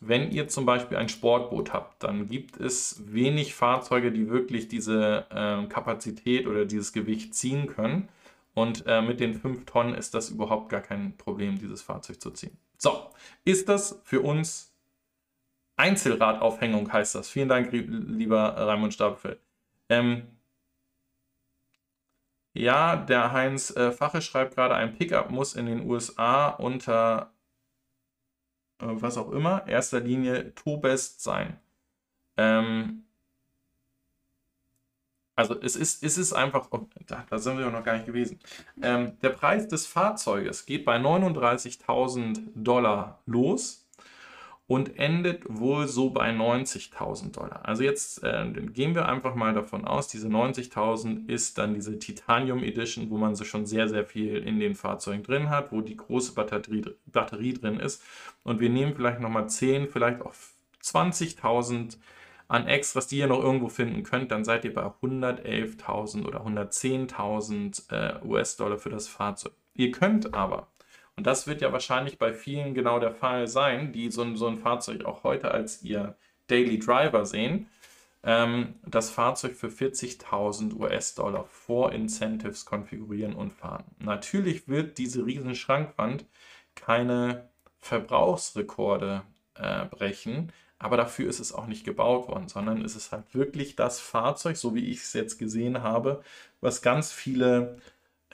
wenn 0.00 0.30
ihr 0.30 0.48
zum 0.48 0.66
Beispiel 0.66 0.98
ein 0.98 1.08
Sportboot 1.08 1.72
habt, 1.72 2.02
dann 2.02 2.28
gibt 2.28 2.58
es 2.60 3.02
wenig 3.06 3.54
Fahrzeuge, 3.54 4.10
die 4.10 4.28
wirklich 4.28 4.68
diese 4.68 5.26
äh, 5.30 5.64
Kapazität 5.68 6.46
oder 6.46 6.64
dieses 6.64 6.92
Gewicht 6.92 7.34
ziehen 7.34 7.68
können. 7.68 8.08
Und 8.54 8.84
äh, 8.86 9.00
mit 9.00 9.20
den 9.20 9.34
5 9.34 9.64
Tonnen 9.64 9.94
ist 9.94 10.14
das 10.14 10.30
überhaupt 10.30 10.68
gar 10.68 10.80
kein 10.80 11.16
Problem, 11.16 11.58
dieses 11.58 11.82
Fahrzeug 11.82 12.20
zu 12.20 12.30
ziehen. 12.30 12.56
So, 12.78 13.10
ist 13.44 13.68
das 13.68 14.00
für 14.04 14.20
uns 14.22 14.75
Einzelradaufhängung 15.76 16.92
heißt 16.92 17.14
das. 17.14 17.28
Vielen 17.28 17.48
Dank, 17.48 17.70
lieber 17.72 18.56
Raimund 18.56 18.94
Stapelfeld. 18.94 19.40
Ähm, 19.88 20.26
ja, 22.54 22.96
der 22.96 23.32
Heinz 23.32 23.74
äh, 23.76 23.92
Fache 23.92 24.22
schreibt 24.22 24.54
gerade, 24.54 24.74
ein 24.74 24.96
Pickup 24.96 25.30
muss 25.30 25.54
in 25.54 25.66
den 25.66 25.88
USA 25.88 26.48
unter 26.48 27.30
äh, 28.78 28.86
was 28.88 29.16
auch 29.16 29.30
immer, 29.30 29.66
erster 29.66 30.00
Linie 30.00 30.54
Tobest 30.54 31.22
sein. 31.22 31.58
Ähm, 32.36 33.04
also 35.34 35.60
es 35.60 35.76
ist, 35.76 36.02
es 36.02 36.16
ist 36.16 36.32
einfach, 36.32 36.68
oh, 36.70 36.88
da, 37.06 37.26
da, 37.28 37.38
sind 37.38 37.58
wir 37.58 37.70
noch 37.70 37.84
gar 37.84 37.94
nicht 37.94 38.06
gewesen. 38.06 38.40
Ähm, 38.80 39.18
der 39.20 39.30
Preis 39.30 39.68
des 39.68 39.86
Fahrzeuges 39.86 40.64
geht 40.64 40.84
bei 40.84 40.96
39.000 40.96 42.40
Dollar 42.54 43.20
los 43.26 43.85
und 44.68 44.98
endet 44.98 45.44
wohl 45.48 45.86
so 45.86 46.10
bei 46.10 46.30
90.000 46.30 47.32
Dollar. 47.32 47.64
Also 47.64 47.84
jetzt 47.84 48.24
äh, 48.24 48.50
gehen 48.72 48.94
wir 48.96 49.08
einfach 49.08 49.36
mal 49.36 49.54
davon 49.54 49.84
aus, 49.84 50.08
diese 50.08 50.28
90.000 50.28 51.28
ist 51.28 51.58
dann 51.58 51.74
diese 51.74 51.98
Titanium 51.98 52.64
Edition, 52.64 53.08
wo 53.10 53.16
man 53.16 53.36
so 53.36 53.44
schon 53.44 53.66
sehr, 53.66 53.88
sehr 53.88 54.04
viel 54.04 54.36
in 54.38 54.58
den 54.58 54.74
Fahrzeugen 54.74 55.22
drin 55.22 55.50
hat, 55.50 55.70
wo 55.70 55.82
die 55.82 55.96
große 55.96 56.34
Batterie, 56.34 56.84
Batterie 57.06 57.54
drin 57.54 57.78
ist. 57.78 58.02
Und 58.42 58.58
wir 58.58 58.70
nehmen 58.70 58.94
vielleicht 58.94 59.20
nochmal 59.20 59.48
10, 59.48 59.88
vielleicht 59.88 60.20
auch 60.22 60.34
20.000 60.82 61.96
an 62.48 62.66
Extras, 62.66 63.08
die 63.08 63.18
ihr 63.18 63.26
noch 63.26 63.42
irgendwo 63.42 63.68
finden 63.68 64.02
könnt, 64.02 64.30
dann 64.30 64.44
seid 64.44 64.64
ihr 64.64 64.72
bei 64.72 64.86
111.000 64.86 66.26
oder 66.26 66.44
110.000 66.46 67.92
äh, 67.92 68.24
US-Dollar 68.24 68.78
für 68.78 68.90
das 68.90 69.08
Fahrzeug. 69.08 69.52
Ihr 69.74 69.90
könnt 69.90 70.32
aber 70.32 70.68
und 71.16 71.26
das 71.26 71.46
wird 71.46 71.62
ja 71.62 71.72
wahrscheinlich 71.72 72.18
bei 72.18 72.32
vielen 72.34 72.74
genau 72.74 72.98
der 73.00 73.12
Fall 73.12 73.48
sein, 73.48 73.92
die 73.92 74.10
so 74.10 74.22
ein, 74.22 74.36
so 74.36 74.46
ein 74.46 74.58
Fahrzeug 74.58 75.04
auch 75.04 75.24
heute 75.24 75.50
als 75.50 75.82
ihr 75.82 76.16
Daily 76.46 76.78
Driver 76.78 77.24
sehen. 77.24 77.68
Ähm, 78.22 78.74
das 78.84 79.10
Fahrzeug 79.10 79.54
für 79.56 79.68
40.000 79.68 80.74
US-Dollar 80.74 81.44
vor 81.44 81.92
Incentives 81.92 82.66
konfigurieren 82.66 83.34
und 83.34 83.52
fahren. 83.52 83.84
Natürlich 83.98 84.68
wird 84.68 84.98
diese 84.98 85.24
riesen 85.24 85.54
Schrankwand 85.54 86.26
keine 86.74 87.48
Verbrauchsrekorde 87.78 89.22
äh, 89.54 89.86
brechen, 89.86 90.52
aber 90.78 90.96
dafür 90.98 91.28
ist 91.30 91.40
es 91.40 91.52
auch 91.52 91.66
nicht 91.66 91.84
gebaut 91.84 92.28
worden, 92.28 92.48
sondern 92.48 92.84
es 92.84 92.96
ist 92.96 93.12
halt 93.12 93.34
wirklich 93.34 93.76
das 93.76 94.00
Fahrzeug, 94.00 94.56
so 94.56 94.74
wie 94.74 94.86
ich 94.90 94.98
es 94.98 95.12
jetzt 95.14 95.38
gesehen 95.38 95.82
habe, 95.82 96.22
was 96.60 96.82
ganz 96.82 97.12
viele 97.12 97.78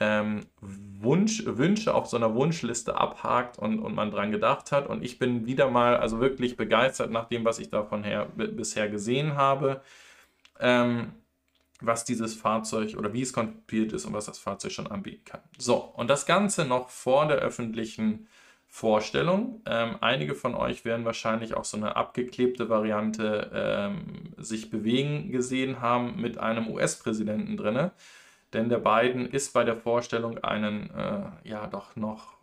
ähm, 0.03 0.41
Wunsch, 0.61 1.43
Wünsche 1.45 1.93
auf 1.93 2.07
so 2.07 2.17
einer 2.17 2.35
Wunschliste 2.35 2.97
abhakt 2.97 3.57
und, 3.57 3.79
und 3.79 3.95
man 3.95 4.11
dran 4.11 4.31
gedacht 4.31 4.71
hat. 4.71 4.87
Und 4.87 5.03
ich 5.03 5.17
bin 5.17 5.45
wieder 5.45 5.69
mal 5.69 5.97
also 5.97 6.19
wirklich 6.19 6.57
begeistert 6.57 7.11
nach 7.11 7.29
dem, 7.29 7.45
was 7.45 7.59
ich 7.59 7.69
davon 7.69 8.03
her, 8.03 8.27
bisher 8.35 8.89
gesehen 8.89 9.35
habe, 9.35 9.81
ähm, 10.59 11.13
was 11.81 12.05
dieses 12.05 12.33
Fahrzeug 12.33 12.95
oder 12.97 13.13
wie 13.13 13.21
es 13.21 13.33
konzipiert 13.33 13.93
ist 13.93 14.05
und 14.05 14.13
was 14.13 14.25
das 14.25 14.39
Fahrzeug 14.39 14.71
schon 14.71 14.87
anbieten 14.87 15.23
kann. 15.25 15.41
So, 15.57 15.75
und 15.75 16.09
das 16.09 16.25
Ganze 16.25 16.65
noch 16.65 16.89
vor 16.89 17.27
der 17.27 17.37
öffentlichen 17.37 18.27
Vorstellung. 18.67 19.61
Ähm, 19.65 19.97
einige 20.01 20.33
von 20.33 20.55
euch 20.55 20.83
werden 20.83 21.05
wahrscheinlich 21.05 21.53
auch 21.53 21.65
so 21.65 21.77
eine 21.77 21.95
abgeklebte 21.95 22.69
Variante 22.69 23.51
ähm, 23.53 24.33
sich 24.37 24.69
bewegen 24.69 25.31
gesehen 25.31 25.79
haben 25.79 26.19
mit 26.19 26.39
einem 26.39 26.67
US-Präsidenten 26.67 27.55
drinne 27.55 27.91
denn 28.53 28.69
der 28.69 28.79
Biden 28.79 29.25
ist 29.25 29.53
bei 29.53 29.63
der 29.63 29.75
Vorstellung 29.75 30.37
einen, 30.39 30.89
äh, 30.91 31.23
ja, 31.43 31.67
doch 31.67 31.95
noch 31.95 32.37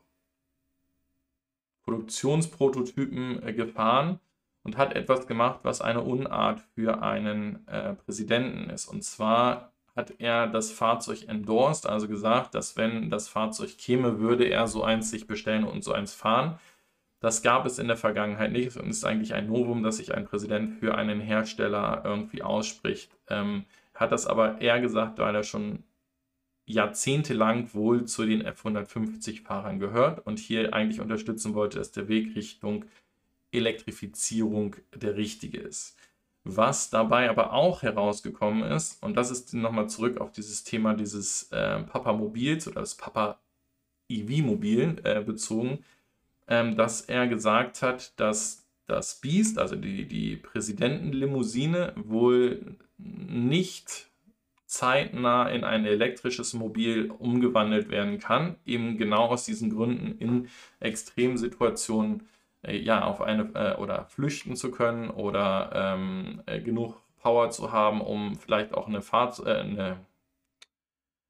Produktionsprototypen 1.85 3.43
äh, 3.43 3.53
gefahren 3.53 4.21
und 4.63 4.77
hat 4.77 4.95
etwas 4.95 5.27
gemacht, 5.27 5.61
was 5.63 5.81
eine 5.81 6.03
Unart 6.03 6.61
für 6.75 7.03
einen 7.03 7.67
äh, 7.67 7.95
Präsidenten 7.95 8.71
ist. 8.71 8.87
Und 8.87 9.03
zwar 9.03 9.73
hat 9.97 10.15
er 10.19 10.47
das 10.47 10.71
Fahrzeug 10.71 11.29
endorsed, 11.29 11.87
also 11.87 12.09
gesagt, 12.09 12.55
dass 12.55 12.77
wenn 12.77 13.11
das 13.11 13.29
Fahrzeug 13.29 13.77
käme, 13.79 14.21
würde 14.21 14.45
er 14.45 14.69
so 14.69 14.85
eins 14.85 15.11
sich 15.11 15.27
bestellen 15.27 15.65
und 15.65 15.83
so 15.83 15.93
eins 15.93 16.15
fahren. 16.15 16.59
Das 17.21 17.43
gab 17.43 17.67
es 17.67 17.79
in 17.79 17.89
der 17.89 17.97
Vergangenheit 17.97 18.53
nicht 18.53 18.77
und 18.77 18.89
ist 18.89 19.05
eigentlich 19.05 19.35
ein 19.35 19.49
Novum, 19.49 19.83
dass 19.83 19.99
sich 19.99 20.15
ein 20.15 20.25
Präsident 20.25 20.79
für 20.79 20.95
einen 20.95 21.21
Hersteller 21.21 22.03
irgendwie 22.05 22.43
ausspricht. 22.43 23.11
Ähm, 23.29 23.65
hat 23.95 24.13
das 24.13 24.27
aber 24.27 24.61
eher 24.61 24.81
gesagt, 24.81 25.19
weil 25.19 25.35
er 25.35 25.43
schon 25.43 25.85
jahrzehntelang 26.73 27.73
wohl 27.75 28.05
zu 28.05 28.25
den 28.25 28.43
F-150-Fahrern 28.43 29.79
gehört 29.79 30.27
und 30.27 30.39
hier 30.39 30.75
eigentlich 30.75 31.01
unterstützen 31.01 31.55
wollte, 31.55 31.79
dass 31.79 31.93
der 31.93 32.09
Weg 32.09 32.37
Richtung 32.37 32.85
Elektrifizierung 33.53 34.77
der 34.95 35.17
richtige 35.17 35.59
ist. 35.59 35.97
Was 36.45 36.91
dabei 36.91 37.29
aber 37.29 37.53
auch 37.53 37.83
herausgekommen 37.83 38.63
ist, 38.63 39.03
und 39.03 39.17
das 39.17 39.31
ist 39.31 39.53
nochmal 39.53 39.91
zurück 39.91 40.21
auf 40.21 40.33
dieses 40.33 40.65
Thema 40.65 40.95
dieses 40.95 41.51
äh, 41.53 41.83
Papa-Mobils 41.83 42.67
oder 42.67 42.81
das 42.81 42.95
Papa-EV-Mobil 42.95 44.97
äh, 45.05 45.21
bezogen, 45.21 45.85
ähm, 46.49 46.77
dass 46.77 47.03
er 47.03 47.29
gesagt 47.29 47.83
hat, 47.83 48.19
dass 48.19 48.67
das 48.87 49.21
Beast, 49.21 49.59
also 49.59 49.77
die, 49.77 50.07
die 50.07 50.37
Präsidentenlimousine, 50.37 51.93
wohl 51.97 52.77
nicht 52.99 54.10
zeitnah 54.71 55.49
in 55.49 55.65
ein 55.65 55.85
elektrisches 55.85 56.55
Mobil 56.55 57.11
umgewandelt 57.11 57.91
werden 57.91 58.21
kann, 58.21 58.57
eben 58.65 58.99
genau 58.99 59.27
aus 59.27 59.45
diesen 59.45 59.71
Gründen 59.71 60.17
in 60.19 60.49
Extremsituationen 60.79 62.29
äh, 62.63 62.79
ja 62.79 63.05
auf 63.05 63.21
eine 63.21 63.51
äh, 63.55 63.81
oder 63.81 64.05
flüchten 64.07 64.55
zu 64.55 64.71
können 64.71 65.11
oder 65.11 65.73
ähm, 65.75 66.43
äh, 66.47 66.61
genug 66.61 67.03
Power 67.21 67.51
zu 67.51 67.73
haben, 67.73 68.01
um 68.01 68.37
vielleicht 68.37 68.73
auch 68.73 68.87
eine, 68.87 69.03
Fahrt, 69.03 69.41
äh, 69.45 69.57
eine 69.57 70.07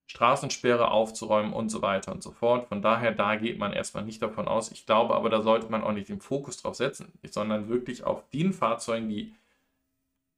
Straßensperre 0.07 0.91
aufzuräumen 0.91 1.55
und 1.55 1.71
so 1.71 1.81
weiter 1.81 2.13
und 2.13 2.23
so 2.23 2.33
fort. 2.33 2.69
Von 2.69 2.83
daher, 2.83 3.13
da 3.13 3.37
geht 3.37 3.59
man 3.59 3.73
erstmal 3.73 4.05
nicht 4.05 4.21
davon 4.21 4.49
aus. 4.49 4.71
Ich 4.71 4.85
glaube 4.85 5.15
aber, 5.15 5.31
da 5.31 5.41
sollte 5.41 5.71
man 5.71 5.83
auch 5.83 5.93
nicht 5.93 6.11
den 6.11 6.21
Fokus 6.21 6.59
drauf 6.59 6.75
setzen, 6.75 7.19
sondern 7.25 7.71
wirklich 7.71 8.05
auf 8.05 8.29
den 8.29 8.53
Fahrzeugen, 8.53 9.09
die 9.09 9.35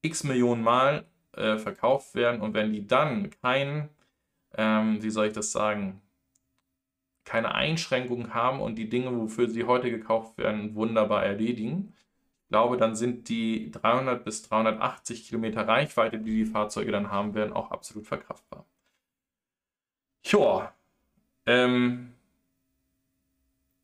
x 0.03 0.23
Millionen 0.23 0.63
Mal 0.63 1.05
äh, 1.33 1.59
verkauft 1.59 2.15
werden 2.15 2.41
und 2.41 2.55
wenn 2.55 2.73
die 2.73 2.87
dann 2.87 3.31
kein, 3.43 3.89
ähm, 4.57 5.03
wie 5.03 5.11
soll 5.11 5.27
ich 5.29 5.33
das 5.33 5.53
sagen, 5.53 6.03
keine 7.25 7.55
Einschränkungen 7.55 8.35
haben 8.35 8.61
und 8.61 8.77
die 8.77 8.89
Dinge, 8.89 9.17
wofür 9.17 9.49
sie 9.49 9.65
heute 9.65 9.91
gekauft 9.91 10.39
werden, 10.39 10.75
wunderbar 10.75 11.25
erledigen, 11.25 11.95
ich 12.45 12.49
glaube, 12.49 12.77
dann 12.77 12.95
sind 12.97 13.29
die 13.31 13.71
300 13.71 14.25
bis 14.25 14.43
380 14.43 15.27
Kilometer 15.29 15.67
Reichweite, 15.67 16.19
die 16.19 16.45
die 16.45 16.45
Fahrzeuge 16.45 16.93
dann 16.93 17.11
haben 17.11 17.35
werden, 17.35 17.55
auch 17.55 17.71
absolut 17.71 18.07
verkraftbar. 18.07 18.67
Joa. 20.25 20.75
Ähm, 21.47 22.13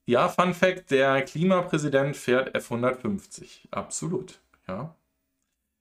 ja, 0.07 0.28
Fun 0.28 0.55
Fact: 0.55 0.90
Der 0.90 1.22
Klimapräsident 1.22 2.16
fährt 2.16 2.55
F150. 2.57 3.68
Absolut. 3.70 4.40
Ja. 4.66 4.94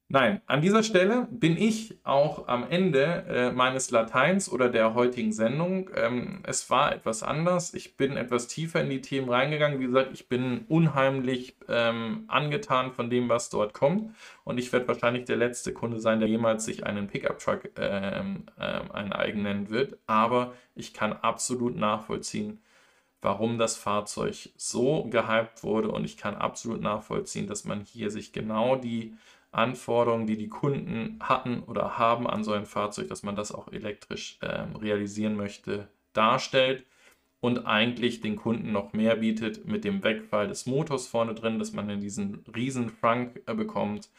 Nein, 0.10 0.42
an 0.48 0.62
dieser 0.62 0.84
Stelle 0.84 1.28
bin 1.32 1.58
ich 1.58 2.00
auch 2.06 2.48
am 2.48 2.66
Ende 2.70 3.26
äh, 3.28 3.52
meines 3.52 3.92
Lateins 3.92 4.50
oder 4.50 4.70
der 4.70 4.94
heutigen 4.94 5.34
Sendung. 5.34 5.90
Ähm, 5.96 6.40
es 6.44 6.70
war 6.70 6.96
etwas 6.96 7.24
anders. 7.24 7.74
Ich 7.74 7.98
bin 7.98 8.16
etwas 8.16 8.48
tiefer 8.48 8.80
in 8.80 8.90
die 8.90 9.02
Themen 9.02 9.28
reingegangen. 9.28 9.82
Wie 9.82 9.88
gesagt, 9.88 10.12
ich 10.14 10.30
bin 10.30 10.64
unheimlich 10.70 11.58
ähm, 11.68 12.24
angetan 12.30 12.94
von 12.94 13.10
dem, 13.10 13.28
was 13.28 13.50
dort 13.50 13.74
kommt. 13.74 14.16
Und 14.46 14.60
ich 14.60 14.72
werde 14.72 14.88
wahrscheinlich 14.88 15.26
der 15.26 15.36
letzte 15.36 15.74
Kunde 15.74 16.00
sein, 16.00 16.22
der 16.22 16.30
jemals 16.30 16.64
sich 16.64 16.86
einen 16.86 17.08
Pickup-Truck 17.08 17.72
ähm, 17.78 18.46
ähm, 18.62 19.12
eigenen 19.12 19.70
wird. 19.70 19.98
Aber 20.08 20.54
ich 20.74 20.94
kann 20.94 21.12
absolut 21.12 21.76
nachvollziehen, 21.76 22.62
warum 23.22 23.58
das 23.58 23.76
Fahrzeug 23.76 24.52
so 24.56 25.04
gehypt 25.10 25.64
wurde. 25.64 25.90
Und 25.92 26.06
ich 26.06 26.16
kann 26.16 26.36
absolut 26.36 26.80
nachvollziehen, 26.80 27.48
dass 27.48 27.66
man 27.66 27.82
hier 27.82 28.10
sich 28.10 28.32
genau 28.32 28.78
die 28.78 29.14
Anforderungen, 29.58 30.28
die 30.28 30.38
die 30.38 30.50
Kunden 30.50 31.18
hatten 31.20 31.64
oder 31.64 31.98
haben 31.98 32.28
an 32.28 32.44
so 32.44 32.54
ein 32.54 32.66
Fahrzeug, 32.66 33.08
dass 33.08 33.24
man 33.24 33.36
das 33.36 33.52
auch 33.52 33.72
elektrisch 33.72 34.38
äh, 34.42 34.66
realisieren 34.80 35.36
möchte, 35.36 35.88
darstellt 36.14 36.86
und 37.40 37.66
eigentlich 37.66 38.22
den 38.22 38.36
Kunden 38.36 38.72
noch 38.72 38.94
mehr 38.94 39.18
bietet 39.18 39.66
mit 39.66 39.84
dem 39.84 40.04
Wegfall 40.04 40.48
des 40.48 40.66
Motors 40.66 41.08
vorne 41.08 41.34
drin, 41.34 41.60
dass 41.60 41.74
man 41.74 41.90
in 41.90 42.02
diesen 42.02 42.44
riesen 42.56 42.90
Frunk 42.90 43.42
äh, 43.46 43.54
bekommt, 43.54 44.10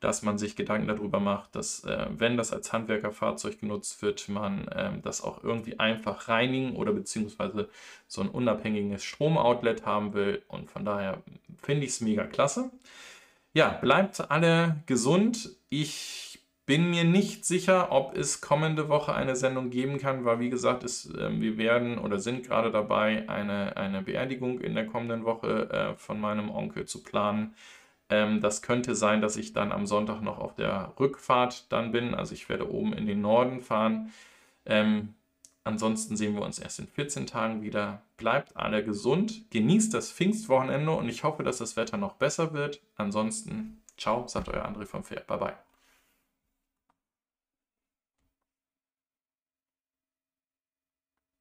dass 0.00 0.22
man 0.22 0.36
sich 0.36 0.56
Gedanken 0.56 0.88
darüber 0.88 1.20
macht, 1.20 1.54
dass 1.54 1.84
äh, 1.84 2.06
wenn 2.10 2.36
das 2.36 2.52
als 2.52 2.72
Handwerkerfahrzeug 2.72 3.60
genutzt 3.60 4.02
wird, 4.02 4.28
man 4.28 4.68
ähm, 4.74 5.00
das 5.02 5.22
auch 5.22 5.44
irgendwie 5.44 5.78
einfach 5.78 6.28
reinigen 6.28 6.76
oder 6.76 6.92
beziehungsweise 6.92 7.68
so 8.08 8.20
ein 8.20 8.28
unabhängiges 8.28 9.04
Stromoutlet 9.04 9.86
haben 9.86 10.12
will. 10.12 10.42
Und 10.48 10.70
von 10.70 10.84
daher 10.84 11.22
finde 11.62 11.84
ich 11.84 11.92
es 11.92 12.00
mega 12.00 12.24
klasse. 12.24 12.70
Ja, 13.54 13.68
bleibt 13.80 14.30
alle 14.30 14.82
gesund. 14.86 15.50
Ich 15.68 16.40
bin 16.64 16.90
mir 16.90 17.04
nicht 17.04 17.44
sicher, 17.44 17.92
ob 17.92 18.16
es 18.16 18.40
kommende 18.40 18.88
Woche 18.88 19.14
eine 19.14 19.36
Sendung 19.36 19.68
geben 19.70 19.98
kann, 19.98 20.24
weil 20.24 20.40
wie 20.40 20.48
gesagt, 20.48 20.84
es, 20.84 21.06
äh, 21.14 21.40
wir 21.40 21.58
werden 21.58 21.98
oder 21.98 22.18
sind 22.18 22.46
gerade 22.46 22.70
dabei, 22.70 23.28
eine, 23.28 23.76
eine 23.76 24.02
Beerdigung 24.02 24.60
in 24.60 24.74
der 24.74 24.86
kommenden 24.86 25.24
Woche 25.24 25.68
äh, 25.70 25.94
von 25.96 26.20
meinem 26.20 26.50
Onkel 26.50 26.86
zu 26.86 27.02
planen. 27.02 27.54
Ähm, 28.08 28.40
das 28.40 28.62
könnte 28.62 28.94
sein, 28.94 29.20
dass 29.20 29.36
ich 29.36 29.52
dann 29.52 29.72
am 29.72 29.86
Sonntag 29.86 30.22
noch 30.22 30.38
auf 30.38 30.54
der 30.54 30.94
Rückfahrt 30.98 31.70
dann 31.72 31.92
bin. 31.92 32.14
Also 32.14 32.34
ich 32.34 32.48
werde 32.48 32.70
oben 32.70 32.94
in 32.94 33.06
den 33.06 33.20
Norden 33.20 33.60
fahren. 33.60 34.12
Ähm, 34.66 35.14
ansonsten 35.64 36.16
sehen 36.16 36.34
wir 36.34 36.42
uns 36.42 36.58
erst 36.58 36.78
in 36.78 36.86
14 36.86 37.26
Tagen 37.26 37.62
wieder. 37.62 38.02
Bleibt 38.16 38.56
alle 38.56 38.84
gesund, 38.84 39.50
genießt 39.50 39.92
das 39.92 40.10
Pfingstwochenende 40.12 40.92
und 40.92 41.08
ich 41.08 41.24
hoffe, 41.24 41.42
dass 41.42 41.58
das 41.58 41.76
Wetter 41.76 41.96
noch 41.96 42.14
besser 42.14 42.52
wird. 42.52 42.80
Ansonsten, 42.96 43.82
ciao, 43.96 44.26
sagt 44.28 44.48
euer 44.48 44.66
André 44.66 44.86
vom 44.86 45.04
Fair. 45.04 45.22
Bye 45.26 45.38
bye. 45.38 45.71